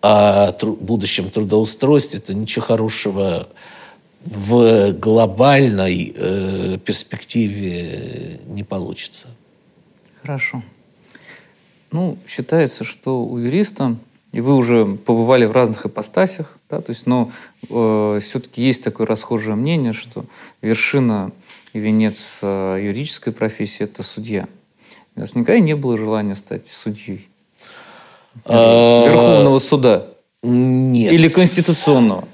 о 0.02 0.52
тру- 0.54 0.76
будущем 0.76 1.30
трудоустройстве, 1.30 2.20
то 2.20 2.34
ничего 2.34 2.66
хорошего 2.66 3.50
в 4.26 4.94
глобальной 4.94 6.12
э, 6.16 6.78
перспективе 6.84 8.40
не 8.48 8.64
получится. 8.64 9.28
Хорошо. 10.24 10.64
Ну, 11.94 12.18
считается, 12.28 12.84
что 12.84 13.24
у 13.24 13.38
юриста, 13.38 13.96
и 14.32 14.42
вы 14.42 14.56
уже 14.56 14.84
побывали 14.84 15.46
в 15.46 15.52
разных 15.52 15.86
ипостасях, 15.86 16.58
да, 16.68 16.82
то 16.82 16.90
есть, 16.90 17.06
но 17.06 17.32
э, 17.70 18.20
все-таки 18.20 18.64
есть 18.64 18.84
такое 18.84 19.06
расхожее 19.06 19.56
мнение, 19.56 19.94
что 19.94 20.26
вершина 20.64 21.32
и 21.72 21.78
венец 21.78 22.40
э, 22.42 22.80
юридической 22.82 23.32
профессии– 23.32 23.84
это 23.86 24.02
судья. 24.02 24.48
У 25.16 25.20
вас 25.20 25.36
никогда 25.36 25.60
не 25.60 25.76
было 25.76 25.96
желания 25.96 26.34
стать 26.34 26.66
судьей? 26.66 27.30
А, 28.46 29.06
Верховного 29.06 29.60
суда? 29.60 30.08
Нет. 30.42 31.14
Или 31.14 31.30
конституционного? 31.30 32.28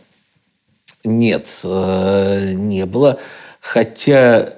Нет, 1.03 1.49
э, 1.65 2.53
не 2.53 2.86
было. 2.86 3.19
Хотя 3.60 4.53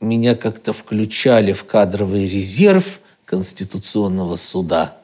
меня 0.00 0.34
как-то 0.34 0.72
включали 0.72 1.52
в 1.52 1.64
кадровый 1.64 2.26
резерв 2.26 3.00
Конституционного 3.26 4.36
суда. 4.36 4.96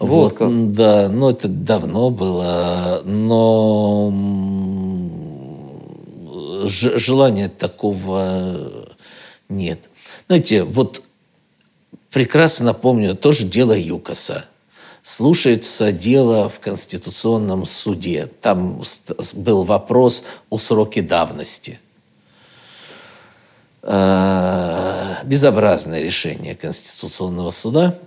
Вот, 0.00 0.32
как. 0.32 0.72
Да, 0.72 1.08
но 1.08 1.30
это 1.30 1.46
давно 1.46 2.10
было. 2.10 3.02
Но 3.04 4.12
желания 6.64 7.48
такого 7.48 8.88
нет. 9.48 9.90
Знаете, 10.26 10.64
вот 10.64 11.02
прекрасно 12.10 12.74
помню 12.74 13.14
тоже 13.14 13.44
дело 13.44 13.76
Юкоса 13.76 14.46
слушается 15.02 15.92
дело 15.92 16.48
в 16.48 16.60
Конституционном 16.60 17.66
суде. 17.66 18.28
Там 18.40 18.82
был 19.34 19.64
вопрос 19.64 20.24
о 20.50 20.58
сроке 20.58 21.02
давности. 21.02 21.78
А, 23.82 25.20
безобразное 25.24 26.02
решение 26.02 26.54
Конституционного 26.54 27.50
суда. 27.50 27.98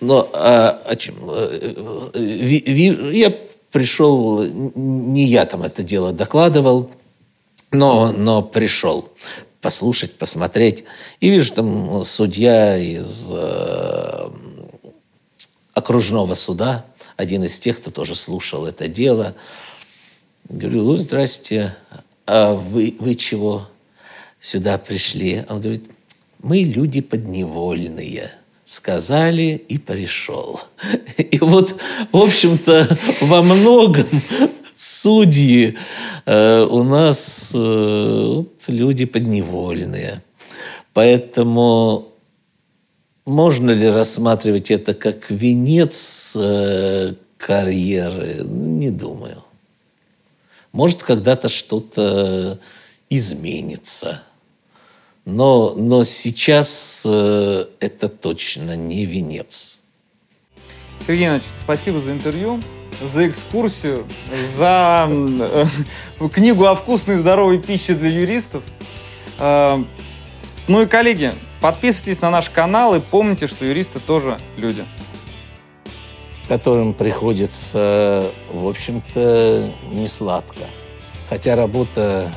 Но 0.00 0.28
а, 0.34 0.70
о 0.84 0.96
чем? 0.96 1.14
Э, 1.30 2.10
э, 2.12 3.12
я 3.12 3.34
пришел, 3.72 4.44
не 4.44 5.24
я 5.24 5.46
там 5.46 5.62
это 5.62 5.82
дело 5.82 6.12
докладывал, 6.12 6.90
но, 7.70 8.12
но 8.12 8.42
пришел 8.42 9.08
послушать, 9.62 10.18
посмотреть. 10.18 10.84
И 11.20 11.30
вижу, 11.30 11.52
там 11.54 12.04
судья 12.04 12.76
из 12.76 13.30
э, 13.32 14.30
окружного 15.72 16.34
суда, 16.34 16.84
один 17.16 17.44
из 17.44 17.58
тех, 17.58 17.80
кто 17.80 17.90
тоже 17.90 18.14
слушал 18.14 18.66
это 18.66 18.86
дело. 18.86 19.34
Говорю, 20.48 20.84
ну, 20.84 20.96
здрасте, 20.98 21.74
а 22.26 22.52
вы, 22.52 22.94
вы 22.98 23.14
чего 23.14 23.66
сюда 24.46 24.78
пришли? 24.78 25.44
Он 25.48 25.60
говорит, 25.60 25.84
мы 26.38 26.58
люди 26.58 27.00
подневольные. 27.00 28.30
Сказали 28.64 29.62
и 29.68 29.78
пришел. 29.78 30.60
И 31.18 31.38
вот, 31.38 31.76
в 32.10 32.16
общем-то, 32.16 32.98
во 33.20 33.42
многом 33.42 34.06
судьи 34.74 35.76
э, 36.24 36.62
у 36.62 36.82
нас 36.82 37.52
э, 37.54 38.32
вот, 38.36 38.64
люди 38.66 39.04
подневольные. 39.04 40.22
Поэтому 40.92 42.08
можно 43.24 43.70
ли 43.70 43.88
рассматривать 43.88 44.72
это 44.72 44.94
как 44.94 45.30
венец 45.30 46.34
э, 46.36 47.14
карьеры? 47.36 48.42
Не 48.44 48.90
думаю. 48.90 49.44
Может, 50.72 51.04
когда-то 51.04 51.48
что-то 51.48 52.58
изменится. 53.10 54.22
Но, 55.26 55.74
но 55.76 56.02
сейчас 56.04 57.02
э, 57.04 57.66
это 57.80 58.08
точно 58.08 58.76
не 58.76 59.04
венец. 59.04 59.80
Сергей 61.06 61.26
Иванович, 61.26 61.44
спасибо 61.54 62.00
за 62.00 62.12
интервью, 62.12 62.62
за 63.12 63.28
экскурсию, 63.28 64.06
за 64.56 65.08
э, 65.10 65.66
книгу 66.32 66.64
о 66.64 66.74
вкусной 66.74 67.16
и 67.16 67.18
здоровой 67.18 67.58
пище 67.58 67.94
для 67.94 68.08
юристов. 68.08 68.62
Э, 69.38 69.82
ну 70.68 70.82
и, 70.82 70.86
коллеги, 70.86 71.34
Подписывайтесь 71.60 72.20
на 72.20 72.30
наш 72.30 72.50
канал 72.50 72.94
и 72.94 73.00
помните, 73.00 73.46
что 73.46 73.64
юристы 73.64 73.98
тоже 73.98 74.38
люди. 74.56 74.84
Которым 76.48 76.94
приходится, 76.94 78.30
в 78.52 78.68
общем-то, 78.68 79.72
не 79.90 80.06
сладко. 80.06 80.60
Хотя 81.28 81.56
работа 81.56 82.30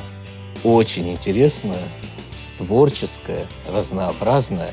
очень 0.64 1.10
интересная, 1.10 1.82
творческая, 2.60 3.46
разнообразная, 3.66 4.72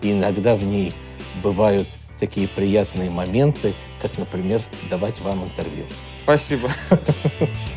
и 0.00 0.12
иногда 0.12 0.56
в 0.56 0.64
ней 0.64 0.94
бывают 1.42 1.86
такие 2.18 2.48
приятные 2.48 3.10
моменты, 3.10 3.74
как, 4.00 4.16
например, 4.16 4.62
давать 4.88 5.20
вам 5.20 5.44
интервью. 5.44 5.84
Спасибо. 6.24 6.70